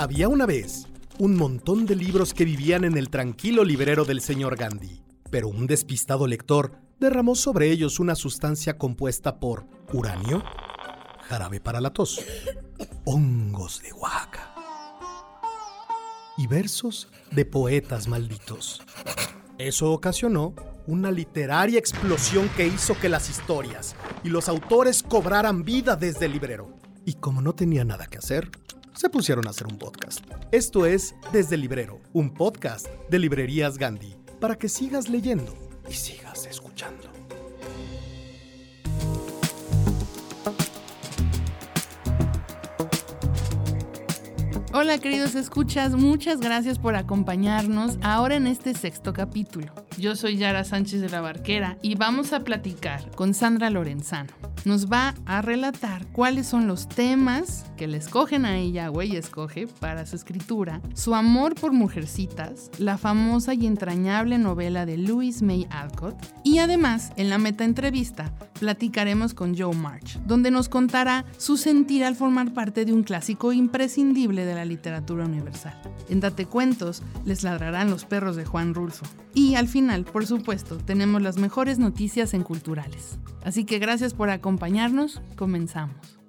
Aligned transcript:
Había 0.00 0.28
una 0.28 0.46
vez 0.46 0.86
un 1.18 1.36
montón 1.36 1.84
de 1.84 1.94
libros 1.94 2.32
que 2.32 2.46
vivían 2.46 2.84
en 2.84 2.96
el 2.96 3.10
tranquilo 3.10 3.64
librero 3.64 4.06
del 4.06 4.22
señor 4.22 4.56
Gandhi, 4.56 5.02
pero 5.28 5.48
un 5.48 5.66
despistado 5.66 6.26
lector 6.26 6.72
derramó 6.98 7.34
sobre 7.34 7.70
ellos 7.70 8.00
una 8.00 8.14
sustancia 8.14 8.78
compuesta 8.78 9.38
por 9.38 9.66
uranio, 9.92 10.42
jarabe 11.28 11.60
para 11.60 11.82
la 11.82 11.92
tos, 11.92 12.24
hongos 13.04 13.82
de 13.82 13.92
Oaxaca 13.92 14.54
y 16.38 16.46
versos 16.46 17.08
de 17.30 17.44
poetas 17.44 18.08
malditos. 18.08 18.80
Eso 19.58 19.92
ocasionó 19.92 20.54
una 20.86 21.10
literaria 21.10 21.78
explosión 21.78 22.48
que 22.56 22.66
hizo 22.66 22.98
que 22.98 23.10
las 23.10 23.28
historias 23.28 23.94
y 24.24 24.30
los 24.30 24.48
autores 24.48 25.02
cobraran 25.02 25.62
vida 25.62 25.94
desde 25.94 26.24
el 26.24 26.32
librero. 26.32 26.74
Y 27.04 27.14
como 27.14 27.42
no 27.42 27.54
tenía 27.54 27.84
nada 27.84 28.06
que 28.06 28.16
hacer, 28.16 28.50
se 28.94 29.08
pusieron 29.08 29.46
a 29.46 29.50
hacer 29.50 29.66
un 29.66 29.78
podcast. 29.78 30.24
Esto 30.52 30.86
es 30.86 31.14
Desde 31.32 31.56
Librero, 31.56 32.00
un 32.12 32.32
podcast 32.32 32.86
de 33.08 33.18
Librerías 33.18 33.78
Gandhi, 33.78 34.16
para 34.40 34.56
que 34.56 34.68
sigas 34.68 35.08
leyendo 35.08 35.54
y 35.88 35.92
sigas 35.94 36.46
escuchando. 36.46 37.10
Hola 44.72 44.98
queridos 44.98 45.34
escuchas, 45.34 45.94
muchas 45.94 46.40
gracias 46.40 46.78
por 46.78 46.94
acompañarnos 46.94 47.98
ahora 48.02 48.36
en 48.36 48.46
este 48.46 48.72
sexto 48.74 49.12
capítulo. 49.12 49.72
Yo 50.00 50.16
soy 50.16 50.38
Yara 50.38 50.64
Sánchez 50.64 51.02
de 51.02 51.10
la 51.10 51.20
Barquera 51.20 51.76
y 51.82 51.94
vamos 51.94 52.32
a 52.32 52.40
platicar 52.40 53.10
con 53.10 53.34
Sandra 53.34 53.68
Lorenzano. 53.68 54.32
Nos 54.64 54.90
va 54.90 55.14
a 55.26 55.42
relatar 55.42 56.06
cuáles 56.06 56.46
son 56.46 56.66
los 56.66 56.88
temas 56.88 57.66
que 57.76 57.86
le 57.86 57.98
escogen 57.98 58.46
a 58.46 58.56
ella 58.56 58.90
o 58.90 59.02
ella 59.02 59.18
escoge 59.18 59.66
para 59.66 60.06
su 60.06 60.16
escritura, 60.16 60.80
su 60.94 61.14
amor 61.14 61.54
por 61.54 61.72
mujercitas, 61.72 62.70
la 62.78 62.96
famosa 62.96 63.52
y 63.52 63.66
entrañable 63.66 64.38
novela 64.38 64.86
de 64.86 64.96
Louise 64.96 65.44
May 65.44 65.66
Alcott 65.70 66.16
y 66.44 66.58
además 66.58 67.12
en 67.16 67.28
la 67.28 67.36
meta 67.36 67.64
entrevista 67.64 68.32
platicaremos 68.58 69.34
con 69.34 69.56
Joe 69.56 69.74
March, 69.74 70.18
donde 70.26 70.50
nos 70.50 70.68
contará 70.68 71.24
su 71.36 71.56
sentir 71.56 72.04
al 72.04 72.16
formar 72.16 72.52
parte 72.52 72.84
de 72.84 72.92
un 72.92 73.02
clásico 73.02 73.52
imprescindible 73.52 74.44
de 74.44 74.54
la 74.54 74.64
literatura 74.64 75.24
universal. 75.24 75.78
En 76.08 76.20
Date 76.20 76.46
Cuentos 76.46 77.02
les 77.24 77.42
ladrarán 77.42 77.90
los 77.90 78.04
perros 78.04 78.36
de 78.36 78.44
Juan 78.44 78.74
Rulfo. 78.74 79.06
Y 79.32 79.54
al 79.54 79.68
final, 79.68 79.89
por 80.12 80.26
supuesto, 80.26 80.78
tenemos 80.78 81.22
las 81.22 81.36
mejores 81.36 81.78
noticias 81.78 82.34
en 82.34 82.42
culturales. 82.42 83.18
Así 83.42 83.64
que 83.64 83.78
gracias 83.78 84.14
por 84.14 84.30
acompañarnos, 84.30 85.20
comenzamos. 85.36 86.20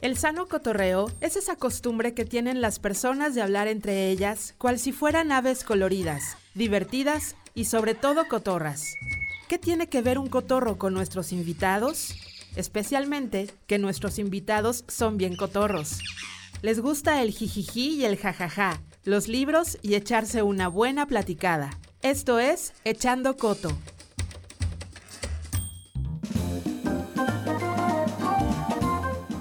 El 0.00 0.16
sano 0.16 0.46
cotorreo 0.46 1.10
es 1.20 1.36
esa 1.36 1.54
costumbre 1.54 2.12
que 2.12 2.24
tienen 2.24 2.60
las 2.60 2.80
personas 2.80 3.34
de 3.34 3.42
hablar 3.42 3.68
entre 3.68 4.10
ellas, 4.10 4.54
cual 4.58 4.78
si 4.78 4.90
fueran 4.90 5.30
aves 5.30 5.62
coloridas, 5.62 6.36
divertidas 6.54 7.36
y 7.54 7.66
sobre 7.66 7.94
todo 7.94 8.26
cotorras. 8.26 8.94
¿Qué 9.48 9.58
tiene 9.58 9.88
que 9.88 10.02
ver 10.02 10.18
un 10.18 10.28
cotorro 10.28 10.76
con 10.76 10.92
nuestros 10.92 11.32
invitados? 11.32 12.16
Especialmente 12.56 13.48
que 13.66 13.78
nuestros 13.78 14.18
invitados 14.18 14.84
son 14.88 15.18
bien 15.18 15.36
cotorros. 15.36 16.00
Les 16.62 16.80
gusta 16.80 17.22
el 17.22 17.30
jijiji 17.30 17.96
y 17.96 18.04
el 18.04 18.16
jajaja, 18.16 18.80
los 19.04 19.28
libros 19.28 19.78
y 19.82 19.94
echarse 19.94 20.42
una 20.42 20.68
buena 20.68 21.06
platicada. 21.06 21.70
Esto 22.02 22.40
es 22.40 22.74
Echando 22.84 23.36
Coto. 23.36 23.68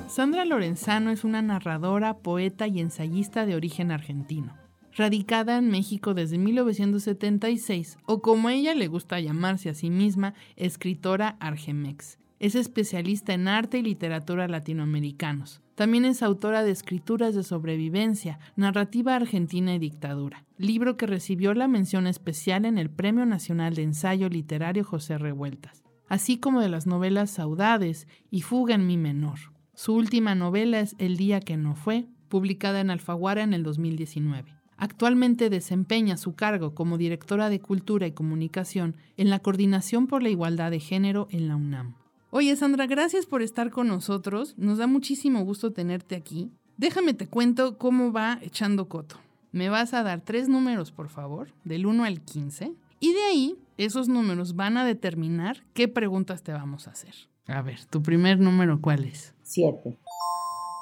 Sandra 0.07 0.45
Lorenzano 0.45 1.09
es 1.09 1.23
una 1.23 1.41
narradora, 1.41 2.19
poeta 2.19 2.67
y 2.67 2.79
ensayista 2.79 3.47
de 3.47 3.55
origen 3.55 3.89
argentino, 3.89 4.55
radicada 4.95 5.57
en 5.57 5.69
México 5.69 6.13
desde 6.13 6.37
1976, 6.37 7.97
o 8.05 8.21
como 8.21 8.51
ella 8.51 8.75
le 8.75 8.87
gusta 8.87 9.19
llamarse 9.19 9.69
a 9.69 9.73
sí 9.73 9.89
misma, 9.89 10.35
escritora 10.55 11.37
argemex. 11.39 12.20
Es 12.41 12.55
especialista 12.55 13.35
en 13.35 13.47
arte 13.47 13.77
y 13.77 13.83
literatura 13.83 14.47
latinoamericanos. 14.47 15.61
También 15.75 16.05
es 16.05 16.23
autora 16.23 16.63
de 16.63 16.71
escrituras 16.71 17.35
de 17.35 17.43
sobrevivencia, 17.43 18.39
narrativa 18.55 19.15
argentina 19.15 19.75
y 19.75 19.77
dictadura, 19.77 20.43
libro 20.57 20.97
que 20.97 21.05
recibió 21.05 21.53
la 21.53 21.67
mención 21.67 22.07
especial 22.07 22.65
en 22.65 22.79
el 22.79 22.89
Premio 22.89 23.27
Nacional 23.27 23.75
de 23.75 23.83
Ensayo 23.83 24.27
Literario 24.27 24.83
José 24.83 25.19
Revueltas, 25.19 25.83
así 26.07 26.39
como 26.39 26.61
de 26.61 26.69
las 26.69 26.87
novelas 26.87 27.29
Saudades 27.29 28.07
y 28.31 28.41
Fuga 28.41 28.73
en 28.73 28.87
mi 28.87 28.97
menor. 28.97 29.37
Su 29.75 29.93
última 29.93 30.33
novela 30.33 30.79
es 30.79 30.95
El 30.97 31.17
día 31.17 31.41
que 31.41 31.57
no 31.57 31.75
fue, 31.75 32.07
publicada 32.27 32.79
en 32.79 32.89
Alfaguara 32.89 33.43
en 33.43 33.53
el 33.53 33.61
2019. 33.61 34.51
Actualmente 34.77 35.51
desempeña 35.51 36.17
su 36.17 36.33
cargo 36.33 36.73
como 36.73 36.97
directora 36.97 37.49
de 37.49 37.59
Cultura 37.59 38.07
y 38.07 38.13
Comunicación 38.13 38.95
en 39.15 39.29
la 39.29 39.37
Coordinación 39.37 40.07
por 40.07 40.23
la 40.23 40.29
Igualdad 40.29 40.71
de 40.71 40.79
Género 40.79 41.27
en 41.29 41.47
la 41.47 41.55
UNAM. 41.55 42.00
Oye 42.33 42.55
Sandra, 42.55 42.87
gracias 42.87 43.25
por 43.25 43.41
estar 43.41 43.71
con 43.71 43.89
nosotros. 43.89 44.55
Nos 44.57 44.77
da 44.77 44.87
muchísimo 44.87 45.43
gusto 45.43 45.73
tenerte 45.73 46.15
aquí. 46.15 46.49
Déjame 46.77 47.13
te 47.13 47.27
cuento 47.27 47.77
cómo 47.77 48.13
va 48.13 48.39
echando 48.41 48.87
coto. 48.87 49.17
Me 49.51 49.67
vas 49.67 49.93
a 49.93 50.01
dar 50.01 50.21
tres 50.21 50.47
números, 50.47 50.93
por 50.93 51.09
favor, 51.09 51.49
del 51.65 51.85
1 51.85 52.05
al 52.05 52.21
15. 52.21 52.71
Y 53.01 53.13
de 53.13 53.21
ahí, 53.23 53.59
esos 53.75 54.07
números 54.07 54.55
van 54.55 54.77
a 54.77 54.85
determinar 54.85 55.57
qué 55.73 55.89
preguntas 55.89 56.41
te 56.41 56.53
vamos 56.53 56.87
a 56.87 56.91
hacer. 56.91 57.13
A 57.47 57.61
ver, 57.61 57.83
tu 57.83 58.01
primer 58.01 58.39
número, 58.39 58.79
¿cuál 58.79 59.03
es? 59.03 59.33
Siete. 59.43 59.97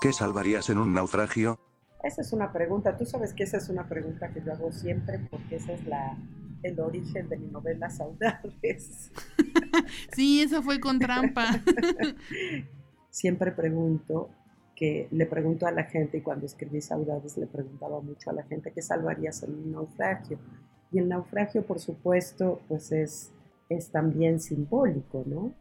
¿Qué 0.01 0.13
salvarías 0.13 0.69
en 0.69 0.77
un 0.77 0.93
naufragio? 0.93 1.59
Esa 2.03 2.21
es 2.21 2.31
una 2.31 2.53
pregunta. 2.53 2.95
Tú 2.95 3.07
sabes 3.07 3.33
que 3.33 3.41
esa 3.41 3.57
es 3.57 3.69
una 3.69 3.89
pregunta 3.89 4.31
que 4.31 4.43
yo 4.45 4.53
hago 4.53 4.71
siempre 4.71 5.27
porque 5.31 5.55
esa 5.55 5.73
es 5.73 5.83
la, 5.87 6.15
el 6.63 6.79
origen 6.79 7.29
de 7.29 7.37
mi 7.37 7.47
novela 7.47 7.89
Saudades. 7.89 9.11
sí, 10.13 10.41
eso 10.41 10.61
fue 10.61 10.79
con 10.79 10.99
trampa. 10.99 11.61
siempre 13.09 13.51
pregunto 13.51 14.29
que 14.75 15.07
le 15.11 15.25
pregunto 15.25 15.67
a 15.67 15.71
la 15.71 15.83
gente 15.83 16.17
y 16.17 16.21
cuando 16.21 16.45
escribí 16.45 16.81
Saudades 16.81 17.37
le 17.37 17.47
preguntaba 17.47 17.99
mucho 17.99 18.29
a 18.29 18.33
la 18.33 18.43
gente 18.43 18.71
qué 18.71 18.81
salvarías 18.81 19.43
en 19.43 19.53
un 19.53 19.71
naufragio. 19.73 20.39
Y 20.91 20.99
el 20.99 21.09
naufragio, 21.09 21.63
por 21.63 21.79
supuesto, 21.79 22.61
pues 22.67 22.91
es, 22.91 23.31
es 23.67 23.91
también 23.91 24.39
simbólico, 24.39 25.23
¿no? 25.25 25.53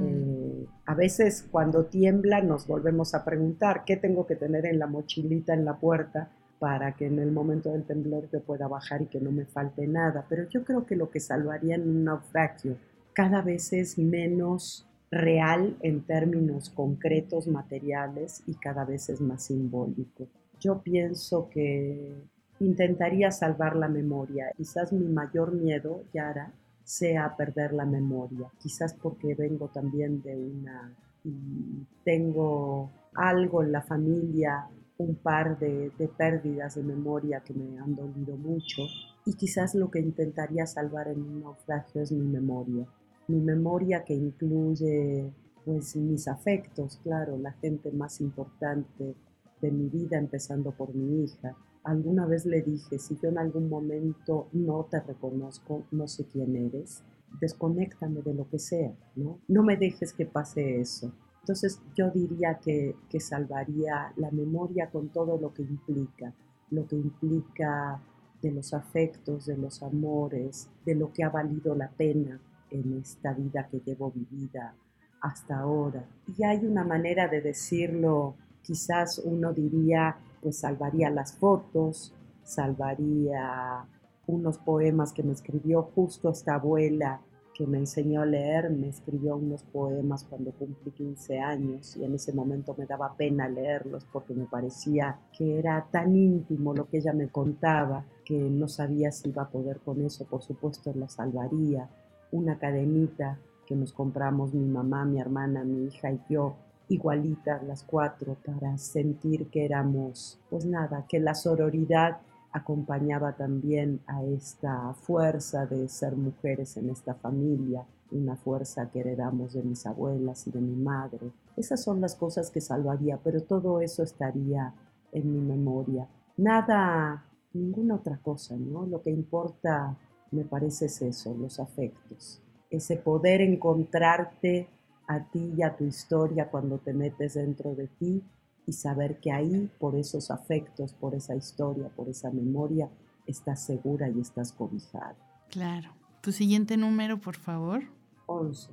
Eh, 0.00 0.66
a 0.84 0.94
veces 0.94 1.44
cuando 1.50 1.86
tiembla 1.86 2.40
nos 2.40 2.68
volvemos 2.68 3.14
a 3.14 3.24
preguntar 3.24 3.82
qué 3.84 3.96
tengo 3.96 4.24
que 4.24 4.36
tener 4.36 4.64
en 4.64 4.78
la 4.78 4.86
mochilita 4.86 5.54
en 5.54 5.64
la 5.64 5.76
puerta 5.76 6.30
para 6.58 6.92
que 6.92 7.06
en 7.06 7.18
el 7.18 7.32
momento 7.32 7.72
del 7.72 7.84
temblor 7.84 8.28
yo 8.30 8.40
pueda 8.42 8.68
bajar 8.68 9.02
y 9.02 9.06
que 9.06 9.20
no 9.20 9.30
me 9.30 9.44
falte 9.44 9.86
nada. 9.86 10.24
Pero 10.28 10.48
yo 10.48 10.64
creo 10.64 10.86
que 10.86 10.96
lo 10.96 11.10
que 11.10 11.20
salvaría 11.20 11.74
en 11.74 11.88
un 11.88 12.04
naufragio 12.04 12.76
cada 13.12 13.42
vez 13.42 13.72
es 13.72 13.98
menos 13.98 14.86
real 15.10 15.76
en 15.82 16.02
términos 16.02 16.70
concretos, 16.70 17.46
materiales 17.46 18.42
y 18.46 18.54
cada 18.54 18.84
vez 18.84 19.08
es 19.08 19.20
más 19.20 19.44
simbólico. 19.44 20.26
Yo 20.60 20.82
pienso 20.82 21.48
que 21.48 22.14
intentaría 22.60 23.30
salvar 23.30 23.76
la 23.76 23.88
memoria. 23.88 24.50
Quizás 24.56 24.92
mi 24.92 25.06
mayor 25.08 25.52
miedo, 25.52 26.02
Yara, 26.12 26.52
sea 26.82 27.36
perder 27.36 27.72
la 27.72 27.84
memoria. 27.84 28.48
Quizás 28.58 28.94
porque 28.94 29.34
vengo 29.34 29.68
también 29.68 30.22
de 30.22 30.36
una 30.36 30.92
y 31.24 31.86
tengo 32.04 32.90
algo 33.14 33.62
en 33.62 33.72
la 33.72 33.82
familia, 33.82 34.68
un 34.98 35.14
par 35.16 35.58
de, 35.58 35.90
pérdidas 36.16 36.76
de 36.76 36.82
memoria 36.82 37.40
que 37.40 37.54
me 37.54 37.78
han 37.78 37.94
dolido 37.94 38.36
mucho 38.36 38.82
y 39.24 39.34
quizás 39.34 39.74
lo 39.74 39.90
que 39.90 40.00
intentaría 40.00 40.66
salvar 40.66 41.08
en 41.08 41.20
un 41.20 41.40
naufragio 41.40 42.02
es 42.02 42.12
mi 42.12 42.26
memoria. 42.26 42.86
Mi 43.28 43.40
memoria 43.40 44.04
que 44.04 44.14
incluye 44.14 45.30
pues 45.64 45.96
mis 45.96 46.28
afectos, 46.28 47.00
claro, 47.02 47.36
la 47.36 47.52
gente 47.52 47.90
más 47.90 48.20
importante 48.20 49.14
de 49.60 49.70
mi 49.70 49.88
vida 49.88 50.16
empezando 50.16 50.70
por 50.70 50.94
mi 50.94 51.24
hija, 51.24 51.56
alguna 51.82 52.24
vez 52.24 52.46
le 52.46 52.62
dije, 52.62 52.98
si 52.98 53.18
yo 53.20 53.30
en 53.30 53.38
algún 53.38 53.68
momento 53.68 54.48
no 54.52 54.84
te 54.84 55.00
reconozco, 55.00 55.84
no 55.90 56.06
sé 56.06 56.24
quién 56.26 56.54
eres, 56.54 57.02
desconéctame 57.40 58.22
de 58.22 58.34
lo 58.34 58.48
que 58.48 58.58
sea, 58.58 58.94
¿no? 59.16 59.40
No 59.48 59.62
me 59.62 59.76
dejes 59.76 60.12
que 60.12 60.26
pase 60.26 60.80
eso. 60.80 61.12
Entonces 61.46 61.80
yo 61.94 62.10
diría 62.10 62.58
que, 62.58 62.96
que 63.08 63.20
salvaría 63.20 64.12
la 64.16 64.32
memoria 64.32 64.90
con 64.90 65.10
todo 65.10 65.38
lo 65.38 65.54
que 65.54 65.62
implica, 65.62 66.34
lo 66.70 66.88
que 66.88 66.96
implica 66.96 68.02
de 68.42 68.50
los 68.50 68.74
afectos, 68.74 69.46
de 69.46 69.56
los 69.56 69.80
amores, 69.80 70.68
de 70.84 70.96
lo 70.96 71.12
que 71.12 71.22
ha 71.22 71.28
valido 71.28 71.76
la 71.76 71.88
pena 71.88 72.40
en 72.68 72.98
esta 72.98 73.32
vida 73.32 73.68
que 73.70 73.78
llevo 73.78 74.10
vivida 74.10 74.74
hasta 75.20 75.60
ahora. 75.60 76.04
Y 76.36 76.42
hay 76.42 76.66
una 76.66 76.82
manera 76.82 77.28
de 77.28 77.40
decirlo, 77.40 78.34
quizás 78.62 79.20
uno 79.24 79.52
diría 79.52 80.16
pues 80.42 80.58
salvaría 80.58 81.10
las 81.10 81.34
fotos, 81.34 82.12
salvaría 82.42 83.86
unos 84.26 84.58
poemas 84.58 85.12
que 85.12 85.22
me 85.22 85.32
escribió 85.32 85.84
justo 85.94 86.28
esta 86.28 86.54
abuela 86.54 87.20
que 87.56 87.66
me 87.66 87.78
enseñó 87.78 88.20
a 88.20 88.26
leer, 88.26 88.68
me 88.68 88.88
escribió 88.88 89.36
unos 89.36 89.62
poemas 89.62 90.24
cuando 90.24 90.52
cumplí 90.52 90.90
15 90.90 91.40
años 91.40 91.96
y 91.96 92.04
en 92.04 92.14
ese 92.14 92.34
momento 92.34 92.74
me 92.76 92.84
daba 92.84 93.16
pena 93.16 93.48
leerlos 93.48 94.04
porque 94.12 94.34
me 94.34 94.44
parecía 94.44 95.18
que 95.36 95.58
era 95.58 95.86
tan 95.90 96.14
íntimo 96.14 96.74
lo 96.74 96.86
que 96.86 96.98
ella 96.98 97.14
me 97.14 97.28
contaba 97.28 98.04
que 98.26 98.38
no 98.38 98.68
sabía 98.68 99.10
si 99.10 99.30
iba 99.30 99.44
a 99.44 99.48
poder 99.48 99.80
con 99.80 100.04
eso, 100.04 100.26
por 100.26 100.42
supuesto 100.42 100.92
la 100.94 101.08
salvaría, 101.08 101.88
una 102.30 102.58
cadenita 102.58 103.38
que 103.66 103.74
nos 103.74 103.94
compramos 103.94 104.52
mi 104.52 104.66
mamá, 104.66 105.06
mi 105.06 105.18
hermana, 105.18 105.64
mi 105.64 105.86
hija 105.86 106.12
y 106.12 106.20
yo, 106.28 106.56
igualitas 106.88 107.62
las 107.64 107.82
cuatro, 107.84 108.36
para 108.44 108.76
sentir 108.76 109.46
que 109.46 109.64
éramos, 109.64 110.38
pues 110.50 110.66
nada, 110.66 111.06
que 111.08 111.20
la 111.20 111.34
sororidad 111.34 112.18
acompañaba 112.56 113.36
también 113.36 114.00
a 114.06 114.24
esta 114.24 114.94
fuerza 114.94 115.66
de 115.66 115.88
ser 115.88 116.16
mujeres 116.16 116.78
en 116.78 116.88
esta 116.88 117.14
familia, 117.14 117.84
una 118.10 118.34
fuerza 118.36 118.90
que 118.90 119.00
heredamos 119.00 119.52
de 119.52 119.62
mis 119.62 119.84
abuelas 119.84 120.46
y 120.46 120.52
de 120.52 120.60
mi 120.62 120.74
madre. 120.74 121.32
Esas 121.56 121.82
son 121.82 122.00
las 122.00 122.14
cosas 122.14 122.50
que 122.50 122.62
salvaría, 122.62 123.18
pero 123.22 123.42
todo 123.42 123.82
eso 123.82 124.02
estaría 124.02 124.72
en 125.12 125.32
mi 125.32 125.40
memoria. 125.40 126.08
Nada, 126.38 127.26
ninguna 127.52 127.96
otra 127.96 128.18
cosa, 128.22 128.56
¿no? 128.56 128.86
Lo 128.86 129.02
que 129.02 129.10
importa, 129.10 129.94
me 130.30 130.44
parece, 130.44 130.86
es 130.86 131.02
eso, 131.02 131.34
los 131.34 131.60
afectos. 131.60 132.40
Ese 132.70 132.96
poder 132.96 133.42
encontrarte 133.42 134.68
a 135.06 135.30
ti 135.30 135.52
y 135.56 135.62
a 135.62 135.76
tu 135.76 135.84
historia 135.84 136.50
cuando 136.50 136.78
te 136.78 136.94
metes 136.94 137.34
dentro 137.34 137.74
de 137.74 137.86
ti 137.86 138.22
y 138.66 138.72
saber 138.72 139.20
que 139.20 139.32
ahí, 139.32 139.70
por 139.78 139.94
esos 139.94 140.30
afectos, 140.30 140.92
por 140.92 141.14
esa 141.14 141.36
historia, 141.36 141.88
por 141.88 142.08
esa 142.08 142.30
memoria, 142.30 142.90
estás 143.26 143.64
segura 143.64 144.08
y 144.08 144.20
estás 144.20 144.52
cobijada. 144.52 145.16
Claro. 145.50 145.94
Tu 146.20 146.32
siguiente 146.32 146.76
número, 146.76 147.20
por 147.20 147.36
favor. 147.36 147.84
11. 148.26 148.70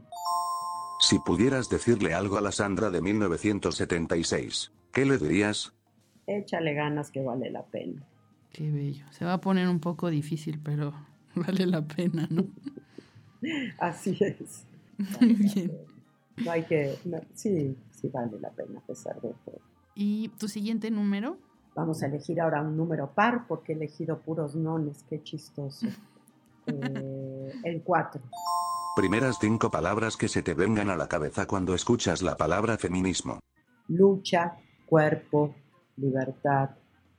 Si 0.99 1.19
pudieras 1.19 1.69
decirle 1.69 2.13
algo 2.13 2.37
a 2.37 2.41
la 2.41 2.51
Sandra 2.51 2.89
de 2.89 3.01
1976, 3.01 4.71
¿qué 4.91 5.05
le 5.05 5.17
dirías? 5.17 5.73
Échale 6.25 6.73
ganas 6.73 7.11
que 7.11 7.21
vale 7.21 7.51
la 7.51 7.63
pena. 7.63 8.03
Qué 8.51 8.71
bello. 8.71 9.05
Se 9.11 9.25
va 9.25 9.33
a 9.33 9.41
poner 9.41 9.67
un 9.67 9.79
poco 9.79 10.09
difícil, 10.09 10.59
pero 10.63 10.93
vale 11.35 11.67
la 11.67 11.81
pena, 11.81 12.27
¿no? 12.31 12.45
Así 13.77 14.17
es. 14.19 14.65
Muy 15.19 15.33
bien. 15.33 15.77
No 16.37 16.51
hay 16.51 16.63
que, 16.63 16.97
sí, 17.33 17.77
sí 17.91 18.07
vale 18.07 18.39
la 18.39 18.49
pena 18.49 18.79
a 18.79 18.81
pesar 18.81 19.21
de 19.21 19.33
todo. 19.45 19.72
¿Y 19.95 20.29
tu 20.39 20.47
siguiente 20.47 20.89
número? 20.89 21.37
Vamos 21.75 22.03
a 22.03 22.07
elegir 22.07 22.41
ahora 22.41 22.61
un 22.61 22.77
número 22.77 23.11
par 23.13 23.45
porque 23.47 23.73
he 23.73 23.75
elegido 23.75 24.19
puros 24.19 24.55
nones, 24.55 25.03
qué 25.09 25.21
chistoso. 25.21 25.87
Eh, 26.65 27.51
el 27.65 27.83
4. 27.83 28.21
Primeras 28.95 29.35
cinco 29.41 29.69
palabras 29.69 30.15
que 30.15 30.29
se 30.29 30.41
te 30.41 30.53
vengan 30.53 30.89
a 30.89 30.95
la 30.95 31.09
cabeza 31.09 31.45
cuando 31.45 31.75
escuchas 31.75 32.21
la 32.21 32.37
palabra 32.37 32.77
feminismo. 32.77 33.39
Lucha, 33.89 34.55
cuerpo, 34.85 35.53
libertad, 35.97 36.69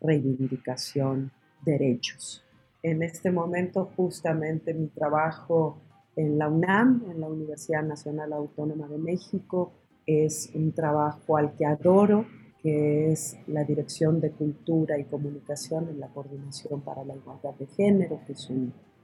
reivindicación, 0.00 1.30
derechos. 1.62 2.42
En 2.82 3.02
este 3.02 3.30
momento 3.30 3.90
justamente 3.94 4.72
mi 4.72 4.88
trabajo 4.88 5.78
en 6.16 6.38
la 6.38 6.48
UNAM, 6.48 7.04
en 7.10 7.20
la 7.20 7.26
Universidad 7.26 7.82
Nacional 7.82 8.32
Autónoma 8.32 8.88
de 8.88 8.96
México, 8.96 9.74
es 10.06 10.50
un 10.54 10.72
trabajo 10.72 11.36
al 11.36 11.54
que 11.54 11.66
adoro 11.66 12.24
que 12.64 13.12
es 13.12 13.36
la 13.46 13.62
Dirección 13.62 14.22
de 14.22 14.30
Cultura 14.30 14.98
y 14.98 15.04
Comunicación 15.04 15.86
en 15.90 16.00
la 16.00 16.08
Coordinación 16.08 16.80
para 16.80 17.04
la 17.04 17.14
Igualdad 17.14 17.52
de 17.56 17.66
Género, 17.66 18.22
que 18.26 18.32
es 18.32 18.48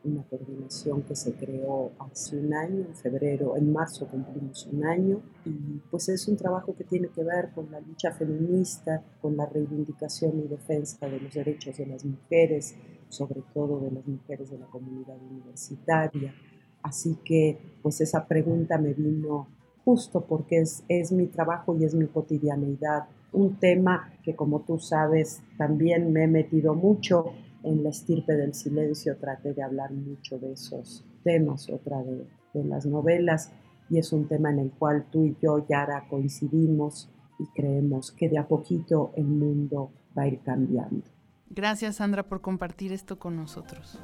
una 0.03 0.23
coordinación 0.31 1.03
que 1.03 1.15
se 1.15 1.35
creó 1.35 1.91
hace 1.99 2.39
un 2.39 2.55
año, 2.55 2.87
en 2.87 2.95
febrero, 2.95 3.59
en 3.59 3.71
marzo 3.71 4.09
cumplimos 4.09 4.67
un 4.73 4.87
año, 4.87 5.21
y 5.45 5.79
pues 5.91 6.09
es 6.09 6.27
un 6.27 6.39
trabajo 6.39 6.75
que 6.75 6.85
tiene 6.85 7.09
que 7.09 7.23
ver 7.23 7.51
con 7.55 7.71
la 7.71 7.81
lucha 7.81 8.12
feminista, 8.12 9.05
con 9.21 9.37
la 9.37 9.45
reivindicación 9.45 10.39
y 10.39 10.49
defensa 10.49 11.07
de 11.07 11.21
los 11.21 11.35
derechos 11.35 11.77
de 11.77 11.85
las 11.85 12.03
mujeres, 12.03 12.75
sobre 13.11 13.43
todo 13.53 13.79
de 13.81 13.91
las 13.91 14.07
mujeres 14.07 14.51
de 14.51 14.59
la 14.59 14.67
comunidad 14.69 15.19
universitaria. 15.31 16.35
Así 16.83 17.19
que 17.23 17.59
pues 17.83 18.01
esa 18.01 18.27
pregunta 18.27 18.79
me 18.79 18.95
vino 18.95 19.49
justo 19.85 20.25
porque 20.25 20.61
es, 20.61 20.83
es 20.89 21.12
mi 21.12 21.27
trabajo 21.27 21.77
y 21.77 21.85
es 21.85 21.95
mi 21.95 22.07
cotidianeidad 22.07 23.07
un 23.32 23.59
tema 23.59 24.12
que 24.23 24.35
como 24.35 24.61
tú 24.61 24.79
sabes 24.79 25.43
también 25.56 26.12
me 26.12 26.25
he 26.25 26.29
metido 26.29 26.75
mucho 26.75 27.32
en 27.62 27.82
la 27.82 27.91
estirpe 27.91 28.35
del 28.35 28.55
silencio, 28.55 29.17
traté 29.19 29.53
de 29.53 29.62
hablar 29.62 29.93
mucho 29.93 30.38
de 30.38 30.53
esos 30.53 31.05
temas, 31.23 31.69
otra 31.69 32.03
de, 32.03 32.27
las 32.65 32.87
novelas, 32.87 33.53
y 33.91 33.99
es 33.99 34.12
un 34.12 34.27
tema 34.27 34.50
en 34.50 34.59
el 34.59 34.71
cual 34.71 35.06
tú 35.11 35.25
y 35.25 35.37
yo, 35.41 35.67
Yara, 35.69 36.06
coincidimos 36.09 37.11
y 37.38 37.47
creemos 37.55 38.12
que 38.12 38.29
de 38.29 38.38
a 38.38 38.49
poquito 38.49 39.12
el 39.17 39.27
mundo 39.27 39.93
va 40.17 40.23
a 40.23 40.29
ir 40.29 40.41
cambiando. 40.41 41.03
Gracias, 41.49 41.97
Sandra, 41.97 42.25
por 42.25 42.41
compartir 42.41 42.93
esto 42.93 43.19
con 43.19 43.37
nosotros. 43.37 43.99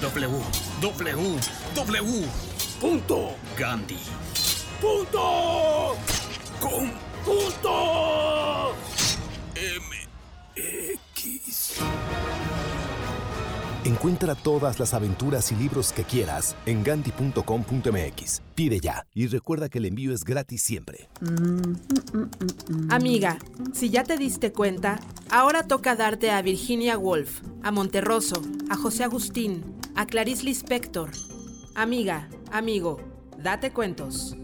W, 0.00 0.28
W, 0.80 1.38
W. 1.74 2.47
Punto. 2.80 3.34
Gandhi. 3.58 3.98
Punto. 4.80 5.96
Con 6.60 6.92
punto. 7.24 8.72
MX. 9.56 11.80
Encuentra 13.84 14.36
todas 14.36 14.78
las 14.78 14.94
aventuras 14.94 15.50
y 15.50 15.56
libros 15.56 15.92
que 15.92 16.04
quieras 16.04 16.54
en 16.66 16.84
gandhi.com.mx. 16.84 18.42
Pide 18.54 18.78
ya 18.78 19.04
y 19.12 19.26
recuerda 19.26 19.68
que 19.68 19.78
el 19.78 19.86
envío 19.86 20.14
es 20.14 20.22
gratis 20.22 20.62
siempre. 20.62 21.08
Amiga, 22.90 23.38
si 23.72 23.90
ya 23.90 24.04
te 24.04 24.16
diste 24.16 24.52
cuenta, 24.52 25.00
ahora 25.30 25.64
toca 25.64 25.96
darte 25.96 26.30
a 26.30 26.40
Virginia 26.42 26.96
Woolf, 26.96 27.40
a 27.64 27.72
Monterroso, 27.72 28.40
a 28.70 28.76
José 28.76 29.02
Agustín, 29.02 29.64
a 29.96 30.06
Clarice 30.06 30.44
Lispector. 30.44 31.10
Amiga, 31.78 32.28
amigo, 32.50 32.98
date 33.40 33.70
cuentos. 33.70 34.36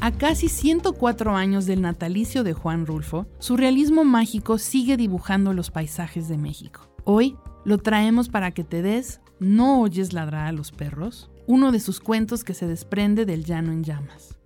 A 0.00 0.12
casi 0.12 0.48
104 0.48 1.36
años 1.36 1.66
del 1.66 1.82
natalicio 1.82 2.42
de 2.42 2.54
Juan 2.54 2.86
Rulfo, 2.86 3.26
su 3.38 3.58
realismo 3.58 4.04
mágico 4.04 4.56
sigue 4.56 4.96
dibujando 4.96 5.52
los 5.52 5.70
paisajes 5.70 6.26
de 6.26 6.38
México. 6.38 6.88
Hoy 7.04 7.36
lo 7.66 7.76
traemos 7.76 8.30
para 8.30 8.52
que 8.52 8.64
te 8.64 8.80
des 8.80 9.20
¿No 9.40 9.82
oyes 9.82 10.14
ladrar 10.14 10.46
a 10.46 10.52
los 10.52 10.72
perros? 10.72 11.30
Uno 11.46 11.70
de 11.70 11.80
sus 11.80 12.00
cuentos 12.00 12.44
que 12.44 12.54
se 12.54 12.66
desprende 12.66 13.26
del 13.26 13.44
llano 13.44 13.72
en 13.72 13.84
llamas. 13.84 14.38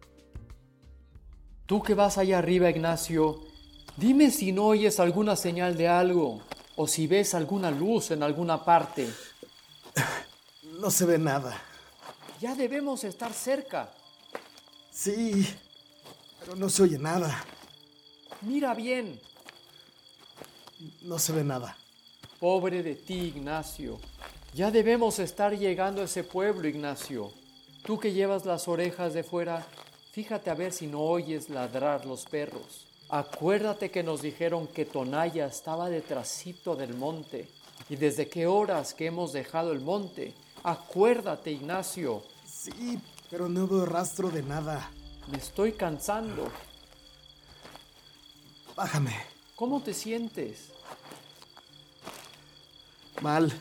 Tú 1.67 1.85
que 1.85 1.95
vas 1.95 2.19
allá 2.19 2.39
arriba, 2.39 2.69
Ignacio, 2.69 3.52
Dime 3.97 4.31
si 4.31 4.53
no 4.53 4.67
oyes 4.67 4.99
alguna 5.01 5.37
señal 5.37 5.77
de 5.77 5.87
algo 5.89 6.41
o 6.77 6.87
si 6.87 7.07
ves 7.07 7.35
alguna 7.35 7.71
luz 7.71 8.11
en 8.11 8.23
alguna 8.23 8.65
parte. 8.65 9.09
No 10.81 10.91
se 10.91 11.05
ve 11.05 11.17
nada. 11.17 11.63
Ya 12.41 12.57
debemos 12.57 13.05
estar 13.05 13.33
cerca. 13.33 13.93
Sí, 14.91 15.47
pero 16.41 16.57
no 16.57 16.69
se 16.69 16.83
oye 16.83 16.99
nada. 16.99 17.45
Mira 18.41 18.75
bien. 18.75 19.21
No 21.03 21.21
se 21.21 21.33
ve 21.33 21.45
nada. 21.45 21.77
Pobre 22.41 22.83
de 22.83 22.97
ti, 22.97 23.33
Ignacio. 23.37 24.01
Ya 24.55 24.73
debemos 24.73 25.21
estar 25.21 25.57
llegando 25.57 26.03
a 26.03 26.07
ese 26.07 26.25
pueblo, 26.25 26.67
Ignacio. 26.67 27.33
Tú 27.85 28.01
que 28.01 28.13
llevas 28.13 28.45
las 28.45 28.67
orejas 28.67 29.15
de 29.15 29.23
fuera, 29.23 29.65
fíjate 30.11 30.51
a 30.51 30.55
ver 30.55 30.73
si 30.73 30.89
no 30.89 31.01
oyes 31.01 31.49
ladrar 31.49 32.07
los 32.07 32.25
perros. 32.25 32.87
Acuérdate 33.13 33.91
que 33.91 34.03
nos 34.03 34.23
dijeron 34.23 34.67
que 34.69 34.87
Tonaya 34.87 35.45
estaba 35.45 35.91
detrásito 35.91 36.75
del 36.75 36.95
monte. 36.95 37.47
¿Y 37.91 37.97
desde 37.97 38.27
qué 38.27 38.47
horas 38.47 38.95
que 38.95 39.05
hemos 39.05 39.35
dejado 39.35 39.73
el 39.73 39.81
monte? 39.81 40.33
Acuérdate, 40.63 41.51
Ignacio. 41.51 42.23
Sí, 42.47 42.99
pero 43.31 43.51
no 43.51 43.69
veo 43.69 43.85
rastro 43.85 44.31
de 44.31 44.43
nada. 44.43 44.91
Me 45.31 45.37
estoy 45.37 45.73
cansando. 45.73 46.51
Bájame. 48.75 49.15
¿Cómo 49.57 49.83
te 49.83 49.93
sientes? 49.93 50.71
Mal. 53.21 53.53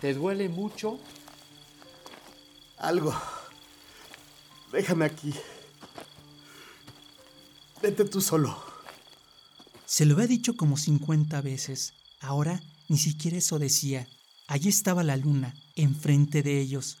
¿Te 0.00 0.14
duele 0.14 0.48
mucho? 0.48 1.00
Algo. 2.78 3.12
Déjame 4.70 5.06
aquí. 5.06 5.34
Vete 7.82 8.04
tú 8.04 8.20
solo. 8.20 8.73
Se 9.94 10.06
lo 10.06 10.14
había 10.14 10.26
dicho 10.26 10.56
como 10.56 10.76
50 10.76 11.40
veces. 11.40 11.94
Ahora 12.18 12.60
ni 12.88 12.98
siquiera 12.98 13.36
eso 13.36 13.60
decía. 13.60 14.08
Allí 14.48 14.68
estaba 14.68 15.04
la 15.04 15.16
luna, 15.16 15.54
enfrente 15.76 16.42
de 16.42 16.60
ellos. 16.60 16.98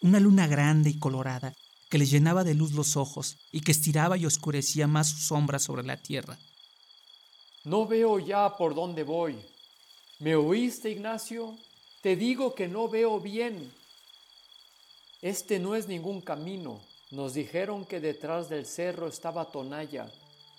Una 0.00 0.20
luna 0.20 0.46
grande 0.46 0.90
y 0.90 0.96
colorada, 0.96 1.54
que 1.90 1.98
les 1.98 2.08
llenaba 2.08 2.44
de 2.44 2.54
luz 2.54 2.70
los 2.70 2.96
ojos 2.96 3.36
y 3.50 3.62
que 3.62 3.72
estiraba 3.72 4.16
y 4.16 4.26
oscurecía 4.26 4.86
más 4.86 5.08
su 5.08 5.16
sombra 5.16 5.58
sobre 5.58 5.82
la 5.82 5.96
tierra. 5.96 6.38
No 7.64 7.84
veo 7.84 8.20
ya 8.20 8.56
por 8.56 8.76
dónde 8.76 9.02
voy. 9.02 9.34
¿Me 10.20 10.36
oíste, 10.36 10.88
Ignacio? 10.88 11.52
Te 12.00 12.14
digo 12.14 12.54
que 12.54 12.68
no 12.68 12.88
veo 12.88 13.18
bien. 13.18 13.72
Este 15.20 15.58
no 15.58 15.74
es 15.74 15.88
ningún 15.88 16.20
camino. 16.20 16.78
Nos 17.10 17.34
dijeron 17.34 17.84
que 17.84 17.98
detrás 17.98 18.48
del 18.48 18.66
cerro 18.66 19.08
estaba 19.08 19.50
Tonaya. 19.50 20.08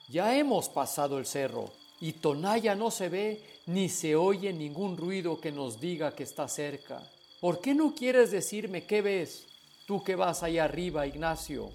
Ya 0.09 0.37
hemos 0.37 0.69
pasado 0.69 1.17
el 1.17 1.25
cerro 1.25 1.69
y 1.99 2.13
Tonaya 2.13 2.75
no 2.75 2.91
se 2.91 3.09
ve 3.09 3.41
ni 3.65 3.89
se 3.89 4.15
oye 4.15 4.53
ningún 4.53 4.95
ruido 4.95 5.41
que 5.41 5.51
nos 5.51 5.81
diga 5.81 6.15
que 6.15 6.23
está 6.23 6.47
cerca. 6.47 7.03
¿Por 7.41 7.59
qué 7.59 7.75
no 7.75 7.93
quieres 7.93 8.31
decirme 8.31 8.85
qué 8.85 9.01
ves? 9.01 9.45
Tú 9.85 10.01
que 10.03 10.15
vas 10.15 10.43
allá 10.43 10.63
arriba, 10.63 11.05
Ignacio. 11.05 11.71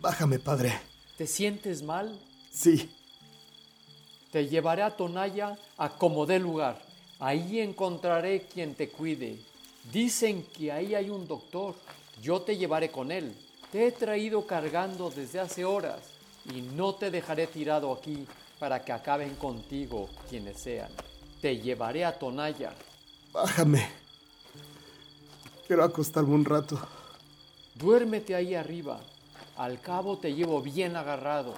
Bájame, 0.00 0.38
padre. 0.38 0.78
¿Te 1.16 1.26
sientes 1.26 1.82
mal? 1.82 2.16
Sí. 2.52 2.88
Te 4.30 4.46
llevaré 4.46 4.82
a 4.82 4.96
Tonaya 4.96 5.58
a 5.76 5.88
como 5.90 6.24
dé 6.24 6.38
lugar. 6.38 6.80
Ahí 7.18 7.58
encontraré 7.58 8.42
quien 8.42 8.76
te 8.76 8.90
cuide. 8.90 9.40
Dicen 9.92 10.44
que 10.56 10.70
ahí 10.70 10.94
hay 10.94 11.10
un 11.10 11.26
doctor. 11.26 11.74
Yo 12.22 12.42
te 12.42 12.56
llevaré 12.56 12.92
con 12.92 13.10
él. 13.10 13.34
Te 13.72 13.88
he 13.88 13.92
traído 13.92 14.46
cargando 14.46 15.10
desde 15.10 15.40
hace 15.40 15.64
horas 15.64 16.15
y 16.52 16.60
no 16.60 16.94
te 16.94 17.10
dejaré 17.10 17.46
tirado 17.46 17.92
aquí 17.92 18.26
para 18.58 18.84
que 18.84 18.92
acaben 18.92 19.34
contigo 19.36 20.08
quienes 20.28 20.60
sean. 20.60 20.90
Te 21.40 21.58
llevaré 21.58 22.04
a 22.04 22.18
Tonaya. 22.18 22.72
Bájame. 23.32 23.88
Quiero 25.66 25.84
acostarme 25.84 26.34
un 26.34 26.44
rato. 26.44 26.78
Duérmete 27.74 28.34
ahí 28.34 28.54
arriba. 28.54 29.00
Al 29.56 29.80
cabo 29.80 30.18
te 30.18 30.34
llevo 30.34 30.62
bien 30.62 30.96
agarrado. 30.96 31.54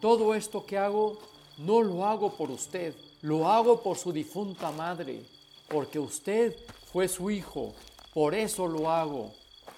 Todo 0.00 0.34
esto 0.34 0.64
que 0.64 0.78
hago 0.78 1.18
no 1.58 1.82
lo 1.82 2.06
hago 2.06 2.32
por 2.32 2.50
usted, 2.50 2.94
lo 3.22 3.48
hago 3.48 3.82
por 3.82 3.98
su 3.98 4.12
difunta 4.12 4.70
madre, 4.70 5.20
porque 5.68 5.98
usted 5.98 6.56
fue 6.90 7.06
su 7.06 7.30
hijo, 7.30 7.74
por 8.14 8.34
eso 8.34 8.66
lo 8.66 8.90
hago. 8.90 9.32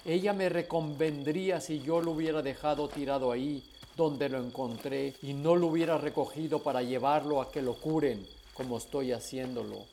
Ella 0.05 0.33
me 0.33 0.47
reconvendría 0.47 1.59
si 1.59 1.81
yo 1.81 2.01
lo 2.01 2.11
hubiera 2.11 2.41
dejado 2.41 2.87
tirado 2.87 3.31
ahí, 3.31 3.63
donde 3.95 4.29
lo 4.29 4.43
encontré, 4.43 5.13
y 5.21 5.33
no 5.33 5.55
lo 5.55 5.67
hubiera 5.67 5.97
recogido 5.97 6.59
para 6.59 6.81
llevarlo 6.81 7.41
a 7.41 7.51
que 7.51 7.61
lo 7.61 7.75
curen, 7.75 8.25
como 8.53 8.77
estoy 8.77 9.11
haciéndolo. 9.11 9.85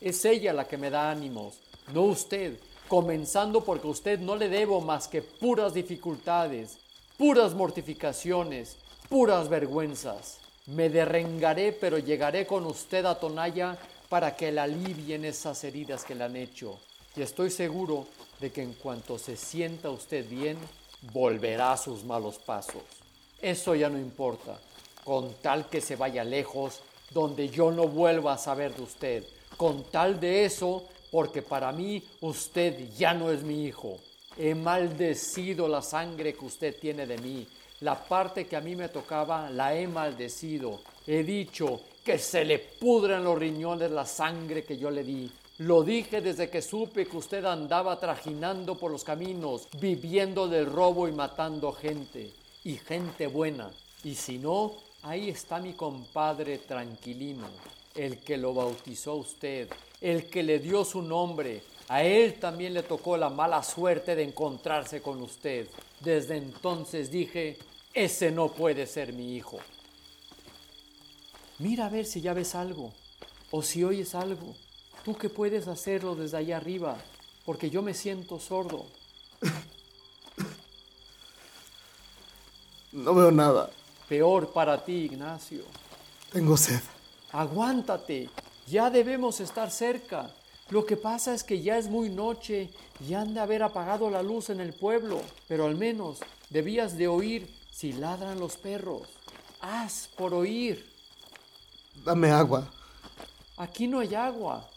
Es 0.00 0.24
ella 0.24 0.52
la 0.52 0.66
que 0.66 0.78
me 0.78 0.90
da 0.90 1.10
ánimos, 1.10 1.54
no 1.92 2.02
usted, 2.02 2.58
comenzando 2.88 3.64
porque 3.64 3.86
a 3.86 3.90
usted 3.90 4.18
no 4.18 4.36
le 4.36 4.48
debo 4.48 4.80
más 4.80 5.08
que 5.08 5.22
puras 5.22 5.74
dificultades, 5.74 6.78
puras 7.16 7.54
mortificaciones, 7.54 8.76
puras 9.08 9.48
vergüenzas. 9.48 10.38
Me 10.66 10.88
derrengaré, 10.88 11.72
pero 11.72 11.98
llegaré 11.98 12.46
con 12.46 12.66
usted 12.66 13.04
a 13.06 13.18
Tonaya 13.18 13.78
para 14.08 14.36
que 14.36 14.52
le 14.52 14.60
alivien 14.60 15.24
esas 15.24 15.64
heridas 15.64 16.04
que 16.04 16.14
le 16.14 16.24
han 16.24 16.36
hecho. 16.36 16.78
Y 17.16 17.22
estoy 17.22 17.50
seguro 17.50 18.06
de 18.40 18.52
que 18.52 18.62
en 18.62 18.74
cuanto 18.74 19.18
se 19.18 19.36
sienta 19.36 19.90
usted 19.90 20.28
bien, 20.28 20.56
volverá 21.12 21.72
a 21.72 21.76
sus 21.76 22.04
malos 22.04 22.38
pasos. 22.38 22.82
Eso 23.40 23.74
ya 23.74 23.88
no 23.88 23.98
importa, 23.98 24.58
con 25.04 25.34
tal 25.34 25.68
que 25.68 25.80
se 25.80 25.96
vaya 25.96 26.24
lejos, 26.24 26.80
donde 27.10 27.48
yo 27.48 27.70
no 27.70 27.86
vuelva 27.86 28.34
a 28.34 28.38
saber 28.38 28.74
de 28.74 28.82
usted. 28.82 29.24
Con 29.56 29.84
tal 29.84 30.18
de 30.20 30.44
eso, 30.44 30.84
porque 31.10 31.42
para 31.42 31.72
mí 31.72 32.02
usted 32.20 32.90
ya 32.96 33.14
no 33.14 33.30
es 33.30 33.42
mi 33.42 33.64
hijo. 33.64 33.98
He 34.36 34.54
maldecido 34.54 35.68
la 35.68 35.82
sangre 35.82 36.34
que 36.34 36.44
usted 36.44 36.76
tiene 36.78 37.06
de 37.06 37.18
mí. 37.18 37.46
La 37.80 37.96
parte 37.96 38.46
que 38.46 38.56
a 38.56 38.60
mí 38.60 38.74
me 38.74 38.88
tocaba 38.88 39.48
la 39.50 39.74
he 39.74 39.86
maldecido. 39.86 40.80
He 41.06 41.22
dicho 41.22 41.80
que 42.04 42.18
se 42.18 42.44
le 42.44 42.58
pudran 42.58 43.24
los 43.24 43.38
riñones 43.38 43.90
la 43.90 44.04
sangre 44.04 44.64
que 44.64 44.76
yo 44.76 44.90
le 44.90 45.04
di. 45.04 45.30
Lo 45.58 45.82
dije 45.82 46.20
desde 46.20 46.50
que 46.50 46.62
supe 46.62 47.06
que 47.06 47.16
usted 47.16 47.44
andaba 47.44 47.98
trajinando 47.98 48.76
por 48.76 48.92
los 48.92 49.02
caminos, 49.02 49.68
viviendo 49.80 50.48
del 50.48 50.66
robo 50.66 51.08
y 51.08 51.12
matando 51.12 51.72
gente. 51.72 52.32
Y 52.64 52.76
gente 52.76 53.26
buena. 53.26 53.70
Y 54.04 54.14
si 54.14 54.38
no, 54.38 54.74
ahí 55.02 55.30
está 55.30 55.58
mi 55.58 55.74
compadre 55.74 56.58
tranquilino, 56.58 57.46
el 57.94 58.18
que 58.18 58.36
lo 58.36 58.54
bautizó 58.54 59.14
usted, 59.14 59.68
el 60.00 60.28
que 60.28 60.42
le 60.42 60.58
dio 60.58 60.84
su 60.84 61.02
nombre. 61.02 61.62
A 61.88 62.02
él 62.02 62.34
también 62.38 62.74
le 62.74 62.82
tocó 62.82 63.16
la 63.16 63.30
mala 63.30 63.62
suerte 63.62 64.14
de 64.14 64.22
encontrarse 64.22 65.00
con 65.00 65.22
usted. 65.22 65.66
Desde 66.00 66.36
entonces 66.36 67.10
dije, 67.10 67.56
ese 67.94 68.30
no 68.30 68.48
puede 68.52 68.86
ser 68.86 69.12
mi 69.12 69.34
hijo. 69.36 69.58
Mira 71.58 71.86
a 71.86 71.88
ver 71.88 72.04
si 72.06 72.20
ya 72.20 72.34
ves 72.34 72.54
algo 72.54 72.92
o 73.50 73.62
si 73.62 73.82
oyes 73.82 74.14
algo. 74.14 74.54
Tú 75.04 75.16
que 75.16 75.30
puedes 75.30 75.66
hacerlo 75.68 76.14
desde 76.14 76.36
allá 76.36 76.58
arriba, 76.58 76.98
porque 77.44 77.70
yo 77.70 77.82
me 77.82 77.94
siento 77.94 78.38
sordo. 78.38 78.86
No 82.98 83.14
veo 83.14 83.30
nada. 83.30 83.70
Peor 84.08 84.52
para 84.52 84.84
ti, 84.84 85.04
Ignacio. 85.04 85.62
Tengo 86.32 86.56
sed. 86.56 86.80
Aguántate, 87.30 88.28
ya 88.66 88.90
debemos 88.90 89.38
estar 89.38 89.70
cerca. 89.70 90.30
Lo 90.70 90.84
que 90.84 90.96
pasa 90.96 91.32
es 91.32 91.44
que 91.44 91.62
ya 91.62 91.78
es 91.78 91.88
muy 91.88 92.10
noche 92.10 92.70
y 93.06 93.14
han 93.14 93.34
de 93.34 93.40
haber 93.40 93.62
apagado 93.62 94.10
la 94.10 94.22
luz 94.22 94.50
en 94.50 94.60
el 94.60 94.72
pueblo, 94.72 95.22
pero 95.46 95.66
al 95.66 95.76
menos 95.76 96.18
debías 96.50 96.96
de 96.98 97.06
oír 97.06 97.48
si 97.70 97.92
ladran 97.92 98.40
los 98.40 98.56
perros. 98.56 99.02
Haz 99.60 100.08
por 100.16 100.34
oír. 100.34 100.84
Dame 102.04 102.32
agua. 102.32 102.68
Aquí 103.56 103.86
no 103.86 104.00
hay 104.00 104.16
agua. 104.16 104.68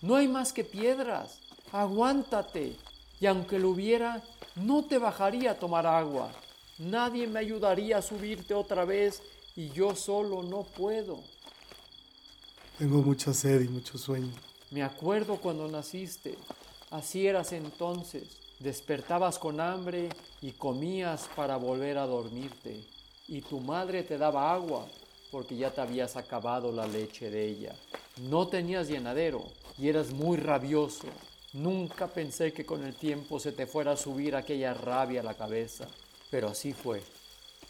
No 0.00 0.16
hay 0.16 0.26
más 0.26 0.54
que 0.54 0.64
piedras. 0.64 1.38
Aguántate. 1.70 2.76
Y 3.20 3.26
aunque 3.26 3.58
lo 3.58 3.70
hubiera, 3.70 4.22
no 4.56 4.84
te 4.84 4.96
bajaría 4.96 5.50
a 5.50 5.58
tomar 5.58 5.86
agua. 5.86 6.30
Nadie 6.78 7.26
me 7.26 7.40
ayudaría 7.40 7.98
a 7.98 8.02
subirte 8.02 8.54
otra 8.54 8.84
vez 8.84 9.22
y 9.56 9.70
yo 9.70 9.94
solo 9.96 10.42
no 10.42 10.62
puedo. 10.62 11.20
Tengo 12.78 13.02
mucha 13.02 13.34
sed 13.34 13.62
y 13.62 13.68
mucho 13.68 13.98
sueño. 13.98 14.32
Me 14.70 14.82
acuerdo 14.82 15.36
cuando 15.36 15.66
naciste. 15.68 16.36
Así 16.90 17.26
eras 17.26 17.52
entonces. 17.52 18.24
Despertabas 18.60 19.38
con 19.38 19.60
hambre 19.60 20.08
y 20.40 20.52
comías 20.52 21.28
para 21.34 21.56
volver 21.56 21.98
a 21.98 22.06
dormirte. 22.06 22.84
Y 23.26 23.40
tu 23.40 23.60
madre 23.60 24.02
te 24.04 24.16
daba 24.16 24.52
agua 24.52 24.86
porque 25.30 25.56
ya 25.56 25.70
te 25.70 25.80
habías 25.80 26.16
acabado 26.16 26.72
la 26.72 26.86
leche 26.86 27.30
de 27.30 27.46
ella. 27.46 27.74
No 28.30 28.48
tenías 28.48 28.88
llenadero 28.88 29.44
y 29.76 29.88
eras 29.88 30.12
muy 30.12 30.36
rabioso. 30.36 31.06
Nunca 31.52 32.06
pensé 32.08 32.52
que 32.52 32.64
con 32.64 32.84
el 32.84 32.94
tiempo 32.94 33.40
se 33.40 33.52
te 33.52 33.66
fuera 33.66 33.92
a 33.92 33.96
subir 33.96 34.36
aquella 34.36 34.74
rabia 34.74 35.20
a 35.20 35.24
la 35.24 35.34
cabeza, 35.34 35.88
pero 36.30 36.48
así 36.48 36.72
fue. 36.72 37.02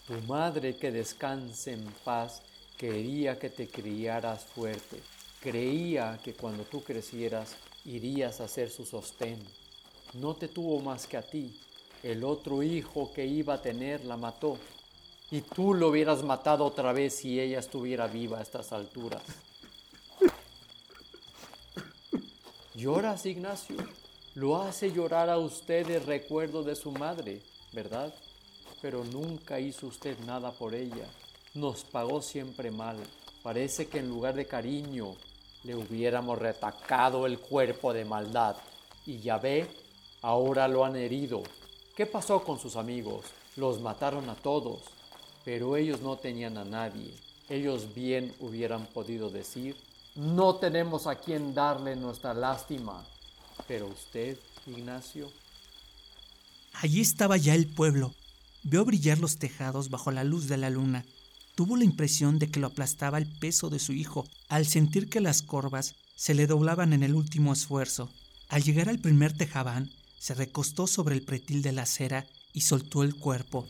Tu 0.06 0.14
madre 0.22 0.76
que 0.76 0.90
descanse 0.90 1.72
en 1.72 1.84
paz 2.04 2.42
quería 2.76 3.38
que 3.38 3.50
te 3.50 3.68
criaras 3.68 4.44
fuerte. 4.44 5.02
Creía 5.40 6.18
que 6.24 6.34
cuando 6.34 6.64
tú 6.64 6.82
crecieras 6.82 7.56
irías 7.84 8.40
a 8.40 8.48
ser 8.48 8.70
su 8.70 8.84
sostén. 8.84 9.38
No 10.14 10.34
te 10.34 10.48
tuvo 10.48 10.80
más 10.80 11.06
que 11.06 11.16
a 11.16 11.22
ti. 11.22 11.60
El 12.02 12.24
otro 12.24 12.62
hijo 12.62 13.12
que 13.12 13.26
iba 13.26 13.54
a 13.54 13.62
tener 13.62 14.04
la 14.04 14.16
mató. 14.16 14.58
Y 15.30 15.42
tú 15.42 15.74
lo 15.74 15.88
hubieras 15.88 16.22
matado 16.22 16.64
otra 16.64 16.92
vez 16.92 17.16
si 17.16 17.38
ella 17.38 17.58
estuviera 17.58 18.06
viva 18.06 18.38
a 18.38 18.42
estas 18.42 18.72
alturas. 18.72 19.22
Lloras, 22.74 23.26
Ignacio. 23.26 23.76
Lo 24.34 24.62
hace 24.62 24.92
llorar 24.92 25.28
a 25.28 25.38
usted 25.38 25.90
el 25.90 26.04
recuerdo 26.04 26.62
de 26.62 26.76
su 26.76 26.92
madre, 26.92 27.42
¿verdad? 27.72 28.14
Pero 28.80 29.04
nunca 29.04 29.58
hizo 29.60 29.86
usted 29.86 30.18
nada 30.20 30.52
por 30.52 30.74
ella. 30.74 31.06
Nos 31.54 31.84
pagó 31.84 32.22
siempre 32.22 32.70
mal. 32.70 32.96
Parece 33.42 33.88
que 33.88 33.98
en 33.98 34.08
lugar 34.08 34.34
de 34.34 34.46
cariño 34.46 35.16
le 35.64 35.74
hubiéramos 35.74 36.38
retacado 36.38 37.26
el 37.26 37.38
cuerpo 37.38 37.92
de 37.92 38.04
maldad. 38.04 38.56
Y 39.06 39.18
ya 39.18 39.38
ve, 39.38 39.68
ahora 40.22 40.68
lo 40.68 40.84
han 40.84 40.96
herido. 40.96 41.42
¿Qué 41.96 42.06
pasó 42.06 42.44
con 42.44 42.58
sus 42.58 42.76
amigos? 42.76 43.24
Los 43.56 43.80
mataron 43.80 44.28
a 44.30 44.36
todos, 44.36 44.82
pero 45.44 45.76
ellos 45.76 46.00
no 46.00 46.16
tenían 46.16 46.56
a 46.58 46.64
nadie. 46.64 47.12
Ellos 47.48 47.94
bien 47.94 48.34
hubieran 48.40 48.86
podido 48.86 49.30
decir, 49.30 49.74
no 50.14 50.56
tenemos 50.56 51.06
a 51.06 51.16
quien 51.16 51.54
darle 51.54 51.96
nuestra 51.96 52.34
lástima. 52.34 53.04
Pero 53.66 53.88
usted, 53.88 54.38
Ignacio. 54.66 55.30
Allí 56.74 57.00
estaba 57.00 57.36
ya 57.36 57.54
el 57.54 57.66
pueblo. 57.66 58.12
Vio 58.62 58.84
brillar 58.84 59.18
los 59.18 59.38
tejados 59.38 59.88
bajo 59.88 60.10
la 60.10 60.24
luz 60.24 60.48
de 60.48 60.56
la 60.56 60.70
luna. 60.70 61.04
Tuvo 61.54 61.76
la 61.76 61.84
impresión 61.84 62.38
de 62.38 62.50
que 62.50 62.60
lo 62.60 62.66
aplastaba 62.66 63.18
el 63.18 63.26
peso 63.26 63.70
de 63.70 63.78
su 63.78 63.92
hijo 63.92 64.26
al 64.48 64.66
sentir 64.66 65.08
que 65.08 65.20
las 65.20 65.42
corvas 65.42 65.94
se 66.16 66.34
le 66.34 66.46
doblaban 66.46 66.92
en 66.92 67.02
el 67.02 67.14
último 67.14 67.52
esfuerzo. 67.52 68.10
Al 68.48 68.62
llegar 68.62 68.88
al 68.88 68.98
primer 68.98 69.32
tejabán, 69.32 69.90
se 70.18 70.34
recostó 70.34 70.86
sobre 70.86 71.14
el 71.14 71.22
pretil 71.22 71.62
de 71.62 71.72
la 71.72 71.82
acera 71.82 72.26
y 72.52 72.62
soltó 72.62 73.02
el 73.02 73.14
cuerpo. 73.14 73.66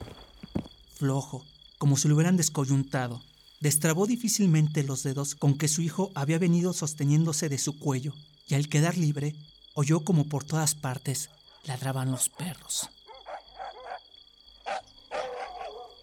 Flojo, 0.97 1.45
como 1.79 1.97
si 1.97 2.09
lo 2.09 2.15
hubieran 2.15 2.37
descoyuntado. 2.37 3.23
Destrabó 3.61 4.07
difícilmente 4.07 4.85
los 4.85 5.03
dedos 5.03 5.35
con 5.35 5.59
que 5.59 5.69
su 5.69 5.83
hijo 5.83 6.11
había 6.15 6.39
venido 6.39 6.73
sosteniéndose 6.73 7.49
de 7.49 7.59
su 7.59 7.79
cuello, 7.79 8.15
y 8.47 8.55
al 8.55 8.69
quedar 8.69 8.97
libre, 8.97 9.35
oyó 9.75 10.01
como 10.01 10.29
por 10.29 10.45
todas 10.45 10.75
partes 10.75 11.29
ladraban 11.65 12.11
los 12.11 12.29
perros. 12.29 12.89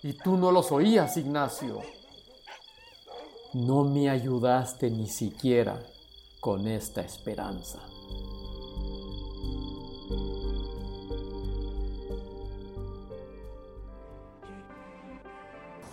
Y 0.06 0.14
tú 0.14 0.38
no 0.38 0.52
los 0.52 0.72
oías, 0.72 1.18
Ignacio. 1.18 1.82
No 3.54 3.84
me 3.84 4.08
ayudaste 4.08 4.92
ni 4.92 5.10
siquiera 5.10 5.82
con 6.40 6.68
esta 6.68 7.02
esperanza. 7.02 7.80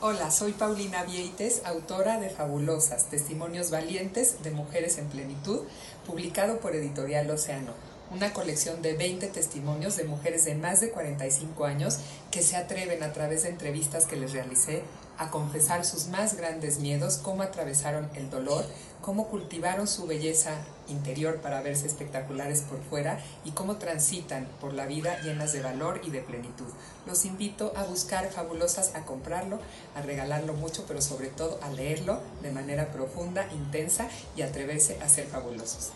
Hola, 0.03 0.31
soy 0.31 0.53
Paulina 0.53 1.05
Vieites, 1.05 1.63
autora 1.65 2.21
de 2.21 2.29
Fabulosas, 2.29 3.09
Testimonios 3.09 3.71
Valientes 3.71 4.43
de 4.43 4.51
Mujeres 4.51 4.99
en 4.99 5.09
Plenitud, 5.09 5.61
publicado 6.07 6.61
por 6.61 6.77
Editorial 6.77 7.31
Océano, 7.31 7.73
una 8.13 8.35
colección 8.35 8.83
de 8.83 8.93
20 8.93 9.29
testimonios 9.29 9.97
de 9.97 10.05
mujeres 10.05 10.45
de 10.45 10.55
más 10.55 10.81
de 10.81 10.91
45 10.91 11.65
años 11.65 11.99
que 12.31 12.43
se 12.43 12.57
atreven 12.57 13.03
a 13.03 13.13
través 13.13 13.45
de 13.45 13.49
entrevistas 13.49 14.05
que 14.05 14.17
les 14.17 14.33
realicé 14.33 14.83
a 15.19 15.31
confesar 15.31 15.85
sus 15.85 16.09
más 16.09 16.37
grandes 16.37 16.79
miedos, 16.79 17.17
cómo 17.17 17.43
atravesaron 17.43 18.11
el 18.15 18.29
dolor, 18.29 18.67
cómo 19.01 19.29
cultivaron 19.29 19.87
su 19.87 20.07
belleza 20.07 20.53
interior 20.89 21.37
para 21.37 21.63
verse 21.63 21.87
espectaculares 21.87 22.63
por 22.63 22.83
fuera 22.83 23.19
y 23.45 23.53
cómo 23.53 23.77
transitan 23.77 24.47
por 24.61 24.75
la 24.75 24.87
vida 24.87 25.21
llenas 25.23 25.53
de 25.53 25.63
valor 25.63 26.01
y 26.05 26.11
de 26.11 26.21
plenitud. 26.21 26.67
Los 27.07 27.25
invito 27.25 27.73
a 27.77 27.85
buscar 27.85 28.31
Fabulosas, 28.31 28.95
a 28.95 29.05
comprarlo, 29.05 29.59
a 29.95 30.03
regalarlo 30.03 30.53
mucho, 30.55 30.85
pero 30.87 31.01
sobre 31.01 31.29
todo 31.29 31.59
a 31.63 31.71
leerlo 31.71 32.21
de 32.43 32.53
manera 32.53 32.91
profunda, 32.93 33.47
intensa 33.53 34.09
y 34.37 34.43
atreverse 34.43 34.99
a 35.01 35.09
ser 35.09 35.27
fabulosos. 35.27 35.93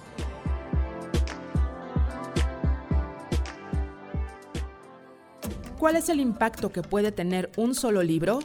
¿Cuál 5.78 5.96
es 5.96 6.08
el 6.08 6.20
impacto 6.20 6.72
que 6.72 6.82
puede 6.82 7.12
tener 7.12 7.50
un 7.56 7.74
solo 7.74 8.02
libro? 8.02 8.38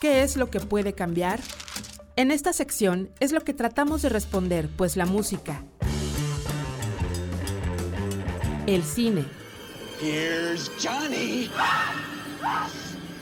¿Qué 0.00 0.22
es 0.22 0.36
lo 0.36 0.50
que 0.50 0.60
puede 0.60 0.92
cambiar? 0.92 1.40
En 2.16 2.30
esta 2.30 2.52
sección 2.52 3.10
es 3.18 3.32
lo 3.32 3.40
que 3.40 3.54
tratamos 3.54 4.02
de 4.02 4.08
responder, 4.08 4.68
pues 4.76 4.96
la 4.96 5.06
música, 5.06 5.64
el 8.66 8.84
cine, 8.84 9.24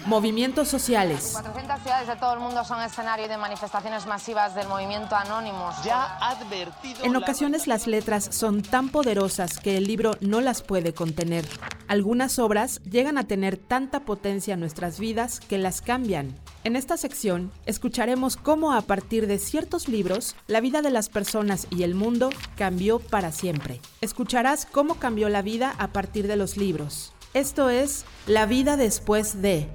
movimientos 0.08 0.68
sociales, 0.68 1.32
400 1.34 1.82
ciudades 1.82 2.08
de 2.08 2.16
todo 2.16 2.32
el 2.32 2.40
mundo 2.40 2.64
son 2.64 2.80
escenario 2.80 3.28
de 3.28 3.36
manifestaciones 3.36 4.06
masivas 4.06 4.54
del 4.54 4.66
movimiento 4.66 5.14
Anonymous. 5.14 5.84
Ya 5.84 6.16
advertido. 6.16 7.04
En 7.04 7.14
ocasiones 7.14 7.66
las 7.66 7.86
letras 7.86 8.28
son 8.32 8.62
tan 8.62 8.88
poderosas 8.88 9.58
que 9.58 9.76
el 9.76 9.84
libro 9.84 10.12
no 10.20 10.40
las 10.40 10.62
puede 10.62 10.94
contener. 10.94 11.46
Algunas 11.88 12.38
obras 12.38 12.80
llegan 12.84 13.18
a 13.18 13.24
tener 13.24 13.58
tanta 13.58 14.00
potencia 14.00 14.54
en 14.54 14.60
nuestras 14.60 14.98
vidas 14.98 15.40
que 15.40 15.58
las 15.58 15.82
cambian. 15.82 16.34
En 16.64 16.74
esta 16.74 16.96
sección 16.96 17.52
escucharemos 17.66 18.36
cómo 18.36 18.72
a 18.72 18.80
partir 18.80 19.26
de 19.26 19.38
ciertos 19.38 19.88
libros 19.88 20.36
la 20.46 20.60
vida 20.60 20.80
de 20.80 20.90
las 20.90 21.10
personas 21.10 21.66
y 21.70 21.82
el 21.82 21.94
mundo 21.94 22.30
cambió 22.56 22.98
para 22.98 23.30
siempre. 23.30 23.80
Escucharás 24.00 24.64
cómo 24.64 24.94
cambió 24.94 25.28
la 25.28 25.42
vida 25.42 25.74
a 25.78 25.88
partir 25.88 26.28
de 26.28 26.36
los 26.36 26.56
libros. 26.56 27.12
Esto 27.34 27.68
es 27.68 28.06
La 28.26 28.46
vida 28.46 28.78
después 28.78 29.42
de... 29.42 29.68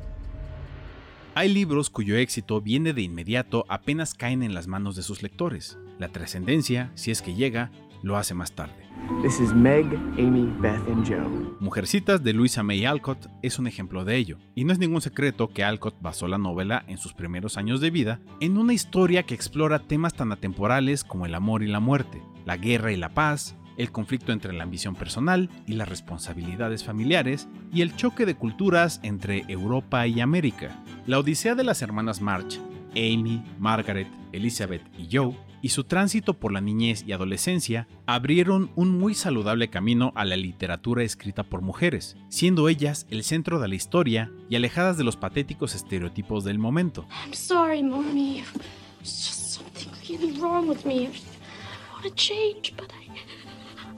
Hay 1.36 1.52
libros 1.52 1.90
cuyo 1.90 2.16
éxito 2.16 2.62
viene 2.62 2.94
de 2.94 3.02
inmediato 3.02 3.66
apenas 3.68 4.14
caen 4.14 4.44
en 4.44 4.54
las 4.54 4.68
manos 4.68 4.96
de 4.96 5.02
sus 5.02 5.24
lectores. 5.24 5.80
La 5.98 6.10
trascendencia, 6.10 6.92
si 6.94 7.10
es 7.10 7.24
que 7.24 7.34
llega, 7.34 7.72
lo 8.04 8.18
hace 8.18 8.36
más 8.36 8.52
tarde. 8.52 8.76
This 9.24 9.40
is 9.40 9.52
Meg, 9.52 9.88
Amy, 10.20 10.54
Beth 10.60 10.88
and 10.88 11.08
Joe. 11.08 11.56
Mujercitas 11.60 12.24
de 12.24 12.34
Louisa 12.34 12.62
May 12.62 12.86
Alcott 12.86 13.26
es 13.42 13.58
un 13.58 13.66
ejemplo 13.66 14.06
de 14.06 14.16
ello, 14.16 14.38
y 14.54 14.64
no 14.64 14.74
es 14.74 14.78
ningún 14.78 15.02
secreto 15.02 15.50
que 15.50 15.64
Alcott 15.64 15.96
basó 16.02 16.28
la 16.28 16.38
novela 16.38 16.86
en 16.88 17.00
sus 17.00 17.16
primeros 17.16 17.58
años 17.58 17.82
de 17.82 17.90
vida 17.90 18.20
en 18.40 18.56
una 18.56 18.74
historia 18.74 19.24
que 19.24 19.34
explora 19.34 19.80
temas 19.80 20.14
tan 20.14 20.32
atemporales 20.32 21.04
como 21.04 21.26
el 21.26 21.34
amor 21.34 21.64
y 21.64 21.68
la 21.68 21.80
muerte, 21.80 22.22
la 22.46 22.58
guerra 22.58 22.92
y 22.92 22.98
la 22.98 23.16
paz, 23.16 23.56
el 23.78 23.92
conflicto 23.92 24.32
entre 24.32 24.54
la 24.54 24.64
ambición 24.64 24.96
personal 24.96 25.50
y 25.68 25.74
las 25.74 25.90
responsabilidades 25.90 26.84
familiares, 26.84 27.48
y 27.74 27.82
el 27.82 27.96
choque 27.96 28.26
de 28.26 28.36
culturas 28.36 29.00
entre 29.04 29.44
Europa 29.48 30.06
y 30.08 30.22
América. 30.22 30.84
La 31.08 31.20
odisea 31.20 31.56
de 31.56 31.64
las 31.64 31.82
hermanas 31.82 32.22
March, 32.22 32.60
Amy, 32.92 33.44
Margaret, 33.60 34.08
Elizabeth 34.32 34.84
y 34.98 35.08
Joe, 35.12 35.36
y 35.64 35.70
su 35.70 35.86
tránsito 35.86 36.34
por 36.34 36.52
la 36.52 36.60
niñez 36.60 37.06
y 37.08 37.14
adolescencia 37.14 37.88
abrieron 38.06 38.70
un 38.76 39.00
muy 39.00 39.14
saludable 39.14 39.70
camino 39.70 40.12
a 40.14 40.26
la 40.26 40.36
literatura 40.36 41.04
escrita 41.04 41.44
por 41.44 41.62
mujeres, 41.62 42.18
siendo 42.28 42.68
ellas 42.68 43.08
el 43.10 43.24
centro 43.24 43.60
de 43.60 43.70
la 43.70 43.76
historia 43.76 44.30
y 44.50 44.58
alejadas 44.58 44.98
de 44.98 45.06
los 45.06 45.16
patéticos 45.16 45.74
estereotipos 45.74 46.44
del 46.44 46.60
momento. 46.60 47.08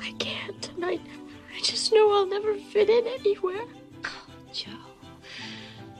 I 0.05 0.13
can't. 0.19 0.69
And 0.75 0.85
I, 0.85 0.99
I 1.55 1.59
just 1.61 1.91
know 1.91 2.13
I'll 2.13 2.27
never 2.27 2.55
fit 2.71 2.89
in 2.89 3.05
anywhere. 3.19 3.65
Joe. 4.53 4.71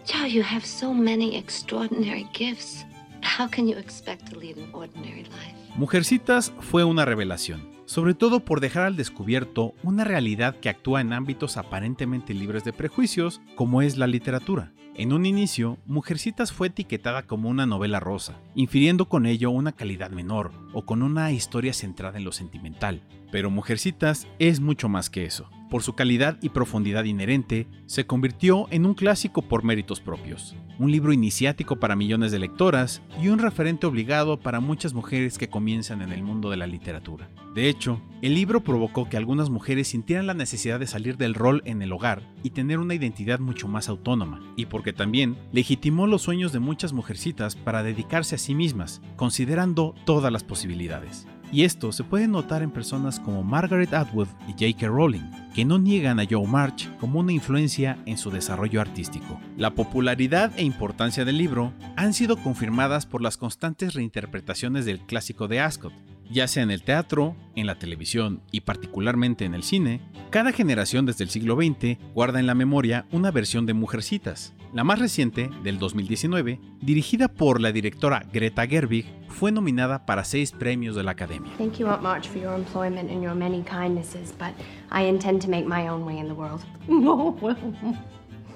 Joe, 0.06 0.26
you 0.26 0.44
have 0.44 0.66
so 0.66 0.94
many 0.94 1.36
extraordinary 1.36 2.28
gifts. 2.34 2.86
How 3.22 3.48
can 3.48 3.68
you 3.68 3.78
expect 3.78 4.32
to 4.32 4.38
lead 4.38 4.58
an 4.58 4.70
ordinary 4.74 5.24
life? 5.24 5.56
Mujercitas 5.76 6.54
fue 6.60 6.84
una 6.86 7.04
revelación, 7.04 7.68
sobre 7.86 8.14
todo 8.14 8.46
por 8.46 8.62
dejar 8.62 8.84
al 8.84 8.96
descubierto 8.96 9.74
una 9.84 10.04
realidad 10.04 10.56
que 10.60 10.70
actúa 10.70 11.02
en 11.02 11.12
ámbitos 11.12 11.58
aparentemente 11.58 12.34
libres 12.34 12.64
de 12.64 12.72
prejuicios, 12.72 13.42
como 13.56 13.82
es 13.82 13.98
la 13.98 14.08
literatura. 14.08 14.72
En 14.98 15.12
un 15.12 15.26
inicio, 15.26 15.78
Mujercitas 15.86 16.54
fue 16.54 16.68
etiquetada 16.68 17.24
como 17.24 17.50
una 17.50 17.66
novela 17.66 18.00
rosa, 18.00 18.40
infiriendo 18.56 19.10
con 19.10 19.26
ello 19.26 19.52
una 19.52 19.74
calidad 19.74 20.10
menor 20.10 20.54
o 20.72 20.86
con 20.86 21.04
una 21.04 21.34
historia 21.34 21.74
centrada 21.74 22.18
en 22.18 22.24
lo 22.24 22.32
sentimental. 22.32 23.02
Pero 23.30 23.50
Mujercitas 23.50 24.26
es 24.40 24.62
mucho 24.62 24.88
más 24.88 25.10
que 25.10 25.26
eso. 25.26 25.50
Por 25.70 25.82
su 25.82 25.94
calidad 25.94 26.38
y 26.42 26.50
profundidad 26.50 27.06
inherente, 27.06 27.68
se 27.88 28.06
convirtió 28.06 28.68
en 28.70 28.86
un 28.86 28.94
clásico 28.94 29.42
por 29.42 29.64
méritos 29.64 30.00
propios, 30.00 30.56
un 30.78 30.92
libro 30.92 31.12
iniciático 31.12 31.78
para 31.80 31.96
millones 31.96 32.32
de 32.32 32.40
lectoras 32.40 33.02
y 33.22 33.30
un 33.30 33.40
referente 33.40 33.88
obligado 33.88 34.40
para 34.40 34.60
muchas 34.60 34.94
mujeres 34.94 35.38
que 35.38 35.50
comienzan 35.50 36.02
en 36.02 36.12
el 36.12 36.22
mundo 36.22 36.50
de 36.52 36.58
la 36.58 36.68
literatura. 36.68 37.30
De 37.56 37.68
hecho, 37.68 38.00
el 38.22 38.36
libro 38.36 38.64
provocó 38.64 39.10
que 39.10 39.18
algunas 39.18 39.50
mujeres 39.50 39.88
sintieran 39.88 40.28
la 40.28 40.34
necesidad 40.34 40.80
de 40.80 40.88
salir 40.88 41.18
del 41.18 41.34
rol 41.34 41.62
en 41.66 41.82
el 41.82 41.94
hogar 41.94 42.22
y 42.44 42.52
tener 42.52 42.80
una 42.80 42.94
identidad 42.94 43.40
mucho 43.40 43.68
más 43.68 43.90
autónoma, 43.90 44.42
y 44.56 44.68
porque 44.68 44.94
también 44.94 45.36
legitimó 45.52 46.06
los 46.06 46.22
sueños 46.22 46.52
de 46.52 46.60
muchas 46.60 46.94
mujercitas 46.94 47.56
para 47.56 47.82
dedicarse 47.82 48.36
a 48.36 48.40
sí 48.40 48.54
mismas, 48.54 49.02
considerando 49.16 49.96
todas 50.06 50.32
las 50.32 50.44
posibilidades. 50.44 51.28
Y 51.52 51.64
esto 51.64 51.92
se 51.92 52.04
puede 52.04 52.28
notar 52.28 52.64
en 52.64 52.72
personas 52.72 53.20
como 53.20 53.44
Margaret 53.44 53.94
Atwood 53.94 54.28
y 54.48 54.52
J.K. 54.52 54.88
Rowling, 54.88 55.32
que 55.54 55.66
no 55.66 55.78
niegan 55.78 56.20
a 56.20 56.26
Joe 56.30 56.48
March 56.48 56.90
como 57.00 57.20
una 57.20 57.32
influencia 57.32 57.98
en 58.06 58.18
su 58.18 58.32
desarrollo 58.32 58.82
artístico. 58.82 59.40
La 59.58 59.72
popularidad 59.72 60.52
e 60.58 60.64
importancia 60.64 61.24
del 61.24 61.38
libro 61.38 61.72
han 61.96 62.14
sido 62.14 62.38
confirmadas 62.38 63.06
por 63.06 63.22
las 63.22 63.38
constantes 63.38 63.94
reinterpretaciones 63.94 64.86
del 64.86 65.00
clásico 65.00 65.48
de 65.48 65.62
Ascot, 65.62 65.94
ya 66.30 66.48
sea 66.48 66.64
en 66.64 66.72
el 66.72 66.84
teatro, 66.84 67.36
en 67.56 67.68
la 67.68 67.80
televisión 67.80 68.42
y 68.52 68.62
particularmente 68.62 69.46
en 69.46 69.54
el 69.54 69.64
cine, 69.64 70.02
cada 70.30 70.52
generación 70.52 71.06
desde 71.06 71.24
el 71.24 71.30
siglo 71.30 71.56
XX 71.56 71.98
guarda 72.14 72.40
en 72.40 72.48
la 72.48 72.56
memoria 72.56 73.06
una 73.12 73.32
versión 73.32 73.66
de 73.66 73.74
Mujercitas. 73.74 74.54
La 74.74 74.84
más 74.84 75.00
reciente, 75.00 75.50
del 75.64 75.80
2019, 75.80 76.60
dirigida 76.82 77.30
por 77.30 77.62
la 77.62 77.72
directora 77.72 78.26
Greta 78.34 78.68
Gerwig, 78.68 79.06
fue 79.30 79.52
nominada 79.52 80.06
para 80.06 80.26
seis 80.26 80.52
premios 80.52 80.96
de 80.96 81.04
la 81.04 81.12
Academia. 81.12 81.52
Thank 81.58 81.78
you, 81.78 81.88
Aunt 81.88 82.02
March, 82.02 82.28
for 82.28 82.42
your 82.42 82.56
employment 82.56 83.10
and 83.10 83.24
your 83.24 83.36
many 83.36 83.64
kindnesses, 83.64 84.34
but 84.38 84.54
I 84.92 85.08
intend 85.08 85.42
to 85.44 85.50
make 85.50 85.66
my 85.66 85.88
own 85.88 86.06
way 86.06 86.18
in 86.20 86.28
the 86.28 86.36
world. 86.36 86.62
Well, 87.42 87.56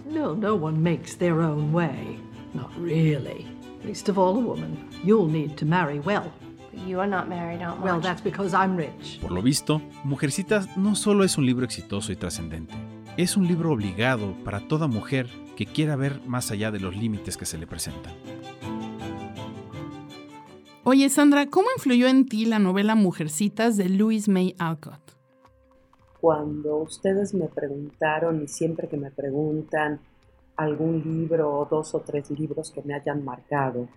no, 0.10 0.34
no 0.34 0.55
one 0.55 0.82
makes 0.82 1.15
their 1.15 1.41
own 1.41 1.71
way. 1.71 2.19
Not 2.53 2.71
really. 2.77 3.47
Least 3.86 4.10
of 4.10 4.17
all 4.17 4.36
a 4.38 4.41
woman. 4.41 4.89
You'll 5.03 5.27
need 5.27 5.55
to 5.58 5.65
marry 5.65 5.99
well. 5.99 6.34
You 6.88 6.99
are 6.99 7.10
not 7.10 7.27
married, 7.27 7.60
March. 7.60 7.79
Well, 7.82 8.01
that's 8.01 8.23
because 8.23 8.55
I'm 8.55 8.77
rich. 8.77 9.19
Por 9.21 9.32
lo 9.32 9.41
visto, 9.41 9.82
Mujercitas 10.03 10.75
no 10.77 10.95
solo 10.95 11.23
es 11.23 11.38
un 11.38 11.45
libro 11.45 11.65
exitoso 11.65 12.12
y 12.12 12.15
trascendente, 12.15 12.73
es 13.17 13.38
un 13.38 13.47
libro 13.47 13.71
obligado 13.71 14.34
para 14.43 14.67
toda 14.67 14.88
mujer 14.88 15.27
que 15.55 15.65
quiera 15.65 15.95
ver 15.95 16.21
más 16.25 16.51
allá 16.51 16.71
de 16.71 16.79
los 16.79 16.95
límites 16.95 17.38
que 17.38 17.45
se 17.45 17.58
le 17.58 17.67
presentan. 17.67 18.13
Oye, 20.84 21.10
Sandra, 21.10 21.47
¿cómo 21.47 21.67
influyó 21.75 22.08
en 22.08 22.25
ti 22.25 22.45
la 22.45 22.60
novela 22.60 22.95
Mujercitas 22.95 23.77
de 23.77 23.89
Louise 23.89 24.32
May 24.32 24.55
Alcott? 24.58 25.19
cuando 26.19 26.77
ustedes 26.77 27.34
me 27.34 27.47
preguntaron 27.47 28.43
y 28.43 28.47
siempre 28.47 28.88
que 28.88 28.97
me 28.97 29.12
preguntan 29.12 29.99
algún 30.58 31.01
libro 31.01 31.58
o 31.58 31.65
dos 31.65 31.95
o 31.95 32.01
tres 32.01 32.29
libros 32.32 32.71
que 32.71 32.82
me 32.82 32.93
hayan 32.93 33.23
marcado, 33.23 33.88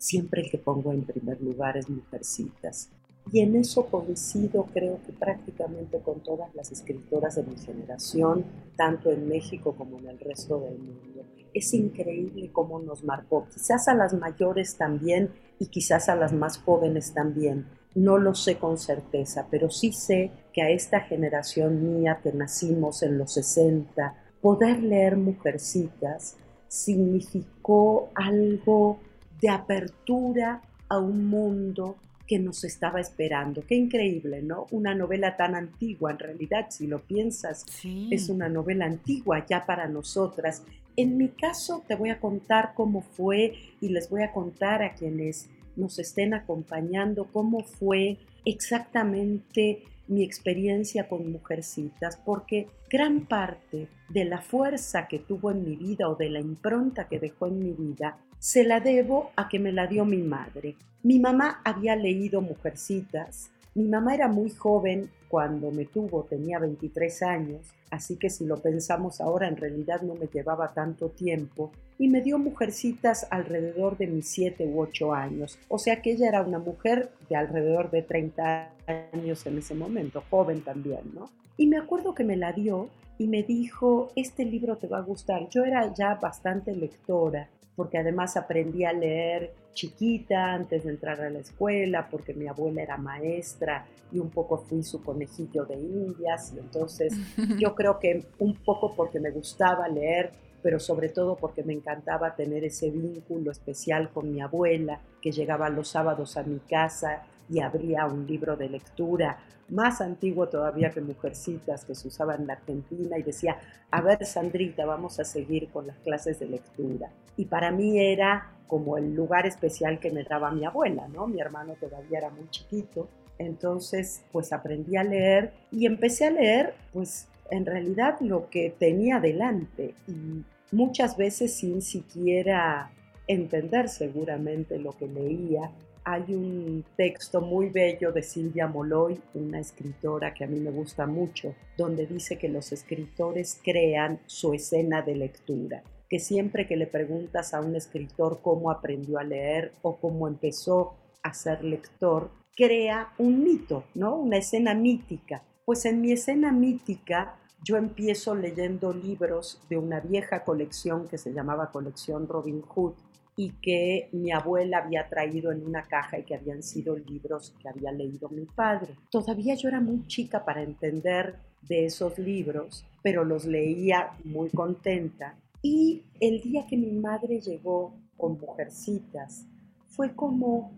siempre 0.00 0.40
el 0.40 0.50
que 0.50 0.58
pongo 0.58 0.92
en 0.92 1.04
primer 1.04 1.40
lugar 1.42 1.76
es 1.76 1.88
Mujercitas. 1.90 2.90
Y 3.30 3.40
en 3.40 3.54
eso 3.54 3.86
coincido 3.86 4.66
creo 4.72 4.98
que 5.06 5.12
prácticamente 5.12 6.00
con 6.00 6.20
todas 6.20 6.52
las 6.54 6.72
escritoras 6.72 7.36
de 7.36 7.44
mi 7.44 7.56
generación, 7.58 8.44
tanto 8.76 9.12
en 9.12 9.28
México 9.28 9.74
como 9.76 9.98
en 9.98 10.08
el 10.08 10.18
resto 10.18 10.58
del 10.60 10.78
mundo. 10.78 11.26
Es 11.52 11.74
increíble 11.74 12.50
cómo 12.50 12.80
nos 12.80 13.04
marcó, 13.04 13.46
quizás 13.52 13.88
a 13.88 13.94
las 13.94 14.14
mayores 14.14 14.76
también 14.76 15.30
y 15.58 15.66
quizás 15.66 16.08
a 16.08 16.16
las 16.16 16.32
más 16.32 16.58
jóvenes 16.58 17.12
también. 17.12 17.66
No 17.94 18.16
lo 18.16 18.34
sé 18.34 18.56
con 18.56 18.78
certeza, 18.78 19.48
pero 19.50 19.68
sí 19.68 19.92
sé 19.92 20.30
que 20.54 20.62
a 20.62 20.70
esta 20.70 21.00
generación 21.00 22.00
mía 22.00 22.20
que 22.22 22.32
nacimos 22.32 23.02
en 23.02 23.18
los 23.18 23.34
60, 23.34 24.14
poder 24.40 24.82
leer 24.82 25.16
Mujercitas 25.16 26.36
significó 26.68 28.08
algo 28.14 28.98
de 29.40 29.48
apertura 29.48 30.62
a 30.88 30.98
un 30.98 31.26
mundo 31.26 31.96
que 32.26 32.38
nos 32.38 32.62
estaba 32.62 33.00
esperando. 33.00 33.64
Qué 33.66 33.74
increíble, 33.74 34.40
¿no? 34.40 34.66
Una 34.70 34.94
novela 34.94 35.36
tan 35.36 35.56
antigua, 35.56 36.12
en 36.12 36.18
realidad, 36.20 36.66
si 36.70 36.86
lo 36.86 37.00
piensas, 37.00 37.64
es 37.84 38.28
una 38.28 38.48
novela 38.48 38.84
antigua 38.84 39.44
ya 39.48 39.66
para 39.66 39.88
nosotras. 39.88 40.62
En 40.96 41.16
mi 41.16 41.30
caso, 41.30 41.82
te 41.88 41.96
voy 41.96 42.10
a 42.10 42.20
contar 42.20 42.72
cómo 42.76 43.02
fue 43.02 43.54
y 43.80 43.88
les 43.88 44.08
voy 44.08 44.22
a 44.22 44.32
contar 44.32 44.80
a 44.82 44.94
quienes 44.94 45.48
nos 45.74 45.98
estén 45.98 46.32
acompañando 46.32 47.26
cómo 47.32 47.64
fue 47.64 48.18
exactamente 48.44 49.82
mi 50.06 50.22
experiencia 50.22 51.08
con 51.08 51.32
Mujercitas, 51.32 52.16
porque 52.16 52.68
gran 52.88 53.26
parte 53.26 53.88
de 54.08 54.24
la 54.24 54.40
fuerza 54.40 55.08
que 55.08 55.18
tuvo 55.18 55.50
en 55.50 55.64
mi 55.64 55.74
vida 55.76 56.08
o 56.08 56.14
de 56.14 56.30
la 56.30 56.40
impronta 56.40 57.08
que 57.08 57.18
dejó 57.18 57.46
en 57.46 57.58
mi 57.58 57.72
vida 57.72 58.18
se 58.40 58.64
la 58.64 58.80
debo 58.80 59.32
a 59.36 59.48
que 59.48 59.58
me 59.58 59.70
la 59.70 59.86
dio 59.86 60.06
mi 60.06 60.22
madre. 60.22 60.74
Mi 61.02 61.18
mamá 61.18 61.60
había 61.62 61.94
leído 61.94 62.40
Mujercitas. 62.40 63.50
Mi 63.74 63.84
mamá 63.84 64.14
era 64.14 64.28
muy 64.28 64.48
joven 64.48 65.10
cuando 65.28 65.70
me 65.70 65.84
tuvo, 65.84 66.24
tenía 66.24 66.58
23 66.58 67.22
años, 67.22 67.68
así 67.90 68.16
que 68.16 68.30
si 68.30 68.46
lo 68.46 68.56
pensamos 68.56 69.20
ahora 69.20 69.46
en 69.46 69.58
realidad 69.58 70.00
no 70.00 70.14
me 70.14 70.26
llevaba 70.26 70.72
tanto 70.72 71.10
tiempo, 71.10 71.70
y 71.98 72.08
me 72.08 72.22
dio 72.22 72.38
Mujercitas 72.38 73.28
alrededor 73.30 73.96
de 73.96 74.08
mis 74.08 74.26
7 74.28 74.66
u 74.66 74.80
8 74.80 75.14
años, 75.14 75.58
o 75.68 75.78
sea 75.78 76.02
que 76.02 76.12
ella 76.12 76.26
era 76.26 76.42
una 76.42 76.58
mujer 76.58 77.10
de 77.28 77.36
alrededor 77.36 77.90
de 77.90 78.02
30 78.02 78.70
años 79.12 79.46
en 79.46 79.58
ese 79.58 79.74
momento, 79.74 80.24
joven 80.30 80.62
también, 80.62 81.02
¿no? 81.14 81.30
Y 81.56 81.68
me 81.68 81.76
acuerdo 81.76 82.14
que 82.14 82.24
me 82.24 82.36
la 82.36 82.52
dio 82.52 82.88
y 83.18 83.28
me 83.28 83.42
dijo, 83.44 84.10
este 84.16 84.44
libro 84.46 84.78
te 84.78 84.88
va 84.88 84.98
a 84.98 85.02
gustar. 85.02 85.48
Yo 85.50 85.64
era 85.64 85.92
ya 85.94 86.14
bastante 86.14 86.74
lectora 86.74 87.48
porque 87.76 87.98
además 87.98 88.36
aprendí 88.36 88.84
a 88.84 88.92
leer 88.92 89.52
chiquita 89.72 90.52
antes 90.52 90.84
de 90.84 90.90
entrar 90.90 91.20
a 91.20 91.30
la 91.30 91.38
escuela, 91.38 92.08
porque 92.10 92.34
mi 92.34 92.46
abuela 92.46 92.82
era 92.82 92.96
maestra 92.96 93.86
y 94.12 94.18
un 94.18 94.30
poco 94.30 94.58
fui 94.58 94.82
su 94.82 95.02
conejillo 95.02 95.64
de 95.64 95.76
indias, 95.76 96.52
y 96.54 96.58
entonces 96.58 97.14
yo 97.58 97.74
creo 97.74 97.98
que 97.98 98.26
un 98.38 98.54
poco 98.56 98.94
porque 98.94 99.20
me 99.20 99.30
gustaba 99.30 99.88
leer, 99.88 100.32
pero 100.62 100.78
sobre 100.78 101.08
todo 101.08 101.36
porque 101.36 101.62
me 101.62 101.72
encantaba 101.72 102.34
tener 102.34 102.64
ese 102.64 102.90
vínculo 102.90 103.50
especial 103.50 104.10
con 104.10 104.32
mi 104.32 104.40
abuela, 104.40 105.00
que 105.22 105.32
llegaba 105.32 105.70
los 105.70 105.88
sábados 105.88 106.36
a 106.36 106.42
mi 106.42 106.58
casa 106.58 107.22
y 107.50 107.60
abría 107.60 108.06
un 108.06 108.26
libro 108.26 108.56
de 108.56 108.68
lectura 108.68 109.38
más 109.70 110.00
antiguo 110.00 110.48
todavía 110.48 110.90
que 110.90 111.00
Mujercitas 111.00 111.84
que 111.84 111.94
se 111.94 112.08
usaba 112.08 112.34
en 112.34 112.46
la 112.46 112.54
Argentina 112.54 113.18
y 113.18 113.22
decía, 113.22 113.58
a 113.90 114.00
ver 114.00 114.24
Sandrita, 114.24 114.84
vamos 114.84 115.20
a 115.20 115.24
seguir 115.24 115.68
con 115.70 115.86
las 115.86 115.98
clases 115.98 116.38
de 116.40 116.46
lectura. 116.46 117.10
Y 117.36 117.46
para 117.46 117.70
mí 117.70 117.98
era 117.98 118.52
como 118.66 118.98
el 118.98 119.14
lugar 119.14 119.46
especial 119.46 119.98
que 119.98 120.10
me 120.10 120.24
daba 120.24 120.50
mi 120.50 120.64
abuela, 120.64 121.08
¿no? 121.08 121.26
Mi 121.26 121.40
hermano 121.40 121.74
todavía 121.80 122.18
era 122.18 122.30
muy 122.30 122.48
chiquito, 122.50 123.08
entonces 123.38 124.22
pues 124.32 124.52
aprendí 124.52 124.96
a 124.96 125.04
leer 125.04 125.52
y 125.72 125.86
empecé 125.86 126.26
a 126.26 126.30
leer 126.30 126.74
pues 126.92 127.26
en 127.50 127.66
realidad 127.66 128.20
lo 128.20 128.48
que 128.48 128.74
tenía 128.78 129.18
delante 129.18 129.94
y 130.06 130.44
muchas 130.72 131.16
veces 131.16 131.54
sin 131.54 131.82
siquiera 131.82 132.92
entender 133.26 133.88
seguramente 133.88 134.78
lo 134.78 134.92
que 134.92 135.08
leía 135.08 135.70
hay 136.04 136.34
un 136.34 136.84
texto 136.96 137.40
muy 137.40 137.68
bello 137.68 138.12
de 138.12 138.22
Silvia 138.22 138.66
Moloy, 138.66 139.20
una 139.34 139.60
escritora 139.60 140.34
que 140.34 140.44
a 140.44 140.46
mí 140.46 140.58
me 140.58 140.70
gusta 140.70 141.06
mucho, 141.06 141.54
donde 141.76 142.06
dice 142.06 142.38
que 142.38 142.48
los 142.48 142.72
escritores 142.72 143.60
crean 143.62 144.20
su 144.26 144.54
escena 144.54 145.02
de 145.02 145.16
lectura, 145.16 145.82
que 146.08 146.18
siempre 146.18 146.66
que 146.66 146.76
le 146.76 146.86
preguntas 146.86 147.54
a 147.54 147.60
un 147.60 147.76
escritor 147.76 148.40
cómo 148.42 148.70
aprendió 148.70 149.18
a 149.18 149.24
leer 149.24 149.72
o 149.82 149.96
cómo 149.96 150.26
empezó 150.26 150.94
a 151.22 151.34
ser 151.34 151.62
lector, 151.64 152.30
crea 152.56 153.12
un 153.18 153.42
mito, 153.42 153.84
¿no? 153.94 154.16
Una 154.16 154.38
escena 154.38 154.74
mítica. 154.74 155.42
Pues 155.64 155.84
en 155.84 156.00
mi 156.00 156.12
escena 156.12 156.50
mítica 156.50 157.36
yo 157.62 157.76
empiezo 157.76 158.34
leyendo 158.34 158.92
libros 158.92 159.60
de 159.68 159.76
una 159.76 160.00
vieja 160.00 160.44
colección 160.44 161.08
que 161.08 161.18
se 161.18 161.32
llamaba 161.32 161.70
Colección 161.70 162.26
Robin 162.26 162.62
Hood, 162.62 162.94
y 163.40 163.52
que 163.62 164.10
mi 164.12 164.32
abuela 164.32 164.84
había 164.84 165.08
traído 165.08 165.50
en 165.50 165.64
una 165.64 165.84
caja 165.84 166.18
y 166.18 166.24
que 166.24 166.34
habían 166.34 166.62
sido 166.62 166.94
libros 166.94 167.54
que 167.58 167.70
había 167.70 167.90
leído 167.90 168.28
mi 168.28 168.44
padre. 168.44 168.94
Todavía 169.10 169.54
yo 169.54 169.70
era 169.70 169.80
muy 169.80 170.06
chica 170.08 170.44
para 170.44 170.62
entender 170.62 171.36
de 171.66 171.86
esos 171.86 172.18
libros, 172.18 172.84
pero 173.02 173.24
los 173.24 173.46
leía 173.46 174.10
muy 174.24 174.50
contenta. 174.50 175.38
Y 175.62 176.02
el 176.20 176.42
día 176.42 176.66
que 176.66 176.76
mi 176.76 176.92
madre 176.92 177.40
llegó 177.40 177.94
con 178.18 178.38
mujercitas, 178.38 179.46
fue 179.88 180.14
como, 180.14 180.72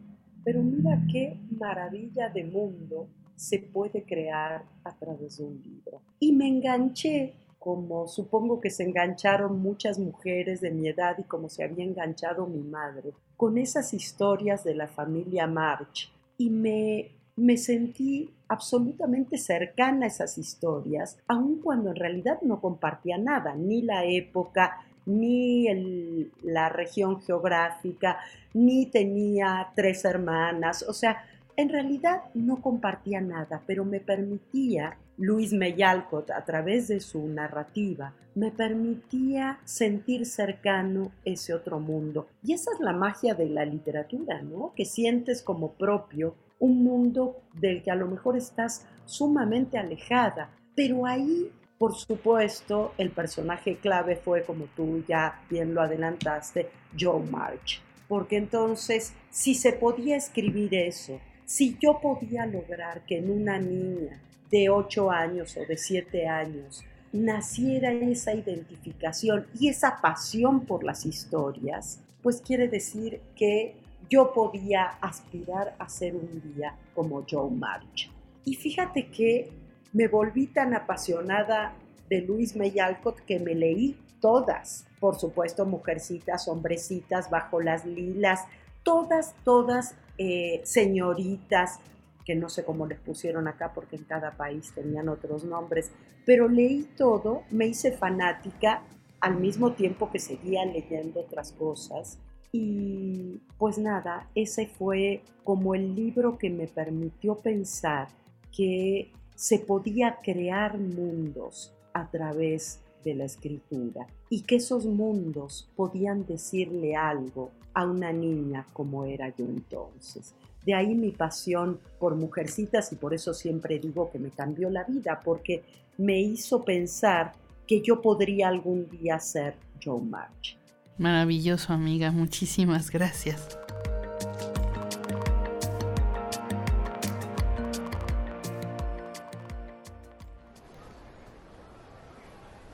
pero 0.44 0.62
mira 0.62 1.03
qué 1.11 1.37
maravilla 1.59 2.29
de 2.29 2.44
mundo 2.44 3.09
se 3.35 3.59
puede 3.59 4.05
crear 4.05 4.62
a 4.85 4.96
través 4.96 5.38
de 5.38 5.44
un 5.46 5.61
libro. 5.64 6.01
Y 6.20 6.31
me 6.31 6.46
enganché 6.46 7.33
como 7.62 8.09
supongo 8.09 8.61
que 8.61 8.70
se 8.70 8.83
engancharon 8.83 9.62
muchas 9.62 9.96
mujeres 9.96 10.61
de 10.61 10.72
mi 10.72 10.88
edad 10.88 11.16
y 11.18 11.22
como 11.22 11.48
se 11.48 11.62
había 11.62 11.85
enganchado 11.85 12.48
mi 12.48 12.61
madre, 12.61 13.12
con 13.37 13.57
esas 13.57 13.94
historias 13.94 14.64
de 14.64 14.75
la 14.75 14.88
familia 14.88 15.46
March. 15.46 16.12
Y 16.38 16.51
me, 16.51 17.12
me 17.37 17.57
sentí 17.57 18.31
absolutamente 18.48 19.38
cercana 19.38 20.07
a 20.07 20.09
esas 20.09 20.38
historias, 20.38 21.18
aun 21.29 21.61
cuando 21.61 21.90
en 21.90 21.96
realidad 21.96 22.42
no 22.42 22.61
compartía 22.61 23.16
nada, 23.16 23.55
ni 23.55 23.83
la 23.83 24.05
época, 24.07 24.85
ni 25.07 26.29
la 26.42 26.68
región 26.68 27.20
geográfica, 27.20 28.18
ni 28.55 28.87
tenía 28.87 29.68
tres 29.77 30.05
hermanas, 30.05 30.85
o 30.88 30.92
sea, 30.92 31.25
en 31.57 31.68
realidad 31.68 32.22
no 32.35 32.61
compartía 32.61 33.20
nada, 33.20 33.62
pero 33.66 33.85
me 33.85 34.01
permitía 34.01 34.96
Luis 35.18 35.53
Meyalcott, 35.53 36.31
a 36.31 36.44
través 36.44 36.88
de 36.88 37.01
su 37.01 37.27
narrativa, 37.29 38.14
me 38.35 38.51
permitía 38.51 39.61
sentir 39.64 40.27
cercano 40.27 41.12
ese 41.25 41.53
otro 41.55 41.81
mundo. 41.81 42.29
Y 42.42 42.55
esa 42.55 42.70
es 42.72 42.81
la 42.81 42.92
magia 42.92 43.35
de 43.35 43.46
la 43.46 43.64
literatura, 43.64 44.42
¿no? 44.42 44.72
Que 44.75 44.85
sientes 44.85 45.42
como 45.42 45.72
propio 45.72 46.35
un 46.59 46.83
mundo 46.83 47.42
del 47.55 47.83
que 47.83 47.90
a 47.90 47.96
lo 47.96 48.07
mejor 48.07 48.37
estás 48.37 48.87
sumamente 49.05 49.79
alejada, 49.79 50.51
pero 50.75 51.05
ahí, 51.05 51.51
por 51.77 51.94
supuesto, 51.94 52.92
el 52.96 53.11
personaje 53.11 53.77
clave 53.77 54.16
fue, 54.16 54.44
como 54.44 54.66
tú 54.77 55.05
ya 55.07 55.42
bien 55.51 55.75
lo 55.75 55.83
adelantaste, 55.83 56.70
Joe 56.98 57.22
March. 57.31 57.83
Porque 58.09 58.37
entonces, 58.37 59.12
si 59.31 59.55
se 59.55 59.72
podía 59.72 60.16
escribir 60.16 60.75
eso, 60.75 61.20
si 61.44 61.77
yo 61.81 62.01
podía 62.01 62.46
lograr 62.46 63.05
que 63.07 63.18
en 63.18 63.31
una 63.31 63.59
niña 63.59 64.22
de 64.52 64.68
8 64.68 65.10
años 65.10 65.56
o 65.56 65.66
de 65.66 65.76
7 65.76 66.28
años 66.28 66.84
naciera 67.12 67.92
esa 67.92 68.34
identificación 68.34 69.46
y 69.58 69.68
esa 69.68 70.00
pasión 70.00 70.64
por 70.64 70.84
las 70.84 71.04
historias, 71.04 72.00
pues 72.22 72.40
quiere 72.40 72.68
decir 72.68 73.20
que 73.36 73.74
yo 74.08 74.32
podía 74.32 74.84
aspirar 75.00 75.74
a 75.78 75.88
ser 75.88 76.14
un 76.14 76.54
día 76.54 76.74
como 76.94 77.24
Joe 77.28 77.50
March. 77.50 78.10
Y 78.44 78.54
fíjate 78.54 79.08
que 79.08 79.50
me 79.92 80.08
volví 80.08 80.46
tan 80.46 80.74
apasionada 80.74 81.74
de 82.08 82.22
Luis 82.22 82.56
May 82.56 82.78
Alcott 82.78 83.20
que 83.20 83.38
me 83.38 83.54
leí 83.54 83.96
todas, 84.20 84.86
por 85.00 85.18
supuesto, 85.18 85.66
mujercitas, 85.66 86.48
hombrecitas, 86.48 87.28
bajo 87.30 87.60
las 87.60 87.84
lilas, 87.84 88.40
todas, 88.82 89.34
todas 89.44 89.94
eh, 90.18 90.60
señoritas, 90.64 91.80
que 92.24 92.35
no 92.35 92.48
sé 92.48 92.64
cómo 92.64 92.87
les 92.87 93.00
pusieron 93.00 93.48
acá 93.48 93.72
porque 93.74 93.96
en 93.96 94.04
cada 94.04 94.32
país 94.37 94.72
tenían 94.74 95.08
otros 95.08 95.44
nombres, 95.44 95.90
pero 96.24 96.48
leí 96.48 96.88
todo, 96.96 97.42
me 97.50 97.66
hice 97.66 97.92
fanática 97.92 98.82
al 99.20 99.37
mismo 99.37 99.72
tiempo 99.72 100.11
que 100.11 100.18
seguía 100.18 100.64
leyendo 100.64 101.20
otras 101.20 101.52
cosas 101.52 102.18
y 102.52 103.40
pues 103.58 103.78
nada, 103.78 104.28
ese 104.35 104.66
fue 104.66 105.22
como 105.42 105.74
el 105.74 105.94
libro 105.94 106.37
que 106.37 106.50
me 106.50 106.66
permitió 106.66 107.37
pensar 107.37 108.08
que 108.54 109.11
se 109.35 109.58
podía 109.58 110.18
crear 110.22 110.78
mundos 110.78 111.72
a 111.94 112.11
través 112.11 112.80
de 113.04 113.14
la 113.14 113.24
escritura 113.24 114.06
y 114.28 114.42
que 114.42 114.56
esos 114.56 114.87
mundos 114.87 115.68
podían 115.74 116.26
decirle 116.26 116.94
algo 116.94 117.50
a 117.74 117.87
una 117.87 118.12
niña 118.12 118.66
como 118.72 119.04
era 119.04 119.35
yo 119.35 119.46
entonces. 119.46 120.35
De 120.64 120.75
ahí 120.75 120.94
mi 120.94 121.11
pasión 121.11 121.81
por 121.98 122.14
mujercitas 122.14 122.92
y 122.92 122.96
por 122.96 123.14
eso 123.14 123.35
siempre 123.35 123.79
digo 123.79 124.11
que 124.11 124.18
me 124.18 124.31
cambió 124.31 124.70
la 124.70 124.85
vida, 124.85 125.20
porque 125.25 125.64
me 125.98 126.20
hizo 126.20 126.64
pensar 126.64 127.33
que 127.66 127.81
yo 127.81 128.01
podría 128.01 128.48
algún 128.48 128.88
día 128.88 129.18
ser 129.18 129.55
Joe 129.83 130.01
March. 130.01 130.57
Maravilloso, 130.98 131.72
amiga. 131.72 132.11
Muchísimas 132.11 132.90
gracias. 132.90 133.59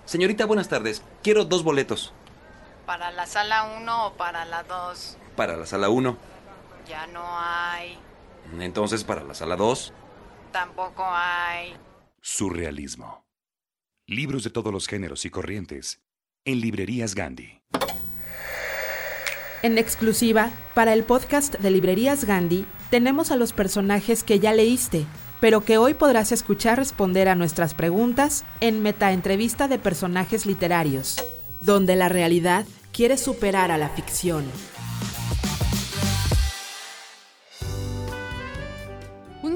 Señorita, 0.04 0.46
buenas 0.46 0.68
tardes. 0.68 1.02
Quiero 1.22 1.44
dos 1.44 1.62
boletos. 1.62 2.14
¿Para 2.86 3.10
la 3.10 3.26
sala 3.26 3.76
1 3.78 4.06
o 4.06 4.12
para 4.14 4.46
la 4.46 4.62
2? 4.62 5.18
Para 5.36 5.56
la 5.58 5.66
sala 5.66 5.90
1. 5.90 6.16
Ya 6.88 7.06
no 7.08 7.22
hay. 7.24 7.98
Entonces, 8.58 9.04
para 9.04 9.22
la 9.22 9.34
sala 9.34 9.56
2. 9.56 9.92
Tampoco 10.52 11.04
hay. 11.04 11.76
Surrealismo. 12.20 13.24
Libros 14.06 14.42
de 14.44 14.50
todos 14.50 14.72
los 14.72 14.86
géneros 14.86 15.24
y 15.26 15.30
corrientes. 15.30 16.00
En 16.44 16.60
librerías 16.60 17.14
Gandhi. 17.14 17.60
En 19.62 19.76
exclusiva, 19.76 20.50
para 20.74 20.92
el 20.92 21.02
podcast 21.02 21.56
de 21.56 21.70
Librerías 21.70 22.24
Gandhi, 22.24 22.64
tenemos 22.90 23.32
a 23.32 23.36
los 23.36 23.52
personajes 23.52 24.22
que 24.22 24.38
ya 24.38 24.52
leíste, 24.52 25.04
pero 25.40 25.64
que 25.64 25.78
hoy 25.78 25.94
podrás 25.94 26.30
escuchar 26.30 26.78
responder 26.78 27.28
a 27.28 27.34
nuestras 27.34 27.74
preguntas 27.74 28.44
en 28.60 28.82
Metaentrevista 28.82 29.66
de 29.66 29.78
Personajes 29.78 30.46
Literarios, 30.46 31.16
donde 31.60 31.96
la 31.96 32.08
realidad 32.08 32.66
quiere 32.92 33.16
superar 33.16 33.72
a 33.72 33.78
la 33.78 33.88
ficción. 33.88 34.44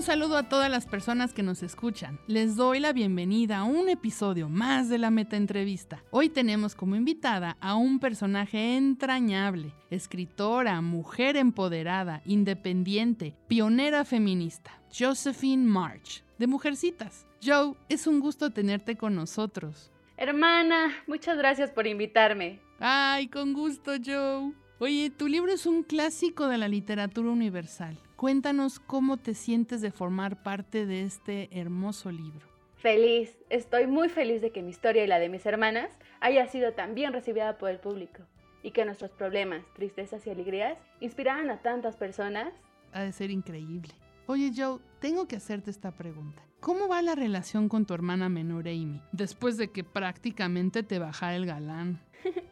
Un 0.02 0.06
saludo 0.06 0.36
a 0.36 0.48
todas 0.48 0.68
las 0.68 0.84
personas 0.84 1.32
que 1.32 1.44
nos 1.44 1.62
escuchan. 1.62 2.18
Les 2.26 2.56
doy 2.56 2.80
la 2.80 2.92
bienvenida 2.92 3.58
a 3.58 3.62
un 3.62 3.88
episodio 3.88 4.48
más 4.48 4.88
de 4.88 4.98
la 4.98 5.12
Meta 5.12 5.36
Entrevista. 5.36 6.02
Hoy 6.10 6.28
tenemos 6.28 6.74
como 6.74 6.96
invitada 6.96 7.56
a 7.60 7.76
un 7.76 8.00
personaje 8.00 8.76
entrañable, 8.76 9.72
escritora, 9.90 10.80
mujer 10.80 11.36
empoderada, 11.36 12.20
independiente, 12.24 13.36
pionera 13.46 14.04
feminista, 14.04 14.72
Josephine 14.92 15.64
March, 15.64 16.24
de 16.36 16.48
Mujercitas. 16.48 17.24
Joe, 17.40 17.76
es 17.88 18.08
un 18.08 18.18
gusto 18.18 18.50
tenerte 18.50 18.96
con 18.96 19.14
nosotros. 19.14 19.92
Hermana, 20.16 20.96
muchas 21.06 21.38
gracias 21.38 21.70
por 21.70 21.86
invitarme. 21.86 22.58
Ay, 22.80 23.28
con 23.28 23.52
gusto, 23.52 23.92
Joe. 24.04 24.52
Oye, 24.80 25.10
tu 25.10 25.28
libro 25.28 25.52
es 25.52 25.64
un 25.64 25.84
clásico 25.84 26.48
de 26.48 26.58
la 26.58 26.66
literatura 26.66 27.30
universal. 27.30 27.96
Cuéntanos 28.22 28.78
cómo 28.78 29.16
te 29.16 29.34
sientes 29.34 29.80
de 29.80 29.90
formar 29.90 30.44
parte 30.44 30.86
de 30.86 31.02
este 31.02 31.48
hermoso 31.58 32.12
libro. 32.12 32.46
Feliz, 32.76 33.36
estoy 33.50 33.88
muy 33.88 34.08
feliz 34.08 34.40
de 34.40 34.52
que 34.52 34.62
mi 34.62 34.70
historia 34.70 35.02
y 35.02 35.08
la 35.08 35.18
de 35.18 35.28
mis 35.28 35.44
hermanas 35.44 35.90
haya 36.20 36.46
sido 36.46 36.72
tan 36.72 36.94
bien 36.94 37.12
recibida 37.12 37.58
por 37.58 37.70
el 37.70 37.80
público 37.80 38.22
y 38.62 38.70
que 38.70 38.84
nuestros 38.84 39.10
problemas, 39.10 39.64
tristezas 39.74 40.24
y 40.24 40.30
alegrías 40.30 40.78
inspiraran 41.00 41.50
a 41.50 41.62
tantas 41.62 41.96
personas. 41.96 42.54
Ha 42.92 43.02
de 43.02 43.10
ser 43.10 43.32
increíble. 43.32 43.92
Oye 44.26 44.52
Joe, 44.56 44.78
tengo 45.00 45.26
que 45.26 45.34
hacerte 45.34 45.72
esta 45.72 45.90
pregunta. 45.90 46.44
¿Cómo 46.60 46.86
va 46.86 47.02
la 47.02 47.16
relación 47.16 47.68
con 47.68 47.86
tu 47.86 47.94
hermana 47.94 48.28
menor 48.28 48.68
Amy 48.68 49.02
después 49.10 49.56
de 49.56 49.72
que 49.72 49.82
prácticamente 49.82 50.84
te 50.84 51.00
bajara 51.00 51.34
el 51.34 51.46
galán? 51.46 51.98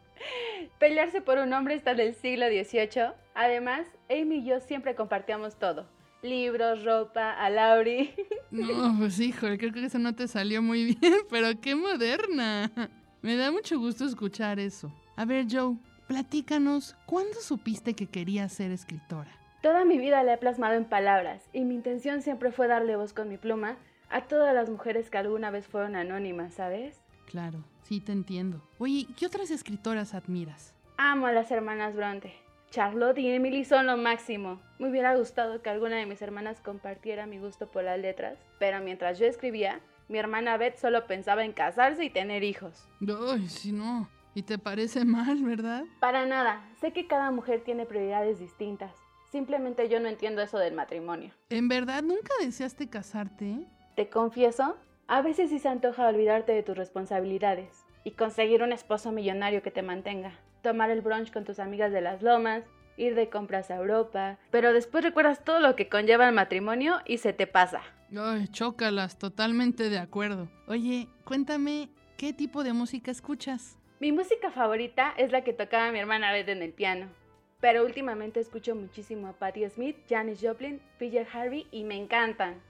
Pelearse 0.79 1.21
por 1.21 1.39
un 1.39 1.53
hombre 1.53 1.75
está 1.75 1.95
del 1.95 2.15
siglo 2.15 2.47
XVIII. 2.47 3.13
Además, 3.35 3.87
Amy 4.11 4.37
y 4.37 4.45
yo 4.45 4.61
siempre 4.61 4.95
compartíamos 4.95 5.59
todo. 5.59 5.87
Libros, 6.23 6.85
ropa, 6.85 7.33
a 7.33 7.51
Lauri. 7.51 8.15
No, 8.51 8.97
pues 8.99 9.21
híjole, 9.21 9.59
creo 9.59 9.73
que 9.73 9.85
eso 9.85 10.01
no 10.01 10.13
te 10.17 10.27
salió 10.27 10.61
muy 10.61 10.97
bien, 10.97 11.15
pero 11.31 11.49
qué 11.61 11.77
moderna. 11.77 12.69
Me 13.23 13.37
da 13.37 13.53
mucho 13.53 13.79
gusto 13.79 14.05
escuchar 14.05 14.59
eso. 14.59 14.93
A 15.15 15.25
ver, 15.25 15.47
Joe, 15.49 15.77
platícanos, 16.09 16.97
¿cuándo 17.07 17.41
supiste 17.41 17.95
que 17.95 18.09
querías 18.09 18.53
ser 18.53 18.73
escritora? 18.73 19.31
Toda 19.63 19.85
mi 19.85 19.99
vida 19.99 20.25
la 20.25 20.35
he 20.35 20.39
plasmado 20.39 20.75
en 20.75 20.85
palabras 20.85 21.49
y 21.53 21.61
mi 21.65 21.77
intención 21.77 22.23
siempre 22.23 22.51
fue 22.51 22.67
darle 22.67 22.97
voz 22.97 23.13
con 23.13 23.29
mi 23.29 23.37
pluma 23.37 23.77
a 24.09 24.23
todas 24.23 24.53
las 24.53 24.69
mujeres 24.69 25.11
que 25.11 25.19
alguna 25.19 25.51
vez 25.53 25.69
fueron 25.69 25.95
anónimas, 25.95 26.55
¿sabes? 26.55 27.01
Claro, 27.31 27.63
sí 27.85 28.01
te 28.01 28.11
entiendo. 28.11 28.61
Oye, 28.81 29.07
¿qué 29.17 29.25
otras 29.25 29.53
escritoras 29.53 30.15
admiras? 30.15 30.75
Amo 30.97 31.27
a 31.27 31.33
las 31.33 31.53
hermanas 31.53 31.95
Bronte. 31.95 32.35
Charlotte 32.73 33.19
y 33.19 33.29
Emily 33.31 33.65
son 33.65 33.87
lo 33.87 33.97
máximo. 33.97 34.61
Me 34.81 34.91
hubiera 34.91 35.15
gustado 35.15 35.63
que 35.63 35.71
alguna 35.71 35.97
de 35.97 36.07
mis 36.07 36.21
hermanas 36.23 36.61
compartiera 36.61 37.27
mi 37.27 37.39
gusto 37.39 37.69
por 37.69 37.85
las 37.85 38.01
letras, 38.01 38.37
pero 38.59 38.81
mientras 38.81 39.21
yo 39.21 39.27
escribía, 39.27 39.81
mi 40.09 40.19
hermana 40.19 40.57
Beth 40.57 40.79
solo 40.79 41.07
pensaba 41.07 41.45
en 41.45 41.53
casarse 41.53 42.05
y 42.05 42.11
tener 42.11 42.43
hijos. 42.43 42.89
Ay, 43.31 43.49
si 43.49 43.71
no. 43.71 44.09
¿Y 44.35 44.43
te 44.43 44.59
parece 44.59 45.05
mal, 45.05 45.45
verdad? 45.45 45.85
Para 46.01 46.27
nada. 46.27 46.69
Sé 46.81 46.93
que 46.93 47.07
cada 47.07 47.31
mujer 47.31 47.63
tiene 47.63 47.87
prioridades 47.87 48.41
distintas. 48.41 48.93
Simplemente 49.31 49.89
yo 49.89 50.01
no 50.01 50.09
entiendo 50.09 50.43
eso 50.43 50.59
del 50.59 50.75
matrimonio. 50.75 51.31
¿En 51.49 51.69
verdad 51.69 52.03
nunca 52.03 52.33
deseaste 52.41 52.89
casarte? 52.89 53.69
Te 53.95 54.09
confieso, 54.09 54.77
a 55.11 55.23
veces 55.23 55.51
sí 55.51 55.59
se 55.59 55.69
antoja 55.69 56.07
olvidarte 56.07 56.53
de 56.53 56.63
tus 56.63 56.77
responsabilidades 56.77 57.85
y 58.05 58.13
conseguir 58.13 58.63
un 58.63 58.73
esposo 58.73 59.11
millonario 59.11 59.61
que 59.61 59.73
te 59.73 59.83
mantenga. 59.83 60.39
Tomar 60.63 60.89
el 60.91 61.01
brunch 61.01 61.33
con 61.33 61.45
tus 61.45 61.59
amigas 61.59 61.91
de 61.91 62.01
las 62.01 62.23
lomas, 62.23 62.63
ir 62.97 63.17
de 63.17 63.29
compras 63.29 63.73
a 63.73 63.77
Europa, 63.77 64.39
pero 64.53 64.73
después 64.73 65.03
recuerdas 65.03 65.43
todo 65.45 65.59
lo 65.59 65.75
que 65.75 65.89
conlleva 65.89 66.29
el 66.29 66.35
matrimonio 66.35 67.01
y 67.07 67.19
se 67.19 67.33
te 67.33 67.49
pasa. 67.49 67.83
Ay, 68.17 68.47
chócalas, 68.53 69.19
totalmente 69.19 69.91
de 69.91 69.99
acuerdo. 69.99 70.49
Oye, 70.69 71.09
cuéntame, 71.25 71.89
¿qué 72.17 72.33
tipo 72.33 72.63
de 72.63 72.73
música 72.73 73.11
escuchas? 73.11 73.77
Mi 73.99 74.13
música 74.13 74.53
favorita 74.53 75.13
es 75.17 75.33
la 75.33 75.43
que 75.43 75.53
tocaba 75.53 75.91
mi 75.91 75.99
hermana 75.99 76.31
Beth 76.31 76.51
en 76.51 76.63
el 76.63 76.73
piano. 76.73 77.09
Pero 77.61 77.85
últimamente 77.85 78.39
escucho 78.39 78.77
muchísimo 78.77 79.27
a 79.27 79.33
Patti 79.33 79.69
Smith, 79.71 79.97
Janis 80.09 80.39
Joplin, 80.41 80.81
PJ 81.01 81.27
Harvey 81.33 81.67
y 81.73 81.83
me 81.83 81.97
encantan. 81.97 82.63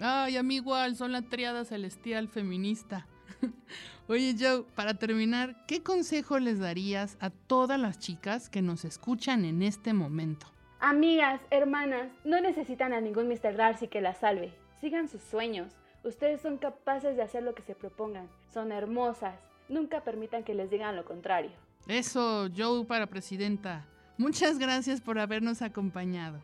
Ay, 0.00 0.36
a 0.36 0.42
mí 0.42 0.56
igual, 0.56 0.96
son 0.96 1.12
la 1.12 1.22
triada 1.22 1.64
celestial 1.64 2.28
feminista. 2.28 3.06
Oye 4.08 4.34
Joe, 4.38 4.64
para 4.74 4.94
terminar, 4.94 5.64
¿qué 5.66 5.82
consejo 5.82 6.38
les 6.38 6.58
darías 6.58 7.16
a 7.20 7.30
todas 7.30 7.78
las 7.78 7.98
chicas 7.98 8.48
que 8.48 8.62
nos 8.62 8.84
escuchan 8.84 9.44
en 9.44 9.62
este 9.62 9.92
momento? 9.92 10.46
Amigas, 10.80 11.40
hermanas, 11.50 12.10
no 12.24 12.40
necesitan 12.40 12.94
a 12.94 13.00
ningún 13.00 13.28
Mr. 13.28 13.54
Darcy 13.56 13.88
que 13.88 14.00
las 14.00 14.18
salve. 14.18 14.54
Sigan 14.80 15.08
sus 15.08 15.22
sueños. 15.22 15.74
Ustedes 16.02 16.40
son 16.40 16.56
capaces 16.56 17.16
de 17.16 17.22
hacer 17.22 17.42
lo 17.42 17.54
que 17.54 17.62
se 17.62 17.74
propongan. 17.74 18.28
Son 18.52 18.72
hermosas. 18.72 19.38
Nunca 19.68 20.02
permitan 20.02 20.42
que 20.42 20.54
les 20.54 20.70
digan 20.70 20.96
lo 20.96 21.04
contrario. 21.04 21.50
Eso, 21.86 22.48
Joe 22.56 22.86
para 22.86 23.06
presidenta. 23.06 23.86
Muchas 24.16 24.58
gracias 24.58 25.00
por 25.02 25.18
habernos 25.18 25.60
acompañado. 25.60 26.40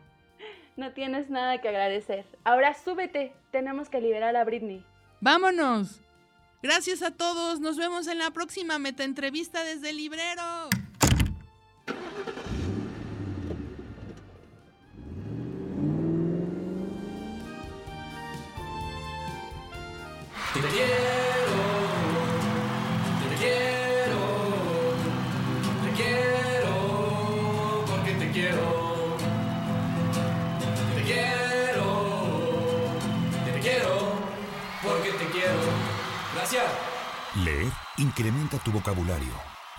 No 0.77 0.93
tienes 0.93 1.29
nada 1.31 1.59
que 1.59 1.69
agradecer. 1.69 2.25
Ahora 2.43 2.75
súbete. 2.75 3.33
Tenemos 3.51 3.89
que 3.89 3.99
liberar 3.99 4.35
a 4.35 4.43
Britney. 4.43 4.85
¡Vámonos! 5.19 6.01
Gracias 6.61 7.01
a 7.01 7.09
todos. 7.09 7.59
Nos 7.59 7.77
vemos 7.77 8.07
en 8.07 8.19
la 8.19 8.29
próxima 8.29 8.77
meta 8.77 9.03
entrevista 9.03 9.63
desde 9.63 9.89
el 9.89 9.97
librero. 9.97 10.69
Te 20.53 20.67
quiero, 20.69 21.06
incrementa 38.17 38.57
tu 38.57 38.71
vocabulario. 38.71 39.31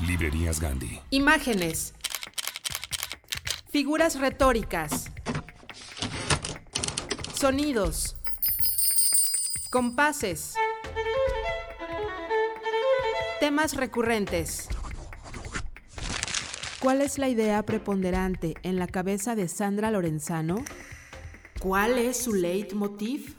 Librerías 0.07 0.61
Gandhi. 0.61 1.01
Imágenes. 1.11 1.93
Figuras 3.73 4.21
retóricas. 4.21 5.11
Sonidos. 7.35 8.17
Compases. 9.71 10.55
Temas 13.41 13.75
recurrentes. 13.75 14.69
¿Cuál 16.79 17.03
es 17.03 17.19
la 17.19 17.29
idea 17.29 17.65
preponderante 17.65 18.55
en 18.63 18.77
la 18.77 18.87
cabeza 18.87 19.35
de 19.35 19.49
Sandra 19.49 19.91
Lorenzano? 19.91 20.63
¿Cuál 21.59 21.99
es 21.99 22.23
su 22.23 22.35
leitmotiv? 22.35 23.38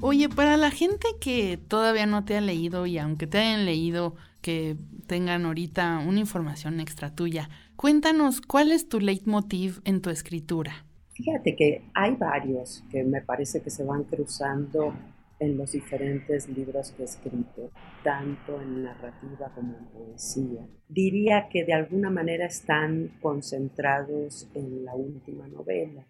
Oye, 0.00 0.28
para 0.28 0.56
la 0.56 0.70
gente 0.70 1.08
que 1.20 1.56
todavía 1.56 2.06
no 2.06 2.24
te 2.24 2.36
ha 2.36 2.40
leído 2.40 2.86
y 2.86 2.98
aunque 2.98 3.26
te 3.26 3.38
hayan 3.38 3.64
leído, 3.64 4.14
que 4.40 4.76
tengan 5.08 5.44
ahorita 5.44 5.98
una 6.06 6.20
información 6.20 6.78
extra 6.78 7.12
tuya, 7.16 7.50
cuéntanos 7.74 8.40
cuál 8.40 8.70
es 8.70 8.88
tu 8.88 9.00
leitmotiv 9.00 9.80
en 9.84 10.00
tu 10.00 10.10
escritura. 10.10 10.84
Fíjate 11.14 11.56
que 11.56 11.82
hay 11.94 12.14
varios 12.14 12.84
que 12.92 13.02
me 13.02 13.22
parece 13.22 13.60
que 13.60 13.70
se 13.70 13.82
van 13.82 14.04
cruzando 14.04 14.94
en 15.40 15.58
los 15.58 15.72
diferentes 15.72 16.48
libros 16.48 16.92
que 16.92 17.02
he 17.02 17.04
escrito, 17.04 17.72
tanto 18.04 18.60
en 18.60 18.84
narrativa 18.84 19.50
como 19.52 19.76
en 19.78 19.84
poesía. 19.86 20.64
Diría 20.88 21.48
que 21.48 21.64
de 21.64 21.74
alguna 21.74 22.08
manera 22.08 22.46
están 22.46 23.18
concentrados 23.20 24.48
en 24.54 24.84
la 24.84 24.94
última 24.94 25.48
novela. 25.48 26.04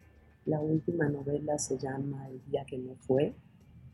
La 0.44 0.60
última 0.60 1.08
novela 1.08 1.58
se 1.58 1.78
llama 1.78 2.28
El 2.28 2.42
día 2.50 2.66
que 2.66 2.76
no 2.76 2.94
fue 2.96 3.34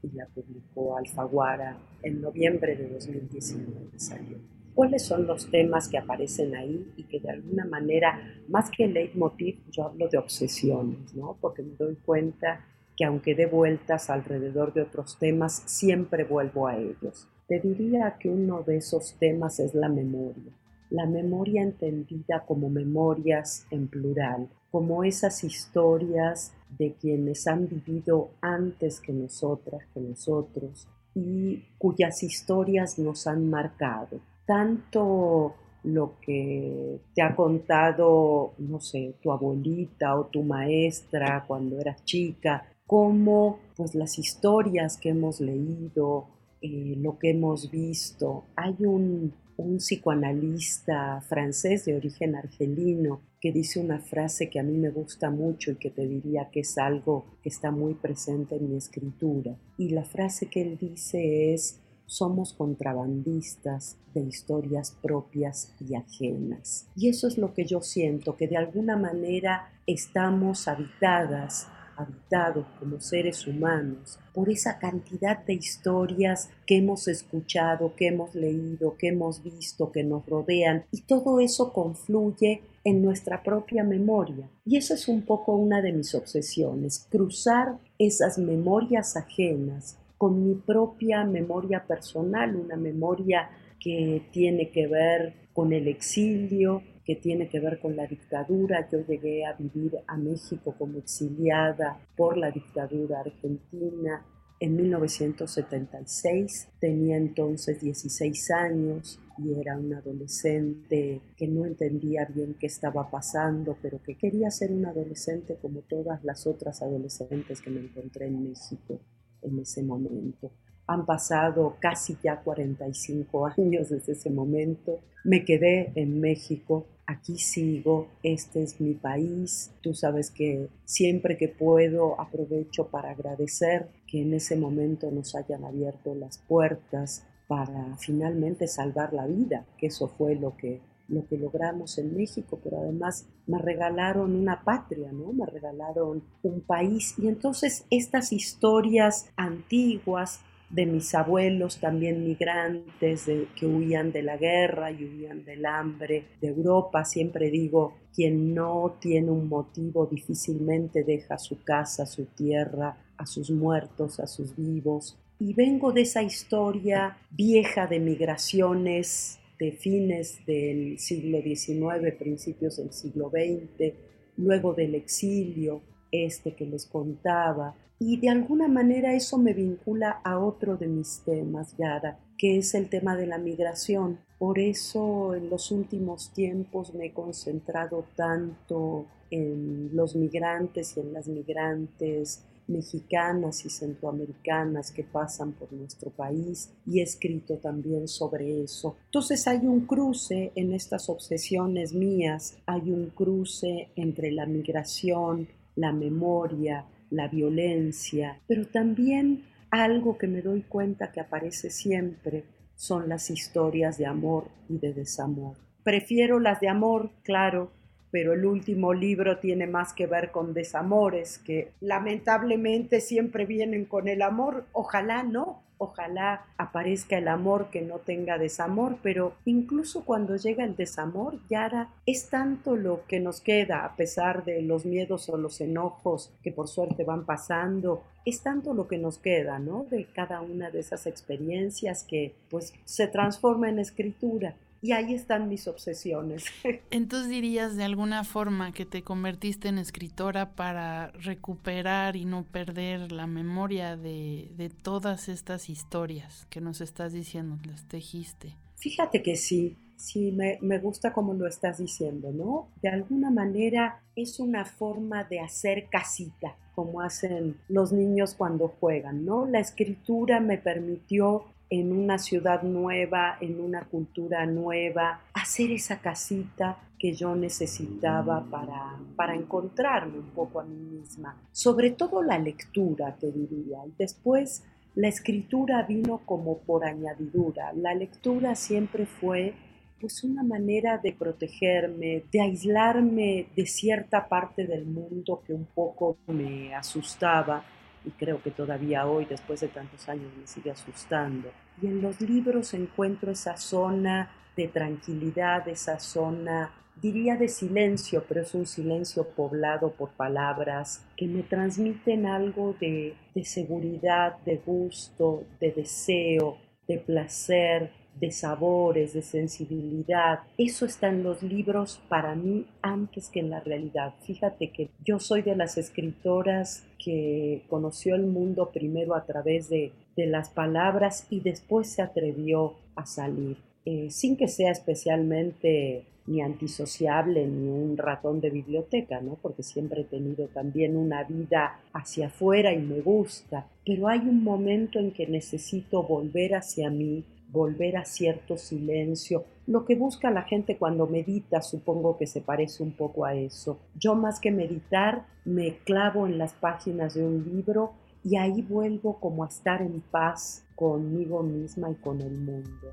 y 0.04 0.16
la 0.16 0.26
publicó 0.26 0.96
Alfaguara 0.96 1.78
en 2.02 2.20
noviembre 2.20 2.76
de 2.76 2.88
2019 2.88 3.98
salió. 3.98 4.38
¿Cuáles 4.74 5.02
son 5.02 5.26
los 5.26 5.50
temas 5.50 5.88
que 5.88 5.98
aparecen 5.98 6.54
ahí 6.56 6.92
y 6.96 7.04
que 7.04 7.20
de 7.20 7.30
alguna 7.30 7.64
manera, 7.64 8.20
más 8.48 8.70
que 8.70 8.88
leitmotiv, 8.88 9.60
yo 9.70 9.84
hablo 9.84 10.08
de 10.08 10.18
obsesiones, 10.18 11.14
¿no? 11.14 11.38
Porque 11.40 11.62
me 11.62 11.76
doy 11.76 11.94
cuenta 12.04 12.66
que 12.96 13.04
aunque 13.04 13.34
dé 13.34 13.46
vueltas 13.46 14.10
alrededor 14.10 14.72
de 14.74 14.82
otros 14.82 15.16
temas, 15.18 15.62
siempre 15.66 16.24
vuelvo 16.24 16.66
a 16.66 16.76
ellos. 16.76 17.28
Te 17.46 17.60
diría 17.60 18.16
que 18.18 18.28
uno 18.28 18.62
de 18.62 18.78
esos 18.78 19.14
temas 19.18 19.60
es 19.60 19.74
la 19.74 19.88
memoria. 19.88 20.52
La 20.90 21.06
memoria 21.06 21.62
entendida 21.62 22.44
como 22.44 22.68
memorias 22.68 23.66
en 23.70 23.88
plural, 23.88 24.48
como 24.70 25.04
esas 25.04 25.44
historias 25.44 26.52
de 26.78 26.94
quienes 26.94 27.46
han 27.46 27.68
vivido 27.68 28.30
antes 28.40 29.00
que 29.00 29.12
nosotras, 29.12 29.82
que 29.92 30.00
nosotros, 30.00 30.88
y 31.14 31.62
cuyas 31.78 32.22
historias 32.22 32.98
nos 32.98 33.26
han 33.26 33.48
marcado. 33.48 34.20
Tanto 34.46 35.54
lo 35.84 36.18
que 36.20 37.00
te 37.14 37.22
ha 37.22 37.37
contado, 37.37 38.54
no 38.58 38.80
sé, 38.80 39.14
tu 39.22 39.30
abuelita 39.30 40.18
o 40.18 40.26
tu 40.26 40.42
maestra 40.42 41.44
cuando 41.46 41.78
eras 41.78 42.04
chica, 42.04 42.66
como 42.87 43.58
pues 43.76 43.94
las 43.94 44.18
historias 44.18 44.96
que 44.96 45.10
hemos 45.10 45.40
leído, 45.40 46.26
eh, 46.60 46.94
lo 46.98 47.18
que 47.18 47.30
hemos 47.30 47.70
visto. 47.70 48.44
Hay 48.56 48.76
un, 48.80 49.34
un 49.56 49.78
psicoanalista 49.78 51.20
francés 51.20 51.84
de 51.84 51.96
origen 51.96 52.34
argelino 52.34 53.20
que 53.40 53.52
dice 53.52 53.78
una 53.78 54.00
frase 54.00 54.48
que 54.48 54.58
a 54.58 54.62
mí 54.62 54.76
me 54.78 54.90
gusta 54.90 55.30
mucho 55.30 55.70
y 55.72 55.76
que 55.76 55.90
te 55.90 56.06
diría 56.06 56.48
que 56.50 56.60
es 56.60 56.78
algo 56.78 57.26
que 57.42 57.50
está 57.50 57.70
muy 57.70 57.94
presente 57.94 58.56
en 58.56 58.70
mi 58.70 58.76
escritura. 58.76 59.56
Y 59.76 59.90
la 59.90 60.04
frase 60.04 60.46
que 60.46 60.62
él 60.62 60.78
dice 60.78 61.52
es, 61.52 61.80
somos 62.06 62.52
contrabandistas 62.52 63.98
de 64.14 64.22
historias 64.22 64.96
propias 65.02 65.74
y 65.80 65.94
ajenas. 65.94 66.88
Y 66.96 67.08
eso 67.08 67.28
es 67.28 67.38
lo 67.38 67.54
que 67.54 67.64
yo 67.64 67.80
siento, 67.80 68.36
que 68.36 68.48
de 68.48 68.56
alguna 68.56 68.96
manera 68.96 69.72
estamos 69.86 70.68
habitadas 70.68 71.68
habitados 71.96 72.66
como 72.78 73.00
seres 73.00 73.46
humanos 73.46 74.18
por 74.33 74.50
esa 74.50 74.78
cantidad 74.78 75.44
de 75.44 75.54
historias 75.54 76.50
que 76.66 76.76
hemos 76.78 77.09
escuchado, 77.09 77.94
que 77.96 78.09
hemos 78.09 78.35
leído, 78.35 78.96
que 78.96 79.09
hemos 79.09 79.42
visto, 79.42 79.92
que 79.92 80.04
nos 80.04 80.26
rodean, 80.26 80.85
y 80.90 81.02
todo 81.02 81.40
eso 81.40 81.72
confluye 81.72 82.62
en 82.85 83.02
nuestra 83.02 83.42
propia 83.42 83.85
memoria. 83.85 84.48
Y 84.64 84.76
eso 84.76 84.94
es 84.94 85.09
un 85.09 85.22
poco 85.22 85.57
una 85.57 85.80
de 85.80 85.92
mis 85.92 86.14
obsesiones, 86.14 87.07
cruzar 87.11 87.78
esas 87.98 88.38
memorias 88.38 89.16
ajenas 89.16 89.98
con 90.18 90.46
mi 90.46 90.54
propia 90.54 91.24
memoria 91.24 91.85
personal, 91.87 92.57
una 92.57 92.76
memoria 92.76 93.50
que 93.80 94.22
tiene 94.33 94.70
que 94.70 94.87
ver 94.87 95.35
con 95.52 95.72
el 95.72 95.88
exilio, 95.88 96.83
que 97.04 97.16
tiene 97.16 97.48
que 97.48 97.60
ver 97.60 97.80
con 97.80 97.96
la 97.96 98.06
dictadura. 98.06 98.88
Yo 98.90 99.04
llegué 99.06 99.44
a 99.44 99.52
vivir 99.52 99.98
a 100.06 100.16
México 100.16 100.74
como 100.78 100.98
exiliada 100.98 101.98
por 102.16 102.36
la 102.36 102.50
dictadura 102.50 103.20
argentina 103.20 104.24
en 104.60 104.76
1976. 104.76 106.68
Tenía 106.78 107.16
entonces 107.16 107.80
16 107.80 108.50
años 108.52 109.20
y 109.38 109.52
era 109.60 109.76
un 109.76 109.92
adolescente 109.92 111.20
que 111.36 111.48
no 111.48 111.66
entendía 111.66 112.24
bien 112.26 112.54
qué 112.58 112.66
estaba 112.66 113.10
pasando, 113.10 113.76
pero 113.82 114.00
que 114.02 114.16
quería 114.16 114.50
ser 114.50 114.72
un 114.72 114.86
adolescente 114.86 115.56
como 115.60 115.80
todas 115.82 116.22
las 116.24 116.46
otras 116.46 116.82
adolescentes 116.82 117.60
que 117.60 117.70
me 117.70 117.80
encontré 117.80 118.26
en 118.26 118.48
México 118.48 119.00
en 119.42 119.58
ese 119.58 119.82
momento. 119.82 120.50
Han 120.86 121.06
pasado 121.06 121.76
casi 121.80 122.16
ya 122.22 122.40
45 122.40 123.46
años 123.58 123.90
desde 123.90 124.12
ese 124.12 124.30
momento. 124.30 125.00
Me 125.24 125.44
quedé 125.44 125.92
en 125.94 126.20
México, 126.20 126.86
aquí 127.06 127.38
sigo, 127.38 128.08
este 128.22 128.62
es 128.62 128.80
mi 128.80 128.94
país. 128.94 129.72
Tú 129.80 129.94
sabes 129.94 130.30
que 130.30 130.68
siempre 130.84 131.36
que 131.36 131.48
puedo 131.48 132.20
aprovecho 132.20 132.88
para 132.88 133.10
agradecer 133.10 133.88
que 134.06 134.22
en 134.22 134.34
ese 134.34 134.56
momento 134.56 135.10
nos 135.10 135.34
hayan 135.34 135.64
abierto 135.64 136.14
las 136.14 136.38
puertas 136.38 137.26
para 137.48 137.96
finalmente 137.98 138.66
salvar 138.66 139.12
la 139.12 139.26
vida, 139.26 139.66
que 139.78 139.86
eso 139.86 140.08
fue 140.08 140.34
lo 140.34 140.56
que 140.56 140.80
lo 141.08 141.26
que 141.26 141.36
logramos 141.36 141.98
en 141.98 142.16
México, 142.16 142.58
pero 142.62 142.80
además 142.80 143.26
me 143.46 143.58
regalaron 143.58 144.34
una 144.34 144.64
patria, 144.64 145.12
¿no? 145.12 145.32
Me 145.32 145.46
regalaron 145.46 146.22
un 146.42 146.60
país 146.62 147.14
y 147.18 147.28
entonces 147.28 147.84
estas 147.90 148.32
historias 148.32 149.30
antiguas 149.36 150.40
de 150.74 150.87
mis 150.87 151.14
abuelos 151.14 151.78
también 151.78 152.24
migrantes 152.24 153.30
que 153.54 153.66
huían 153.66 154.10
de 154.10 154.22
la 154.22 154.37
guerra 154.37 154.90
y 154.90 155.04
huían 155.04 155.44
del 155.44 155.64
hambre 155.66 156.24
de 156.40 156.48
Europa. 156.48 157.04
Siempre 157.04 157.50
digo, 157.50 157.94
quien 158.12 158.54
no 158.54 158.96
tiene 159.00 159.30
un 159.30 159.48
motivo 159.48 160.06
difícilmente 160.06 161.04
deja 161.04 161.38
su 161.38 161.62
casa, 161.62 162.06
su 162.06 162.24
tierra, 162.26 162.96
a 163.16 163.26
sus 163.26 163.50
muertos, 163.50 164.18
a 164.18 164.26
sus 164.26 164.56
vivos. 164.56 165.16
Y 165.38 165.54
vengo 165.54 165.92
de 165.92 166.02
esa 166.02 166.22
historia 166.22 167.18
vieja 167.30 167.87
de 167.87 168.00
migraciones 168.00 169.38
de 169.60 169.70
fines 169.70 170.44
del 170.46 170.98
siglo 170.98 171.40
XIX, 171.40 172.12
principios 172.18 172.78
del 172.78 172.92
siglo 172.92 173.30
XX, 173.30 173.94
luego 174.37 174.74
del 174.74 174.96
exilio, 174.96 175.82
este 176.14 176.55
que 176.55 176.66
les 176.66 176.87
contaba, 176.87 177.74
y 177.98 178.18
de 178.18 178.29
alguna 178.29 178.68
manera 178.68 179.14
eso 179.14 179.38
me 179.38 179.53
vincula 179.53 180.20
a 180.24 180.38
otro 180.38 180.77
de 180.77 180.88
mis 180.88 181.22
temas, 181.24 181.77
Yara, 181.79 182.18
que 182.37 182.59
es 182.59 182.74
el 182.74 182.88
tema 182.88 183.16
de 183.16 183.27
la 183.27 183.38
migración. 183.38 184.18
Por 184.38 184.59
eso 184.59 185.35
en 185.35 185.48
los 185.48 185.70
últimos 185.70 186.33
tiempos 186.33 186.92
me 186.92 187.07
he 187.07 187.12
concentrado 187.12 188.05
tanto 188.16 189.07
en 189.31 189.90
los 189.94 190.16
migrantes 190.16 190.96
y 190.96 191.00
en 191.00 191.12
las 191.12 191.29
migrantes 191.29 192.44
mexicanas 192.66 193.64
y 193.66 193.70
centroamericanas 193.70 194.90
que 194.90 195.05
pasan 195.05 195.53
por 195.53 195.72
nuestro 195.72 196.11
país 196.11 196.70
y 196.87 197.00
he 197.00 197.03
escrito 197.03 197.57
también 197.59 198.09
sobre 198.09 198.62
eso. 198.62 198.96
Entonces 199.07 199.46
hay 199.46 199.66
un 199.66 199.87
cruce 199.87 200.53
en 200.55 200.72
estas 200.72 201.09
obsesiones 201.09 201.92
mías, 201.92 202.57
hay 202.66 202.90
un 202.90 203.11
cruce 203.11 203.88
entre 203.96 204.33
la 204.33 204.46
migración, 204.46 205.48
la 205.76 205.92
memoria, 205.92 206.84
la 207.10 207.28
violencia, 207.28 208.40
pero 208.46 208.66
también 208.66 209.44
algo 209.70 210.18
que 210.18 210.26
me 210.26 210.42
doy 210.42 210.62
cuenta 210.62 211.10
que 211.12 211.20
aparece 211.20 211.70
siempre 211.70 212.44
son 212.74 213.08
las 213.08 213.30
historias 213.30 213.98
de 213.98 214.06
amor 214.06 214.48
y 214.68 214.78
de 214.78 214.92
desamor. 214.92 215.56
Prefiero 215.82 216.40
las 216.40 216.60
de 216.60 216.68
amor, 216.68 217.10
claro, 217.22 217.70
pero 218.14 218.32
el 218.32 218.44
último 218.46 218.94
libro 218.94 219.38
tiene 219.38 219.66
más 219.66 219.92
que 219.92 220.06
ver 220.06 220.30
con 220.30 220.54
desamores 220.54 221.38
que 221.38 221.72
lamentablemente 221.80 223.00
siempre 223.00 223.44
vienen 223.44 223.84
con 223.84 224.06
el 224.06 224.22
amor. 224.22 224.66
Ojalá 224.72 225.24
no, 225.24 225.63
ojalá 225.78 226.46
aparezca 226.56 227.18
el 227.18 227.28
amor 227.28 227.68
que 227.70 227.82
no 227.82 227.98
tenga 227.98 228.38
desamor, 228.38 228.96
pero 229.02 229.34
incluso 229.44 230.04
cuando 230.04 230.37
llega 230.37 230.64
el 230.64 230.76
desamor, 230.76 231.38
Yara, 231.48 231.90
es 232.06 232.29
tanto 232.29 232.77
lo 232.77 233.04
que 233.06 233.20
nos 233.20 233.40
queda 233.40 233.85
a 233.85 233.96
pesar 233.96 234.44
de 234.44 234.62
los 234.62 234.85
miedos 234.85 235.29
o 235.29 235.37
los 235.37 235.60
enojos 235.60 236.33
que 236.42 236.52
por 236.52 236.68
suerte 236.68 237.04
van 237.04 237.25
pasando, 237.25 238.02
es 238.25 238.40
tanto 238.40 238.72
lo 238.72 238.88
que 238.88 238.98
nos 238.98 239.18
queda, 239.18 239.58
¿no? 239.58 239.85
De 239.90 240.06
cada 240.06 240.40
una 240.40 240.70
de 240.70 240.81
esas 240.81 241.06
experiencias 241.06 242.04
que 242.04 242.35
pues 242.50 242.72
se 242.85 243.06
transforma 243.06 243.68
en 243.68 243.79
escritura 243.79 244.54
y 244.85 244.92
ahí 244.92 245.14
están 245.14 245.48
mis 245.48 245.66
obsesiones. 245.66 246.44
Entonces 246.90 247.30
dirías 247.30 247.74
de 247.74 247.85
alguna 247.85 248.22
forma 248.22 248.70
que 248.72 248.85
te 248.85 249.02
convertiste 249.02 249.68
en 249.68 249.78
escritora 249.78 250.54
para 250.54 251.10
recuperar 251.12 252.16
y 252.16 252.26
no 252.26 252.44
perder 252.44 253.10
la 253.10 253.26
memoria 253.26 253.96
de, 253.96 254.70
todas 254.82 255.30
estas 255.30 255.70
historias 255.70 256.46
que 256.50 256.60
nos 256.60 256.82
estás 256.82 257.14
diciendo, 257.14 257.58
las 257.64 257.88
tejiste. 257.88 258.58
Fíjate 258.76 259.22
que 259.22 259.37
sí, 259.37 259.78
Sí, 259.96 260.32
me, 260.32 260.58
me, 260.60 260.80
gusta 260.80 261.12
como 261.12 261.32
lo 261.35 261.46
estás 261.46 261.78
diciendo, 261.78 262.32
¿no? 262.32 262.66
De 262.82 262.88
alguna 262.88 263.30
manera 263.30 264.02
es 264.16 264.40
una 264.40 264.64
forma 264.64 265.22
de 265.22 265.38
hacer 265.38 265.87
casita, 265.88 266.56
como 266.74 267.00
hacen 267.00 267.56
los 267.68 267.92
niños 267.92 268.35
cuando 268.35 268.68
juegan, 268.68 269.24
¿no? 269.24 269.46
La 269.46 269.60
escritura 269.60 270.40
me 270.40 270.58
permitió 270.58 271.44
en 271.81 271.92
una 271.92 272.18
ciudad 272.18 272.62
nueva, 272.62 273.37
en 273.40 273.60
una 273.60 273.85
cultura 273.85 274.46
nueva, 274.46 275.20
hacer 275.33 275.72
esa 275.72 275.98
casita 276.00 276.79
que 276.98 277.12
yo 277.12 277.35
necesitaba 277.35 278.44
para, 278.48 278.96
para 279.16 279.35
encontrarme 279.35 280.18
un 280.18 280.31
poco 280.31 280.60
a 280.60 280.64
mí 280.64 280.77
misma. 280.77 281.37
Sobre 281.50 281.90
todo 281.90 282.22
la 282.22 282.38
lectura, 282.38 283.16
te 283.16 283.33
diría. 283.33 283.79
Después 283.98 284.64
la 284.94 285.08
escritura 285.08 285.83
vino 285.83 286.20
como 286.25 286.58
por 286.58 286.85
añadidura. 286.85 287.72
La 287.72 287.94
lectura 287.94 288.54
siempre 288.54 289.06
fue 289.06 289.54
pues 290.00 290.22
una 290.22 290.42
manera 290.42 290.98
de 290.98 291.12
protegerme, 291.12 292.25
de 292.31 292.40
aislarme 292.40 293.46
de 293.56 293.66
cierta 293.66 294.29
parte 294.29 294.66
del 294.66 294.85
mundo 294.85 295.42
que 295.44 295.54
un 295.54 295.66
poco 295.66 296.18
me 296.29 296.75
asustaba 296.75 297.64
y 298.05 298.11
creo 298.11 298.42
que 298.42 298.50
todavía 298.50 299.07
hoy, 299.07 299.25
después 299.25 299.61
de 299.61 299.69
tantos 299.69 300.09
años, 300.09 300.31
me 300.38 300.46
sigue 300.46 300.71
asustando. 300.71 301.50
Y 301.81 301.87
en 301.87 302.02
los 302.02 302.21
libros 302.21 302.75
encuentro 302.75 303.31
esa 303.31 303.57
zona 303.57 304.31
de 304.57 304.69
tranquilidad, 304.69 305.67
esa 305.69 305.98
zona, 305.98 306.71
diría 307.00 307.37
de 307.37 307.48
silencio, 307.48 308.25
pero 308.29 308.42
es 308.42 308.55
un 308.55 308.67
silencio 308.67 309.29
poblado 309.29 309.92
por 309.92 310.11
palabras 310.11 311.05
que 311.17 311.27
me 311.27 311.42
transmiten 311.42 312.27
algo 312.27 312.77
de, 312.81 313.15
de 313.35 313.44
seguridad, 313.44 314.38
de 314.44 314.57
gusto, 314.59 315.44
de 315.61 315.73
deseo, 315.73 316.59
de 316.87 316.98
placer, 316.98 317.90
de 318.21 318.31
sabores, 318.31 319.12
de 319.12 319.23
sensibilidad. 319.23 320.40
Eso 320.58 320.87
está 320.87 321.08
en 321.08 321.23
los 321.23 321.42
libros 321.42 322.00
para 322.08 322.35
mí 322.35 322.67
antes 322.83 323.29
que 323.29 323.40
en 323.40 323.50
la 323.50 323.60
realidad. 323.60 324.15
Fíjate 324.23 324.71
que 324.71 324.90
yo 325.04 325.19
soy 325.19 325.42
de 325.42 325.56
las 325.56 325.79
escritoras 325.79 326.85
que 327.02 327.62
conoció 327.69 328.15
el 328.15 328.27
mundo 328.27 328.71
primero 328.73 329.15
a 329.15 329.25
través 329.25 329.69
de, 329.69 329.92
de 330.17 330.27
las 330.27 330.48
palabras 330.48 331.27
y 331.31 331.40
después 331.40 331.88
se 331.88 332.02
atrevió 332.02 332.75
a 332.96 333.06
salir. 333.06 333.56
Eh, 333.87 334.08
sin 334.10 334.37
que 334.37 334.48
sea 334.48 334.71
especialmente 334.71 336.06
ni 336.27 336.40
antisociable 336.40 337.46
ni 337.46 337.69
un 337.69 337.98
ratón 337.98 338.40
de 338.40 338.48
biblioteca, 338.48 339.21
¿no? 339.21 339.37
Porque 339.42 339.62
siempre 339.62 340.02
he 340.02 340.04
tenido 340.04 340.46
también 340.46 340.96
una 340.96 341.23
vida 341.25 341.81
hacia 341.92 342.29
afuera 342.29 342.73
y 342.73 342.79
me 342.79 343.00
gusta, 343.00 343.67
pero 343.85 344.08
hay 344.08 344.21
un 344.21 344.42
momento 344.42 344.98
en 344.98 345.10
que 345.10 345.27
necesito 345.27 346.02
volver 346.02 346.54
hacia 346.54 346.88
mí 346.88 347.25
volver 347.55 347.96
a 347.96 348.05
cierto 348.05 348.59
silencio. 348.59 349.44
Lo 349.67 349.87
que 349.87 349.94
busca 349.94 350.31
la 350.31 350.42
gente 350.42 350.77
cuando 350.77 351.07
medita 351.07 351.63
supongo 351.63 352.19
que 352.19 352.27
se 352.27 352.42
parece 352.42 352.83
un 352.83 352.92
poco 352.92 353.25
a 353.25 353.35
eso. 353.35 353.79
Yo 353.94 354.15
más 354.15 354.40
que 354.40 354.50
meditar 354.50 355.25
me 355.46 355.79
clavo 355.79 356.27
en 356.27 356.37
las 356.37 356.52
páginas 356.52 357.15
de 357.15 357.25
un 357.25 357.44
libro 357.44 357.92
y 358.23 358.37
ahí 358.37 358.61
vuelvo 358.61 359.21
como 359.21 359.44
a 359.44 359.48
estar 359.48 359.81
en 359.81 360.00
paz 360.00 360.65
conmigo 360.75 361.42
misma 361.42 361.90
y 361.90 361.94
con 361.94 362.21
el 362.21 362.33
mundo. 362.33 362.92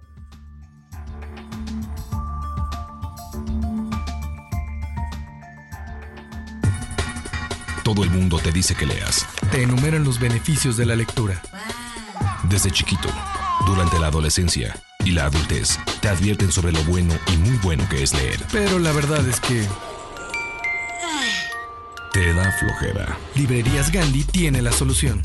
Todo 7.84 8.03
el 8.03 8.12
mundo 8.12 8.38
te 8.38 8.51
dice 8.51 8.76
que 8.76 8.86
leas. 8.86 9.26
Te 9.51 9.64
enumeran 9.64 10.03
los 10.03 10.20
beneficios 10.20 10.78
de 10.78 10.86
la 10.86 10.95
lectura. 10.95 11.41
Desde 12.47 12.70
chiquito 12.70 13.09
durante 13.66 13.99
la 13.99 14.07
adolescencia 14.07 14.76
y 15.03 15.12
la 15.12 15.26
adultez, 15.26 15.80
te 16.01 16.09
advierten 16.09 16.51
sobre 16.51 16.72
lo 16.72 16.84
bueno 16.84 17.14
y 17.34 17.38
muy 17.38 17.57
bueno 17.57 17.88
que 17.89 18.03
es 18.03 18.14
leer. 18.14 18.39
Pero 18.51 18.80
la 18.80 18.91
verdad 18.91 19.28
es 19.28 19.39
que... 19.39 19.68
Te 22.14 22.34
da 22.34 22.51
flojera. 22.59 23.18
Librerías 23.36 23.91
Gandhi 23.91 24.24
tiene 24.24 24.62
la 24.62 24.72
solución. 24.72 25.22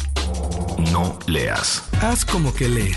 No 0.93 1.19
leas. 1.27 1.83
Haz 2.01 2.25
como 2.25 2.55
que 2.55 2.69
lees. 2.69 2.97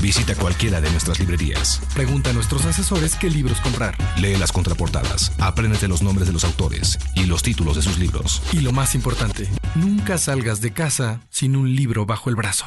Visita 0.00 0.34
cualquiera 0.34 0.80
de 0.80 0.90
nuestras 0.90 1.18
librerías. 1.18 1.80
Pregunta 1.94 2.30
a 2.30 2.32
nuestros 2.32 2.64
asesores 2.64 3.16
qué 3.16 3.30
libros 3.30 3.60
comprar. 3.60 3.96
Lee 4.18 4.36
las 4.36 4.52
contraportadas. 4.52 5.32
Apréndete 5.40 5.88
los 5.88 6.02
nombres 6.02 6.28
de 6.28 6.32
los 6.32 6.44
autores 6.44 6.98
y 7.14 7.24
los 7.24 7.42
títulos 7.42 7.76
de 7.76 7.82
sus 7.82 7.98
libros. 7.98 8.42
Y 8.52 8.60
lo 8.60 8.72
más 8.72 8.94
importante, 8.94 9.48
nunca 9.74 10.18
salgas 10.18 10.60
de 10.60 10.72
casa 10.72 11.20
sin 11.30 11.56
un 11.56 11.74
libro 11.74 12.06
bajo 12.06 12.30
el 12.30 12.36
brazo. 12.36 12.66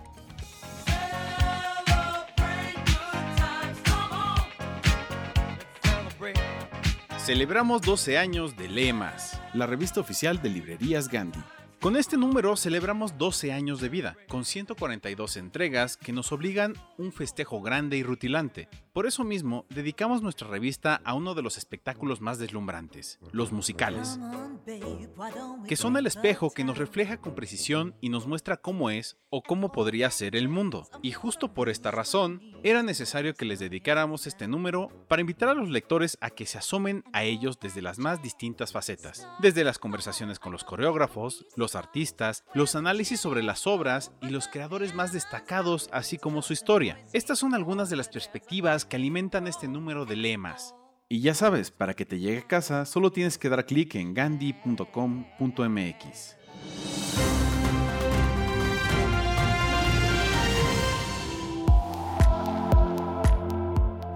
Celebramos 7.25 7.83
12 7.83 8.17
años 8.17 8.57
de 8.57 8.67
Lemas, 8.67 9.39
la 9.53 9.67
revista 9.67 9.99
oficial 9.99 10.41
de 10.41 10.49
librerías 10.49 11.07
Gandhi. 11.07 11.39
Con 11.81 11.97
este 11.97 12.15
número 12.15 12.55
celebramos 12.57 13.17
12 13.17 13.51
años 13.51 13.81
de 13.81 13.89
vida, 13.89 14.15
con 14.27 14.45
142 14.45 15.35
entregas 15.37 15.97
que 15.97 16.13
nos 16.13 16.31
obligan 16.31 16.75
un 16.99 17.11
festejo 17.11 17.59
grande 17.59 17.97
y 17.97 18.03
rutilante. 18.03 18.69
Por 18.93 19.07
eso 19.07 19.23
mismo, 19.23 19.65
dedicamos 19.69 20.21
nuestra 20.21 20.47
revista 20.47 21.01
a 21.03 21.15
uno 21.15 21.33
de 21.33 21.41
los 21.41 21.57
espectáculos 21.57 22.21
más 22.21 22.37
deslumbrantes, 22.37 23.17
los 23.31 23.51
musicales, 23.51 24.19
que 25.67 25.75
son 25.75 25.97
el 25.97 26.05
espejo 26.05 26.51
que 26.51 26.63
nos 26.63 26.77
refleja 26.77 27.17
con 27.17 27.33
precisión 27.33 27.95
y 27.99 28.09
nos 28.09 28.27
muestra 28.27 28.57
cómo 28.57 28.91
es 28.91 29.17
o 29.31 29.41
cómo 29.41 29.71
podría 29.71 30.11
ser 30.11 30.35
el 30.35 30.49
mundo. 30.49 30.87
Y 31.01 31.13
justo 31.13 31.53
por 31.53 31.69
esta 31.69 31.89
razón, 31.89 32.41
era 32.63 32.83
necesario 32.83 33.33
que 33.33 33.45
les 33.45 33.59
dedicáramos 33.59 34.27
este 34.27 34.47
número 34.47 34.89
para 35.07 35.21
invitar 35.21 35.49
a 35.49 35.55
los 35.55 35.69
lectores 35.69 36.17
a 36.21 36.29
que 36.29 36.45
se 36.45 36.59
asomen 36.59 37.03
a 37.11 37.23
ellos 37.23 37.59
desde 37.59 37.81
las 37.81 37.97
más 37.97 38.21
distintas 38.21 38.71
facetas, 38.71 39.27
desde 39.39 39.63
las 39.63 39.79
conversaciones 39.79 40.37
con 40.37 40.51
los 40.51 40.63
coreógrafos, 40.63 41.47
los 41.55 41.70
artistas, 41.75 42.43
los 42.53 42.75
análisis 42.75 43.19
sobre 43.19 43.43
las 43.43 43.67
obras 43.67 44.11
y 44.21 44.29
los 44.29 44.47
creadores 44.47 44.93
más 44.93 45.13
destacados, 45.13 45.89
así 45.91 46.17
como 46.17 46.41
su 46.41 46.53
historia. 46.53 47.03
Estas 47.13 47.39
son 47.39 47.53
algunas 47.53 47.89
de 47.89 47.95
las 47.95 48.09
perspectivas 48.09 48.85
que 48.85 48.95
alimentan 48.95 49.47
este 49.47 49.67
número 49.67 50.05
de 50.05 50.15
lemas. 50.15 50.75
Y 51.09 51.21
ya 51.21 51.33
sabes, 51.33 51.71
para 51.71 51.93
que 51.93 52.05
te 52.05 52.19
llegue 52.19 52.39
a 52.39 52.47
casa 52.47 52.85
solo 52.85 53.11
tienes 53.11 53.37
que 53.37 53.49
dar 53.49 53.65
clic 53.65 53.95
en 53.95 54.13
gandhi.com.mx. 54.13 56.37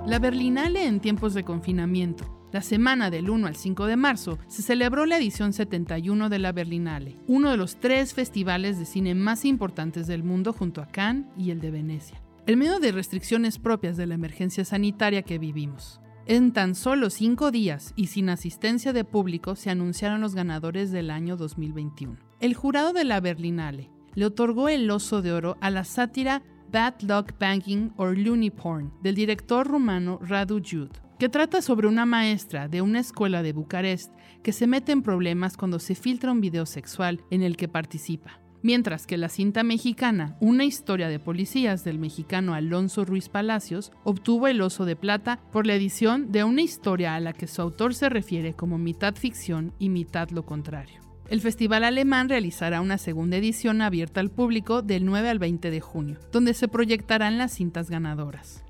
La 0.05 0.19
Berlinale 0.19 0.85
en 0.85 0.99
tiempos 0.99 1.33
de 1.33 1.43
confinamiento. 1.43 2.44
La 2.55 2.61
semana 2.61 3.11
del 3.11 3.29
1 3.29 3.47
al 3.47 3.57
5 3.57 3.85
de 3.85 3.97
marzo 3.97 4.39
se 4.47 4.61
celebró 4.61 5.05
la 5.05 5.17
edición 5.17 5.51
71 5.51 6.29
de 6.29 6.39
la 6.39 6.53
Berlinale, 6.53 7.17
uno 7.27 7.51
de 7.51 7.57
los 7.57 7.81
tres 7.81 8.13
festivales 8.13 8.79
de 8.79 8.85
cine 8.85 9.13
más 9.13 9.43
importantes 9.43 10.07
del 10.07 10.23
mundo 10.23 10.53
junto 10.53 10.81
a 10.81 10.85
Cannes 10.85 11.25
y 11.37 11.51
el 11.51 11.59
de 11.59 11.71
Venecia, 11.71 12.21
en 12.47 12.57
medio 12.57 12.79
de 12.79 12.93
restricciones 12.93 13.59
propias 13.59 13.97
de 13.97 14.07
la 14.07 14.15
emergencia 14.15 14.63
sanitaria 14.63 15.23
que 15.23 15.37
vivimos. 15.37 15.99
En 16.27 16.53
tan 16.53 16.75
solo 16.75 17.09
cinco 17.09 17.51
días 17.51 17.91
y 17.97 18.07
sin 18.07 18.29
asistencia 18.29 18.93
de 18.93 19.03
público 19.03 19.57
se 19.57 19.69
anunciaron 19.69 20.21
los 20.21 20.33
ganadores 20.33 20.93
del 20.93 21.09
año 21.11 21.35
2021. 21.35 22.15
El 22.39 22.53
jurado 22.53 22.93
de 22.93 23.03
la 23.03 23.19
Berlinale 23.19 23.91
le 24.13 24.25
otorgó 24.27 24.69
el 24.69 24.89
Oso 24.89 25.21
de 25.21 25.33
Oro 25.33 25.57
a 25.59 25.69
la 25.71 25.83
sátira 25.83 26.41
Bad 26.71 27.01
Luck 27.01 27.37
Banking 27.37 27.89
or 27.97 28.17
Looney 28.17 28.49
Porn 28.49 28.93
del 29.03 29.15
director 29.15 29.67
rumano 29.67 30.19
Radu 30.21 30.61
Jud, 30.63 30.89
que 31.19 31.29
trata 31.29 31.61
sobre 31.61 31.87
una 31.87 32.05
maestra 32.05 32.67
de 32.67 32.81
una 32.81 32.99
escuela 32.99 33.41
de 33.41 33.53
Bucarest 33.53 34.13
que 34.43 34.51
se 34.51 34.67
mete 34.67 34.91
en 34.91 35.01
problemas 35.01 35.57
cuando 35.57 35.79
se 35.79 35.95
filtra 35.95 36.31
un 36.31 36.41
video 36.41 36.65
sexual 36.65 37.21
en 37.31 37.41
el 37.41 37.57
que 37.57 37.67
participa. 37.67 38.39
Mientras 38.61 39.05
que 39.05 39.17
la 39.17 39.29
cinta 39.29 39.61
mexicana 39.63 40.37
Una 40.39 40.65
historia 40.65 41.07
de 41.07 41.19
policías 41.19 41.83
del 41.83 41.99
mexicano 41.99 42.55
Alonso 42.55 43.05
Ruiz 43.05 43.29
Palacios 43.29 43.91
obtuvo 44.03 44.47
el 44.47 44.59
Oso 44.61 44.85
de 44.85 44.95
Plata 44.95 45.39
por 45.51 45.67
la 45.67 45.75
edición 45.75 46.31
de 46.31 46.43
una 46.43 46.63
historia 46.63 47.13
a 47.13 47.19
la 47.19 47.33
que 47.33 47.47
su 47.47 47.61
autor 47.61 47.93
se 47.93 48.09
refiere 48.09 48.53
como 48.53 48.79
mitad 48.79 49.15
ficción 49.15 49.73
y 49.77 49.89
mitad 49.89 50.31
lo 50.31 50.45
contrario. 50.45 50.99
El 51.29 51.41
festival 51.41 51.83
alemán 51.83 52.27
realizará 52.27 52.81
una 52.81 52.97
segunda 52.97 53.37
edición 53.37 53.81
abierta 53.81 54.19
al 54.19 54.31
público 54.31 54.81
del 54.81 55.05
9 55.05 55.29
al 55.29 55.39
20 55.39 55.71
de 55.71 55.81
junio, 55.81 56.19
donde 56.31 56.53
se 56.53 56.67
proyectarán 56.67 57.37
las 57.37 57.53
cintas 57.53 57.89
ganadoras. 57.89 58.64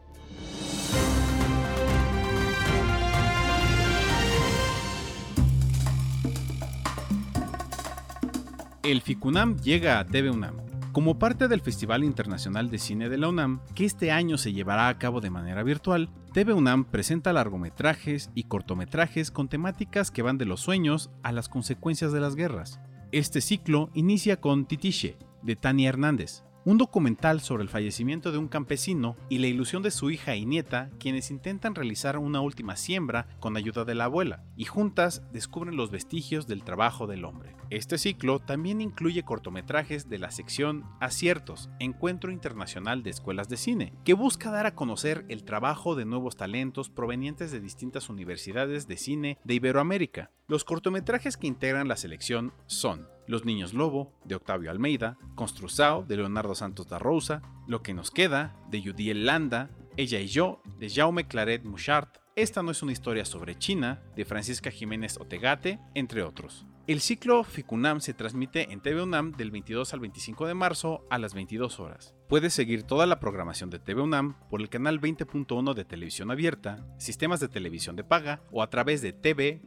El 8.86 9.02
FICUNAM 9.02 9.58
llega 9.62 9.98
a 9.98 10.06
TV 10.06 10.30
UNAM. 10.30 10.58
Como 10.92 11.18
parte 11.18 11.48
del 11.48 11.62
Festival 11.62 12.04
Internacional 12.04 12.70
de 12.70 12.78
Cine 12.78 13.10
de 13.10 13.18
la 13.18 13.30
UNAM, 13.30 13.62
que 13.74 13.84
este 13.84 14.12
año 14.12 14.38
se 14.38 14.54
llevará 14.54 14.90
a 14.90 15.00
cabo 15.00 15.22
de 15.22 15.32
manera 15.32 15.64
virtual, 15.64 16.12
TV 16.34 16.54
UNAM 16.54 16.86
presenta 16.86 17.34
largometrajes 17.34 18.30
y 18.36 18.44
cortometrajes 18.44 19.32
con 19.32 19.48
temáticas 19.48 20.12
que 20.12 20.22
van 20.22 20.38
de 20.38 20.46
los 20.46 20.62
sueños 20.62 21.10
a 21.24 21.32
las 21.32 21.50
consecuencias 21.50 22.12
de 22.12 22.20
las 22.20 22.36
guerras. 22.36 22.80
Este 23.12 23.42
ciclo 23.42 23.90
inicia 23.96 24.40
con 24.40 24.68
Titiche, 24.68 25.18
de 25.42 25.56
Tania 25.56 25.90
Hernández, 25.90 26.44
un 26.66 26.80
documental 26.80 27.42
sobre 27.42 27.62
el 27.62 27.70
fallecimiento 27.70 28.32
de 28.32 28.40
un 28.40 28.48
campesino 28.48 29.16
y 29.30 29.38
la 29.38 29.48
ilusión 29.48 29.84
de 29.84 29.92
su 29.92 30.10
hija 30.10 30.36
y 30.36 30.48
nieta, 30.48 30.90
quienes 31.00 31.30
intentan 31.30 31.76
realizar 31.76 32.18
una 32.18 32.42
última 32.42 32.76
siembra 32.76 33.28
con 33.40 33.56
ayuda 33.56 33.86
de 33.86 33.94
la 33.94 34.06
abuela, 34.06 34.44
y 34.58 34.66
juntas 34.66 35.22
descubren 35.32 35.78
los 35.78 35.92
vestigios 35.92 36.48
del 36.48 36.64
trabajo 36.64 37.06
del 37.06 37.24
hombre. 37.24 37.56
Este 37.70 38.00
ciclo 38.00 38.40
también 38.40 38.82
incluye 38.82 39.24
cortometrajes 39.24 40.10
de 40.10 40.18
la 40.18 40.32
sección 40.32 40.86
Aciertos, 41.00 41.70
Encuentro 41.80 42.32
Internacional 42.32 43.04
de 43.04 43.12
Escuelas 43.12 43.48
de 43.48 43.58
Cine, 43.58 43.94
que 44.04 44.14
busca 44.14 44.50
dar 44.50 44.66
a 44.66 44.76
conocer 44.76 45.26
el 45.30 45.44
trabajo 45.44 45.96
de 45.96 46.06
nuevos 46.06 46.36
talentos 46.36 46.90
provenientes 46.90 47.52
de 47.52 47.60
distintas 47.60 48.10
universidades 48.10 48.88
de 48.88 48.98
cine 48.98 49.38
de 49.44 49.54
Iberoamérica. 49.54 50.32
Los 50.48 50.64
cortometrajes 50.64 51.38
que 51.38 51.48
integran 51.48 51.88
la 51.88 51.98
selección 51.98 52.54
son 52.66 53.08
Los 53.28 53.46
Niños 53.46 53.74
Lobo, 53.74 54.14
de 54.24 54.36
Octavio 54.36 54.72
Almeida, 54.72 55.18
Construzao, 55.36 56.04
de 56.04 56.18
Leonardo 56.18 56.56
Santos 56.56 56.88
da 56.88 57.00
Rosa, 57.00 57.42
Lo 57.68 57.82
que 57.82 57.94
nos 57.94 58.12
queda, 58.12 58.56
de 58.70 58.82
Judiel 58.84 59.26
Landa, 59.26 59.70
Ella 59.98 60.20
y 60.20 60.28
yo, 60.28 60.62
de 60.80 60.90
Jaume 60.90 61.28
Claret 61.28 61.64
Mouchard, 61.64 62.10
Esta 62.36 62.62
no 62.62 62.72
es 62.72 62.84
una 62.84 62.92
historia 62.92 63.26
sobre 63.26 63.58
China, 63.58 64.02
de 64.16 64.26
Francisca 64.26 64.70
Jiménez 64.70 65.18
Otegate, 65.20 65.80
entre 65.94 66.24
otros. 66.24 66.66
El 66.88 67.02
ciclo 67.02 67.44
FICUNAM 67.44 68.00
se 68.00 68.14
transmite 68.14 68.72
en 68.72 68.80
TV 68.80 69.02
UNAM 69.02 69.32
del 69.32 69.50
22 69.50 69.92
al 69.96 70.02
25 70.02 70.46
de 70.46 70.54
marzo 70.54 71.04
a 71.10 71.18
las 71.18 71.34
22 71.34 71.80
horas. 71.80 72.14
Puedes 72.30 72.54
seguir 72.54 72.84
toda 72.84 73.08
la 73.08 73.20
programación 73.20 73.72
de 73.72 73.80
TV 73.80 74.04
UNAM 74.04 74.36
por 74.52 74.62
el 74.62 74.70
canal 74.70 75.02
20.1 75.02 75.74
de 75.74 75.84
televisión 75.84 76.30
abierta, 76.30 76.86
sistemas 77.00 77.40
de 77.40 77.48
televisión 77.48 77.96
de 77.96 78.04
paga 78.04 78.44
o 78.52 78.62
a 78.62 78.70
través 78.70 79.02
de 79.02 79.14
tv.unam.mx. 79.14 79.66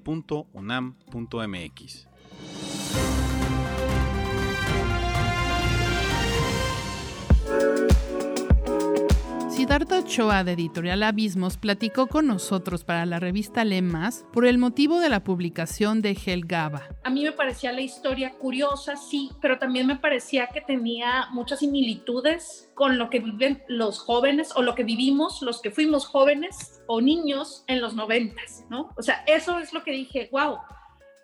Siddhartha 9.59 9.99
Ochoa 9.99 10.45
de 10.45 10.53
Editorial 10.53 11.03
Abismos 11.03 11.57
platicó 11.57 12.07
con 12.07 12.29
nosotros 12.29 12.85
para 12.85 13.05
la 13.07 13.19
revista 13.19 13.65
Le 13.65 13.83
Más 13.83 14.25
por 14.33 14.47
el 14.47 14.57
motivo 14.57 15.01
de 15.01 15.09
la 15.09 15.25
publicación 15.25 16.01
de 16.01 16.17
Hel 16.25 16.47
Gaba. 16.47 16.85
A 17.03 17.11
mí 17.11 17.25
me 17.25 17.33
parecía 17.33 17.73
la 17.73 17.81
historia 17.81 18.35
curiosa, 18.35 18.95
sí, 18.95 19.33
pero 19.41 19.59
también 19.59 19.89
me 19.89 19.97
parecía 19.97 20.47
que 20.47 20.61
tenía 20.61 21.27
muchas 21.33 21.59
similitudes 21.59 22.71
con 22.75 22.99
lo 22.99 23.11
que 23.11 23.19
viven 23.19 23.65
los 23.67 23.99
jóvenes 23.99 24.53
o 24.55 24.63
lo 24.63 24.77
que 24.77 24.85
vivimos 24.85 25.43
los 25.43 25.61
que 25.61 25.73
fuimos 25.73 26.07
jóvenes 26.07 26.81
o 26.87 27.01
niños 27.01 27.65
en 27.67 27.81
los 27.81 27.97
noventas, 27.97 28.65
¿no? 28.71 28.91
O 28.97 29.03
sea, 29.03 29.25
eso 29.27 29.59
es 29.59 29.73
lo 29.73 29.83
que 29.83 29.91
dije, 29.91 30.29
wow, 30.31 30.59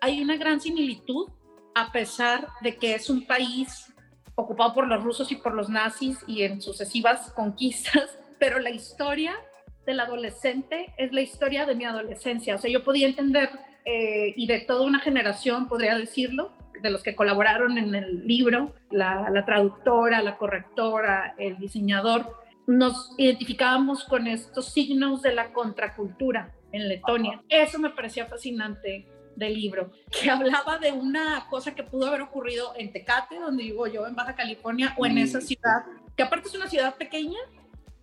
hay 0.01 0.21
una 0.21 0.35
gran 0.35 0.59
similitud 0.59 1.29
a 1.73 1.89
pesar 1.93 2.49
de 2.59 2.75
que 2.75 2.95
es 2.95 3.09
un 3.09 3.25
país 3.25 3.93
ocupado 4.35 4.73
por 4.73 4.87
los 4.87 5.01
rusos 5.01 5.31
y 5.31 5.37
por 5.37 5.53
los 5.53 5.69
nazis 5.69 6.17
y 6.27 6.41
en 6.41 6.61
sucesivas 6.61 7.31
conquistas, 7.31 8.09
pero 8.39 8.59
la 8.59 8.69
historia 8.69 9.35
del 9.85 9.99
adolescente 9.99 10.93
es 10.97 11.11
la 11.13 11.21
historia 11.21 11.65
de 11.65 11.75
mi 11.75 11.85
adolescencia. 11.85 12.55
O 12.55 12.57
sea, 12.57 12.71
yo 12.71 12.83
podía 12.83 13.07
entender, 13.07 13.49
eh, 13.85 14.33
y 14.35 14.47
de 14.47 14.61
toda 14.61 14.85
una 14.85 14.99
generación, 14.99 15.67
podría 15.67 15.97
decirlo, 15.97 16.51
de 16.81 16.89
los 16.89 17.03
que 17.03 17.15
colaboraron 17.15 17.77
en 17.77 17.95
el 17.95 18.27
libro, 18.27 18.73
la, 18.91 19.29
la 19.29 19.45
traductora, 19.45 20.21
la 20.21 20.37
correctora, 20.37 21.35
el 21.37 21.57
diseñador, 21.57 22.45
nos 22.67 23.13
identificábamos 23.17 24.03
con 24.03 24.27
estos 24.27 24.73
signos 24.73 25.21
de 25.21 25.33
la 25.33 25.53
contracultura 25.53 26.53
en 26.71 26.89
Letonia. 26.89 27.41
Eso 27.47 27.79
me 27.79 27.91
parecía 27.91 28.25
fascinante 28.25 29.07
del 29.35 29.53
libro, 29.53 29.91
que 30.11 30.29
hablaba 30.31 30.77
de 30.77 30.91
una 30.91 31.47
cosa 31.49 31.75
que 31.75 31.83
pudo 31.83 32.07
haber 32.07 32.21
ocurrido 32.21 32.73
en 32.77 32.91
Tecate, 32.91 33.39
donde 33.39 33.63
vivo 33.63 33.87
yo, 33.87 34.07
en 34.07 34.15
Baja 34.15 34.35
California, 34.35 34.93
o 34.97 35.05
en 35.05 35.17
esa 35.17 35.41
ciudad, 35.41 35.83
que 36.15 36.23
aparte 36.23 36.47
es 36.47 36.55
una 36.55 36.67
ciudad 36.67 36.95
pequeña, 36.95 37.39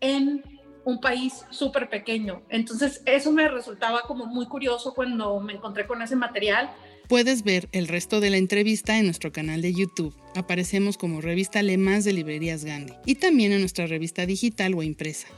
en 0.02 0.42
un 0.84 1.00
país 1.00 1.46
súper 1.50 1.88
pequeño. 1.88 2.42
Entonces, 2.50 3.02
eso 3.06 3.32
me 3.32 3.48
resultaba 3.48 4.02
como 4.02 4.26
muy 4.26 4.46
curioso 4.46 4.92
cuando 4.92 5.40
me 5.40 5.54
encontré 5.54 5.86
con 5.86 6.02
ese 6.02 6.16
material. 6.16 6.70
Puedes 7.08 7.44
ver 7.44 7.68
el 7.72 7.88
resto 7.88 8.20
de 8.20 8.30
la 8.30 8.36
entrevista 8.36 8.98
en 8.98 9.06
nuestro 9.06 9.32
canal 9.32 9.62
de 9.62 9.72
YouTube. 9.72 10.14
Aparecemos 10.34 10.98
como 10.98 11.20
revista 11.20 11.62
Le 11.62 11.78
Más 11.78 12.04
de 12.04 12.12
Librerías 12.12 12.64
Gandhi 12.64 12.94
y 13.06 13.14
también 13.14 13.52
en 13.52 13.60
nuestra 13.60 13.86
revista 13.86 14.26
digital 14.26 14.74
o 14.74 14.82
impresa. 14.82 15.28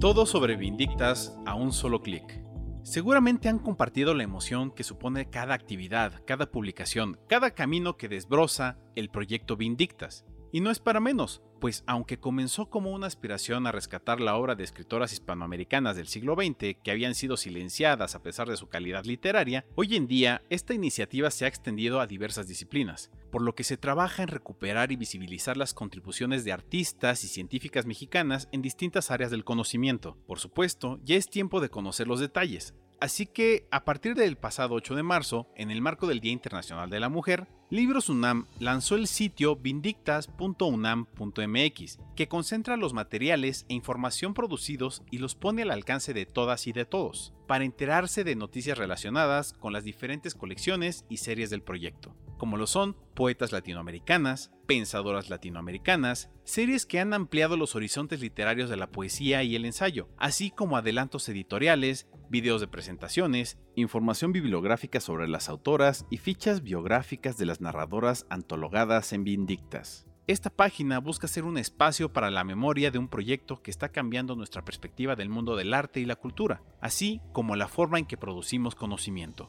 Todo 0.00 0.26
sobre 0.26 0.56
Vindictas 0.56 1.36
a 1.44 1.56
un 1.56 1.72
solo 1.72 2.00
clic. 2.00 2.47
Seguramente 2.88 3.50
han 3.50 3.58
compartido 3.58 4.14
la 4.14 4.22
emoción 4.22 4.70
que 4.70 4.82
supone 4.82 5.28
cada 5.28 5.52
actividad, 5.52 6.22
cada 6.24 6.50
publicación, 6.50 7.20
cada 7.28 7.50
camino 7.50 7.98
que 7.98 8.08
desbroza 8.08 8.78
el 8.96 9.10
proyecto 9.10 9.58
Vindictas. 9.58 10.24
Y 10.52 10.62
no 10.62 10.70
es 10.70 10.78
para 10.78 10.98
menos, 10.98 11.42
pues 11.60 11.84
aunque 11.86 12.18
comenzó 12.18 12.66
como 12.66 12.90
una 12.90 13.06
aspiración 13.06 13.66
a 13.66 13.72
rescatar 13.72 14.20
la 14.20 14.36
obra 14.36 14.54
de 14.54 14.64
escritoras 14.64 15.12
hispanoamericanas 15.12 15.96
del 15.96 16.08
siglo 16.08 16.34
XX 16.34 16.76
que 16.82 16.90
habían 16.90 17.14
sido 17.14 17.36
silenciadas 17.36 18.14
a 18.14 18.22
pesar 18.22 18.48
de 18.48 18.56
su 18.56 18.68
calidad 18.68 19.04
literaria, 19.04 19.64
hoy 19.74 19.96
en 19.96 20.06
día 20.06 20.42
esta 20.50 20.74
iniciativa 20.74 21.30
se 21.30 21.44
ha 21.44 21.48
extendido 21.48 22.00
a 22.00 22.06
diversas 22.06 22.48
disciplinas, 22.48 23.10
por 23.30 23.42
lo 23.42 23.54
que 23.54 23.64
se 23.64 23.76
trabaja 23.76 24.22
en 24.22 24.28
recuperar 24.28 24.92
y 24.92 24.96
visibilizar 24.96 25.56
las 25.56 25.74
contribuciones 25.74 26.44
de 26.44 26.52
artistas 26.52 27.24
y 27.24 27.28
científicas 27.28 27.86
mexicanas 27.86 28.48
en 28.52 28.62
distintas 28.62 29.10
áreas 29.10 29.30
del 29.30 29.44
conocimiento. 29.44 30.16
Por 30.26 30.38
supuesto, 30.38 31.00
ya 31.04 31.16
es 31.16 31.28
tiempo 31.28 31.60
de 31.60 31.70
conocer 31.70 32.08
los 32.08 32.20
detalles, 32.20 32.74
Así 33.00 33.26
que, 33.26 33.68
a 33.70 33.84
partir 33.84 34.16
del 34.16 34.36
pasado 34.36 34.74
8 34.74 34.96
de 34.96 35.04
marzo, 35.04 35.46
en 35.54 35.70
el 35.70 35.80
marco 35.80 36.08
del 36.08 36.18
Día 36.20 36.32
Internacional 36.32 36.90
de 36.90 36.98
la 36.98 37.08
Mujer, 37.08 37.46
Libros 37.70 38.08
UNAM 38.08 38.46
lanzó 38.58 38.96
el 38.96 39.06
sitio 39.06 39.54
vindictas.unam.mx, 39.54 41.98
que 42.16 42.28
concentra 42.28 42.76
los 42.76 42.94
materiales 42.94 43.66
e 43.68 43.74
información 43.74 44.34
producidos 44.34 45.04
y 45.10 45.18
los 45.18 45.36
pone 45.36 45.62
al 45.62 45.70
alcance 45.70 46.12
de 46.14 46.26
todas 46.26 46.66
y 46.66 46.72
de 46.72 46.86
todos, 46.86 47.32
para 47.46 47.64
enterarse 47.64 48.24
de 48.24 48.34
noticias 48.34 48.78
relacionadas 48.78 49.52
con 49.52 49.72
las 49.72 49.84
diferentes 49.84 50.34
colecciones 50.34 51.04
y 51.08 51.18
series 51.18 51.50
del 51.50 51.62
proyecto, 51.62 52.16
como 52.38 52.56
lo 52.56 52.66
son 52.66 52.96
poetas 53.14 53.52
latinoamericanas, 53.52 54.52
pensadoras 54.66 55.28
latinoamericanas, 55.28 56.30
series 56.44 56.86
que 56.86 57.00
han 57.00 57.12
ampliado 57.12 57.56
los 57.56 57.74
horizontes 57.74 58.20
literarios 58.20 58.70
de 58.70 58.76
la 58.76 58.90
poesía 58.90 59.42
y 59.42 59.56
el 59.56 59.64
ensayo, 59.64 60.08
así 60.16 60.50
como 60.50 60.76
adelantos 60.76 61.28
editoriales, 61.28 62.08
videos 62.30 62.60
de 62.60 62.68
presentaciones, 62.68 63.58
información 63.74 64.32
bibliográfica 64.32 65.00
sobre 65.00 65.28
las 65.28 65.48
autoras 65.48 66.06
y 66.10 66.18
fichas 66.18 66.62
biográficas 66.62 67.36
de 67.36 67.46
las 67.46 67.60
narradoras 67.60 68.26
antologadas 68.30 69.12
en 69.12 69.24
Vindictas. 69.24 70.06
Esta 70.28 70.50
página 70.50 70.98
busca 71.00 71.26
ser 71.26 71.44
un 71.44 71.56
espacio 71.56 72.12
para 72.12 72.30
la 72.30 72.44
memoria 72.44 72.90
de 72.90 72.98
un 72.98 73.08
proyecto 73.08 73.62
que 73.62 73.70
está 73.70 73.88
cambiando 73.88 74.36
nuestra 74.36 74.62
perspectiva 74.62 75.16
del 75.16 75.30
mundo 75.30 75.56
del 75.56 75.72
arte 75.72 76.00
y 76.00 76.04
la 76.04 76.16
cultura, 76.16 76.62
así 76.82 77.22
como 77.32 77.56
la 77.56 77.66
forma 77.66 77.98
en 77.98 78.04
que 78.04 78.18
producimos 78.18 78.74
conocimiento. 78.74 79.48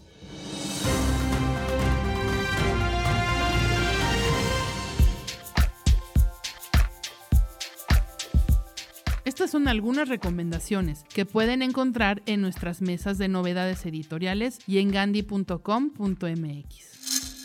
Estas 9.29 9.51
son 9.51 9.67
algunas 9.67 10.09
recomendaciones 10.09 11.03
que 11.03 11.23
pueden 11.23 11.61
encontrar 11.61 12.23
en 12.25 12.41
nuestras 12.41 12.81
mesas 12.81 13.19
de 13.19 13.27
novedades 13.27 13.85
editoriales 13.85 14.57
y 14.65 14.79
en 14.79 14.89
gandhi.com.mx. 14.89 15.53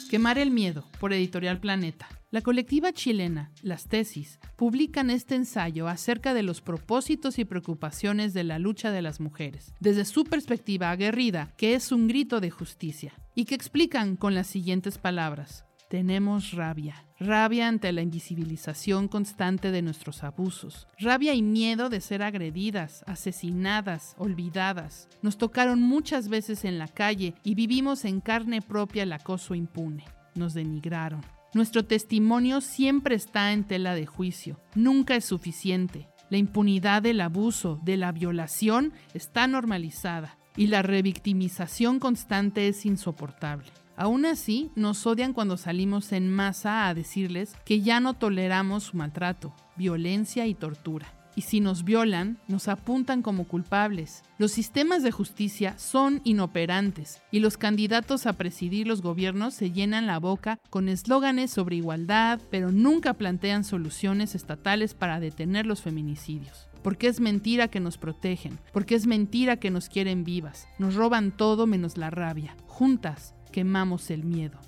Quemar 0.08 0.38
el 0.38 0.50
miedo, 0.50 0.86
por 0.98 1.12
Editorial 1.12 1.60
Planeta. 1.60 2.08
La 2.30 2.40
colectiva 2.40 2.94
chilena 2.94 3.52
Las 3.60 3.84
Tesis 3.86 4.40
publican 4.56 5.10
este 5.10 5.34
ensayo 5.34 5.86
acerca 5.86 6.32
de 6.32 6.42
los 6.42 6.62
propósitos 6.62 7.38
y 7.38 7.44
preocupaciones 7.44 8.32
de 8.32 8.44
la 8.44 8.58
lucha 8.58 8.90
de 8.90 9.02
las 9.02 9.20
mujeres, 9.20 9.74
desde 9.78 10.06
su 10.06 10.24
perspectiva 10.24 10.90
aguerrida, 10.90 11.52
que 11.58 11.74
es 11.74 11.92
un 11.92 12.08
grito 12.08 12.40
de 12.40 12.48
justicia, 12.48 13.12
y 13.34 13.44
que 13.44 13.54
explican 13.54 14.16
con 14.16 14.34
las 14.34 14.46
siguientes 14.46 14.96
palabras. 14.96 15.66
Tenemos 15.88 16.52
rabia, 16.52 17.04
rabia 17.20 17.68
ante 17.68 17.92
la 17.92 18.00
invisibilización 18.00 19.06
constante 19.06 19.70
de 19.70 19.82
nuestros 19.82 20.24
abusos, 20.24 20.88
rabia 20.98 21.34
y 21.34 21.42
miedo 21.42 21.90
de 21.90 22.00
ser 22.00 22.22
agredidas, 22.22 23.04
asesinadas, 23.06 24.14
olvidadas. 24.18 25.08
Nos 25.20 25.36
tocaron 25.36 25.82
muchas 25.82 26.28
veces 26.28 26.64
en 26.64 26.78
la 26.78 26.88
calle 26.88 27.34
y 27.44 27.54
vivimos 27.54 28.04
en 28.06 28.20
carne 28.20 28.62
propia 28.62 29.02
el 29.02 29.12
acoso 29.12 29.54
impune. 29.54 30.04
Nos 30.34 30.54
denigraron. 30.54 31.20
Nuestro 31.52 31.84
testimonio 31.84 32.60
siempre 32.60 33.14
está 33.14 33.52
en 33.52 33.64
tela 33.64 33.94
de 33.94 34.06
juicio, 34.06 34.58
nunca 34.74 35.14
es 35.14 35.24
suficiente. 35.24 36.08
La 36.30 36.38
impunidad 36.38 37.02
del 37.02 37.20
abuso, 37.20 37.78
de 37.84 37.96
la 37.98 38.10
violación, 38.10 38.92
está 39.12 39.46
normalizada 39.46 40.38
y 40.56 40.66
la 40.68 40.82
revictimización 40.82 42.00
constante 42.00 42.66
es 42.68 42.86
insoportable. 42.86 43.66
Aún 43.96 44.26
así, 44.26 44.70
nos 44.74 45.06
odian 45.06 45.32
cuando 45.32 45.56
salimos 45.56 46.12
en 46.12 46.30
masa 46.30 46.88
a 46.88 46.94
decirles 46.94 47.54
que 47.64 47.80
ya 47.80 48.00
no 48.00 48.14
toleramos 48.14 48.84
su 48.84 48.96
maltrato, 48.96 49.54
violencia 49.76 50.46
y 50.46 50.54
tortura. 50.54 51.12
Y 51.36 51.42
si 51.42 51.60
nos 51.60 51.84
violan, 51.84 52.38
nos 52.46 52.68
apuntan 52.68 53.22
como 53.22 53.48
culpables. 53.48 54.22
Los 54.38 54.52
sistemas 54.52 55.02
de 55.02 55.10
justicia 55.10 55.76
son 55.78 56.20
inoperantes 56.24 57.22
y 57.32 57.40
los 57.40 57.56
candidatos 57.56 58.26
a 58.26 58.34
presidir 58.34 58.86
los 58.86 59.02
gobiernos 59.02 59.54
se 59.54 59.72
llenan 59.72 60.06
la 60.06 60.18
boca 60.18 60.60
con 60.70 60.88
eslóganes 60.88 61.50
sobre 61.50 61.76
igualdad, 61.76 62.40
pero 62.50 62.70
nunca 62.70 63.14
plantean 63.14 63.64
soluciones 63.64 64.34
estatales 64.34 64.94
para 64.94 65.20
detener 65.20 65.66
los 65.66 65.82
feminicidios 65.82 66.68
porque 66.82 67.08
es 67.08 67.18
mentira 67.18 67.68
que 67.68 67.80
nos 67.80 67.96
protegen, 67.96 68.58
porque 68.74 68.94
es 68.94 69.06
mentira 69.06 69.56
que 69.56 69.70
nos 69.70 69.88
quieren 69.88 70.22
vivas, 70.22 70.68
nos 70.78 70.94
roban 70.94 71.32
todo 71.34 71.66
menos 71.66 71.96
la 71.96 72.10
rabia. 72.10 72.54
Juntas 72.66 73.33
quemamos 73.54 74.10
el 74.10 74.24
miedo. 74.24 74.58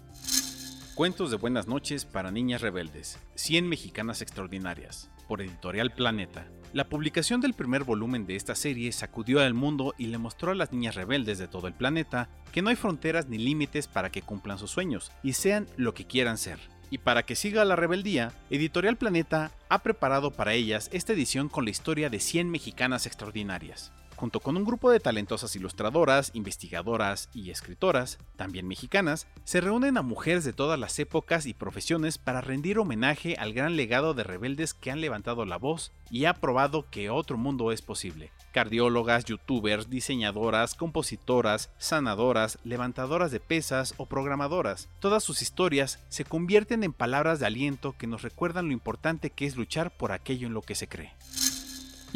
Cuentos 0.95 1.33
de 1.33 1.37
buenas 1.37 1.67
noches 1.67 2.05
para 2.05 2.31
niñas 2.31 2.61
rebeldes, 2.61 3.19
100 3.35 3.69
mexicanas 3.69 4.23
extraordinarias, 4.23 5.11
por 5.27 5.43
Editorial 5.43 5.91
Planeta. 5.91 6.47
La 6.73 6.89
publicación 6.89 7.41
del 7.41 7.55
primer 7.55 7.83
volumen 7.83 8.27
de 8.27 8.37
esta 8.37 8.55
serie 8.55 8.93
sacudió 8.93 9.41
al 9.41 9.55
mundo 9.55 9.93
y 9.99 10.07
le 10.07 10.19
mostró 10.19 10.53
a 10.53 10.55
las 10.55 10.71
niñas 10.73 10.95
rebeldes 10.95 11.39
de 11.39 11.49
todo 11.49 11.67
el 11.67 11.75
planeta 11.75 12.29
que 12.53 12.63
no 12.63 12.69
hay 12.69 12.77
fronteras 12.77 13.27
ni 13.27 13.39
límites 13.39 13.89
para 13.89 14.11
que 14.11 14.23
cumplan 14.23 14.57
sus 14.57 14.71
sueños 14.71 15.11
y 15.25 15.33
sean 15.33 15.67
lo 15.77 15.93
que 15.93 16.07
quieran 16.07 16.39
ser. 16.39 16.61
Y 16.89 16.99
para 16.99 17.25
que 17.25 17.35
siga 17.35 17.65
la 17.65 17.75
rebeldía, 17.75 18.31
Editorial 18.51 18.97
Planeta 18.97 19.51
ha 19.69 19.83
preparado 19.83 20.31
para 20.31 20.55
ellas 20.55 20.91
esta 20.93 21.13
edición 21.13 21.49
con 21.49 21.65
la 21.65 21.73
historia 21.73 22.09
de 22.09 22.21
100 22.21 22.49
mexicanas 22.53 23.07
extraordinarias. 23.07 23.93
Junto 24.17 24.41
con 24.41 24.57
un 24.57 24.65
grupo 24.65 24.91
de 24.91 24.99
talentosas 24.99 25.55
ilustradoras, 25.57 26.31
investigadoras 26.33 27.29
y 27.35 27.51
escritoras, 27.51 28.19
también 28.37 28.67
mexicanas, 28.67 29.27
se 29.45 29.61
reúnen 29.61 29.99
a 29.99 30.03
mujeres 30.03 30.43
de 30.43 30.55
todas 30.55 30.81
las 30.81 30.99
épocas 30.99 31.45
y 31.45 31.53
profesiones 31.53 32.17
para 32.17 32.41
rendir 32.41 32.79
homenaje 32.79 33.37
al 33.39 33.53
gran 33.53 33.77
legado 33.77 34.15
de 34.15 34.25
rebeldes 34.25 34.73
que 34.73 34.91
han 34.91 35.03
levantado 35.03 35.45
la 35.45 35.59
voz 35.59 35.93
y 36.11 36.25
ha 36.25 36.33
probado 36.33 36.87
que 36.91 37.11
otro 37.11 37.37
mundo 37.37 37.73
es 37.73 37.83
posible. 37.83 38.33
Cardiólogas, 38.53 39.27
youtubers, 39.27 39.91
diseñadoras, 39.91 40.75
compositoras, 40.75 41.69
sanadoras, 41.77 42.59
levantadoras 42.65 43.31
de 43.31 43.41
pesas 43.41 43.93
o 43.99 44.07
programadoras. 44.07 44.89
Todas 44.99 45.25
sus 45.25 45.43
historias 45.43 46.03
se 46.09 46.25
convierten 46.25 46.85
en 46.85 46.95
palabras 46.95 47.39
de 47.39 47.47
aliento 47.47 47.95
que 47.99 48.07
nos 48.07 48.23
recuerdan 48.23 48.69
lo 48.69 48.73
importante 48.73 49.29
que 49.29 49.45
es 49.45 49.57
luchar 49.57 49.95
por 49.95 50.13
aquello 50.13 50.47
en 50.47 50.55
lo 50.55 50.63
que 50.63 50.75
se 50.75 50.89
cree. 50.89 51.13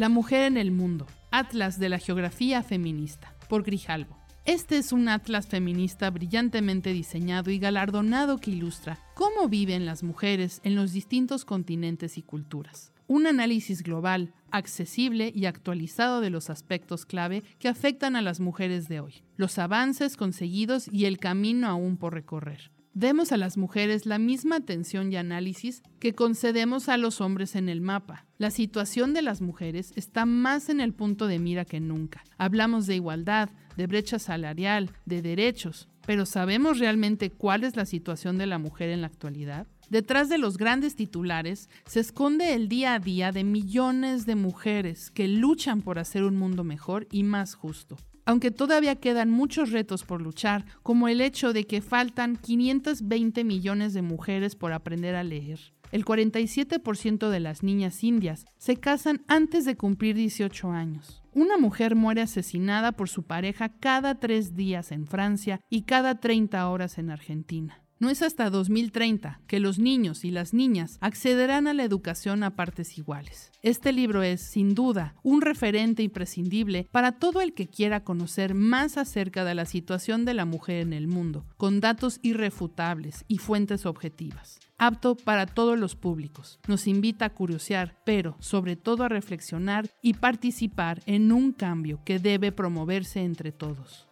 La 0.00 0.08
mujer 0.08 0.44
en 0.44 0.56
el 0.56 0.70
mundo. 0.70 1.06
Atlas 1.30 1.78
de 1.78 1.90
la 1.90 1.98
Geografía 1.98 2.62
Feminista, 2.62 3.36
por 3.50 3.62
Grijalvo. 3.64 4.16
Este 4.46 4.78
es 4.78 4.92
un 4.92 5.10
atlas 5.10 5.46
feminista 5.46 6.08
brillantemente 6.08 6.94
diseñado 6.94 7.50
y 7.50 7.58
galardonado 7.58 8.38
que 8.38 8.50
ilustra 8.50 8.98
cómo 9.14 9.46
viven 9.50 9.84
las 9.84 10.02
mujeres 10.02 10.62
en 10.64 10.74
los 10.74 10.94
distintos 10.94 11.44
continentes 11.44 12.16
y 12.16 12.22
culturas. 12.22 12.94
Un 13.08 13.26
análisis 13.26 13.82
global, 13.82 14.32
accesible 14.50 15.32
y 15.34 15.44
actualizado 15.44 16.22
de 16.22 16.30
los 16.30 16.48
aspectos 16.48 17.04
clave 17.04 17.42
que 17.58 17.68
afectan 17.68 18.16
a 18.16 18.22
las 18.22 18.40
mujeres 18.40 18.88
de 18.88 19.00
hoy, 19.00 19.22
los 19.36 19.58
avances 19.58 20.16
conseguidos 20.16 20.88
y 20.90 21.04
el 21.04 21.18
camino 21.18 21.68
aún 21.68 21.98
por 21.98 22.14
recorrer. 22.14 22.70
Demos 22.94 23.30
a 23.30 23.36
las 23.36 23.56
mujeres 23.56 24.04
la 24.04 24.18
misma 24.18 24.56
atención 24.56 25.12
y 25.12 25.16
análisis 25.16 25.82
que 26.00 26.12
concedemos 26.12 26.88
a 26.88 26.96
los 26.96 27.20
hombres 27.20 27.54
en 27.54 27.68
el 27.68 27.80
mapa. 27.80 28.26
La 28.36 28.50
situación 28.50 29.14
de 29.14 29.22
las 29.22 29.40
mujeres 29.40 29.92
está 29.94 30.26
más 30.26 30.68
en 30.68 30.80
el 30.80 30.92
punto 30.92 31.28
de 31.28 31.38
mira 31.38 31.64
que 31.64 31.78
nunca. 31.78 32.24
Hablamos 32.36 32.88
de 32.88 32.96
igualdad, 32.96 33.48
de 33.76 33.86
brecha 33.86 34.18
salarial, 34.18 34.90
de 35.06 35.22
derechos, 35.22 35.88
pero 36.04 36.26
¿sabemos 36.26 36.80
realmente 36.80 37.30
cuál 37.30 37.62
es 37.62 37.76
la 37.76 37.86
situación 37.86 38.38
de 38.38 38.46
la 38.46 38.58
mujer 38.58 38.90
en 38.90 39.02
la 39.02 39.06
actualidad? 39.06 39.68
Detrás 39.88 40.28
de 40.28 40.38
los 40.38 40.56
grandes 40.56 40.96
titulares 40.96 41.68
se 41.86 42.00
esconde 42.00 42.54
el 42.54 42.68
día 42.68 42.94
a 42.94 42.98
día 42.98 43.30
de 43.30 43.44
millones 43.44 44.26
de 44.26 44.34
mujeres 44.34 45.12
que 45.12 45.28
luchan 45.28 45.82
por 45.82 46.00
hacer 46.00 46.24
un 46.24 46.36
mundo 46.36 46.64
mejor 46.64 47.06
y 47.12 47.22
más 47.22 47.54
justo 47.54 47.96
aunque 48.24 48.50
todavía 48.50 48.96
quedan 48.96 49.30
muchos 49.30 49.70
retos 49.70 50.04
por 50.04 50.22
luchar, 50.22 50.64
como 50.82 51.08
el 51.08 51.20
hecho 51.20 51.52
de 51.52 51.64
que 51.64 51.80
faltan 51.80 52.36
520 52.36 53.44
millones 53.44 53.94
de 53.94 54.02
mujeres 54.02 54.56
por 54.56 54.72
aprender 54.72 55.14
a 55.14 55.24
leer. 55.24 55.60
El 55.92 56.04
47% 56.04 57.30
de 57.30 57.40
las 57.40 57.62
niñas 57.62 58.04
indias 58.04 58.46
se 58.58 58.76
casan 58.76 59.22
antes 59.26 59.64
de 59.64 59.76
cumplir 59.76 60.14
18 60.14 60.70
años. 60.70 61.22
Una 61.32 61.58
mujer 61.58 61.96
muere 61.96 62.22
asesinada 62.22 62.92
por 62.92 63.08
su 63.08 63.24
pareja 63.24 63.70
cada 63.80 64.20
tres 64.20 64.54
días 64.54 64.92
en 64.92 65.06
Francia 65.06 65.60
y 65.68 65.82
cada 65.82 66.20
30 66.20 66.68
horas 66.68 66.98
en 66.98 67.10
Argentina. 67.10 67.82
No 68.00 68.08
es 68.08 68.22
hasta 68.22 68.48
2030 68.48 69.42
que 69.46 69.60
los 69.60 69.78
niños 69.78 70.24
y 70.24 70.30
las 70.30 70.54
niñas 70.54 70.96
accederán 71.02 71.66
a 71.66 71.74
la 71.74 71.84
educación 71.84 72.42
a 72.42 72.56
partes 72.56 72.96
iguales. 72.96 73.52
Este 73.62 73.92
libro 73.92 74.22
es, 74.22 74.40
sin 74.40 74.74
duda, 74.74 75.14
un 75.22 75.42
referente 75.42 76.02
imprescindible 76.02 76.88
para 76.90 77.12
todo 77.12 77.42
el 77.42 77.52
que 77.52 77.68
quiera 77.68 78.02
conocer 78.02 78.54
más 78.54 78.96
acerca 78.96 79.44
de 79.44 79.54
la 79.54 79.66
situación 79.66 80.24
de 80.24 80.32
la 80.32 80.46
mujer 80.46 80.80
en 80.80 80.94
el 80.94 81.08
mundo, 81.08 81.44
con 81.58 81.80
datos 81.80 82.20
irrefutables 82.22 83.26
y 83.28 83.36
fuentes 83.36 83.84
objetivas 83.84 84.60
apto 84.80 85.14
para 85.14 85.44
todos 85.44 85.78
los 85.78 85.94
públicos. 85.94 86.58
Nos 86.66 86.86
invita 86.86 87.26
a 87.26 87.34
curiosear, 87.34 88.00
pero 88.06 88.36
sobre 88.40 88.76
todo 88.76 89.04
a 89.04 89.10
reflexionar 89.10 89.90
y 90.00 90.14
participar 90.14 91.02
en 91.04 91.32
un 91.32 91.52
cambio 91.52 92.00
que 92.02 92.18
debe 92.18 92.50
promoverse 92.50 93.20
entre 93.22 93.52
todos. 93.52 94.09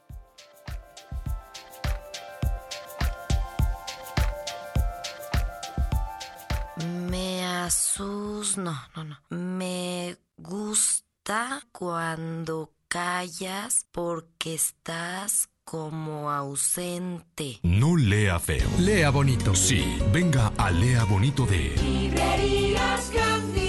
Asus... 7.68 8.56
No, 8.56 8.74
no, 8.96 9.04
no. 9.04 9.16
Me 9.28 10.16
gusta 10.36 11.62
cuando 11.70 12.72
callas 12.88 13.86
porque 13.92 14.54
estás 14.54 15.50
como 15.64 16.30
ausente. 16.30 17.60
No 17.62 17.96
lea 17.96 18.38
feo. 18.38 18.68
Lea 18.78 19.10
bonito. 19.10 19.54
Sí, 19.54 19.98
venga 20.12 20.52
a 20.56 20.70
Lea 20.70 21.04
Bonito 21.04 21.44
de... 21.44 21.76
Librerías 21.76 23.10
Gandhi. 23.12 23.67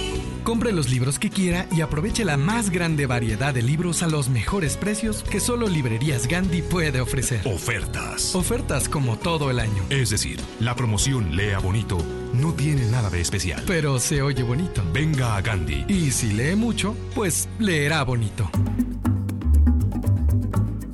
Compre 0.50 0.72
los 0.72 0.90
libros 0.90 1.20
que 1.20 1.30
quiera 1.30 1.68
y 1.70 1.80
aproveche 1.80 2.24
la 2.24 2.36
más 2.36 2.70
grande 2.70 3.06
variedad 3.06 3.54
de 3.54 3.62
libros 3.62 4.02
a 4.02 4.08
los 4.08 4.28
mejores 4.28 4.76
precios 4.76 5.22
que 5.22 5.38
solo 5.38 5.68
Librerías 5.68 6.26
Gandhi 6.26 6.60
puede 6.60 7.00
ofrecer. 7.00 7.46
Ofertas. 7.46 8.34
Ofertas 8.34 8.88
como 8.88 9.16
todo 9.16 9.52
el 9.52 9.60
año. 9.60 9.84
Es 9.90 10.10
decir, 10.10 10.40
la 10.58 10.74
promoción 10.74 11.36
Lea 11.36 11.60
Bonito 11.60 11.98
no 12.34 12.52
tiene 12.52 12.84
nada 12.90 13.10
de 13.10 13.20
especial. 13.20 13.62
Pero 13.64 14.00
se 14.00 14.22
oye 14.22 14.42
bonito. 14.42 14.82
Venga 14.92 15.36
a 15.36 15.40
Gandhi. 15.40 15.84
Y 15.86 16.10
si 16.10 16.32
lee 16.32 16.56
mucho, 16.56 16.96
pues 17.14 17.48
leerá 17.60 18.02
bonito. 18.02 18.50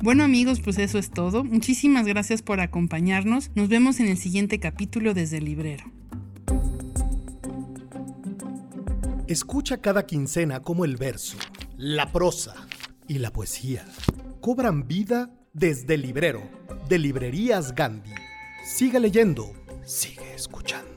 Bueno 0.03 0.23
amigos, 0.23 0.59
pues 0.59 0.77
eso 0.77 0.99
es 0.99 1.09
todo. 1.09 1.43
Muchísimas 1.43 2.05
gracias 2.05 2.43
por 2.43 2.59
acompañarnos. 2.59 3.49
Nos 3.55 3.69
vemos 3.69 3.99
en 4.01 4.05
el 4.05 4.19
siguiente 4.19 4.59
capítulo 4.59 5.15
desde 5.15 5.37
el 5.39 5.45
librero. 5.45 5.96
Escucha 9.27 9.81
cada 9.81 10.05
quincena 10.05 10.61
como 10.61 10.85
el 10.85 10.95
verso, 10.95 11.37
la 11.75 12.13
prosa 12.13 12.55
y 13.09 13.17
la 13.17 13.33
poesía 13.33 13.85
cobran 14.39 14.87
vida 14.87 15.29
desde 15.51 15.95
el 15.95 16.03
librero 16.03 16.49
de 16.87 16.97
Librerías 16.97 17.75
Gandhi. 17.75 18.13
Sigue 18.65 19.01
leyendo, 19.01 19.51
sigue 19.83 20.33
escuchando. 20.33 20.96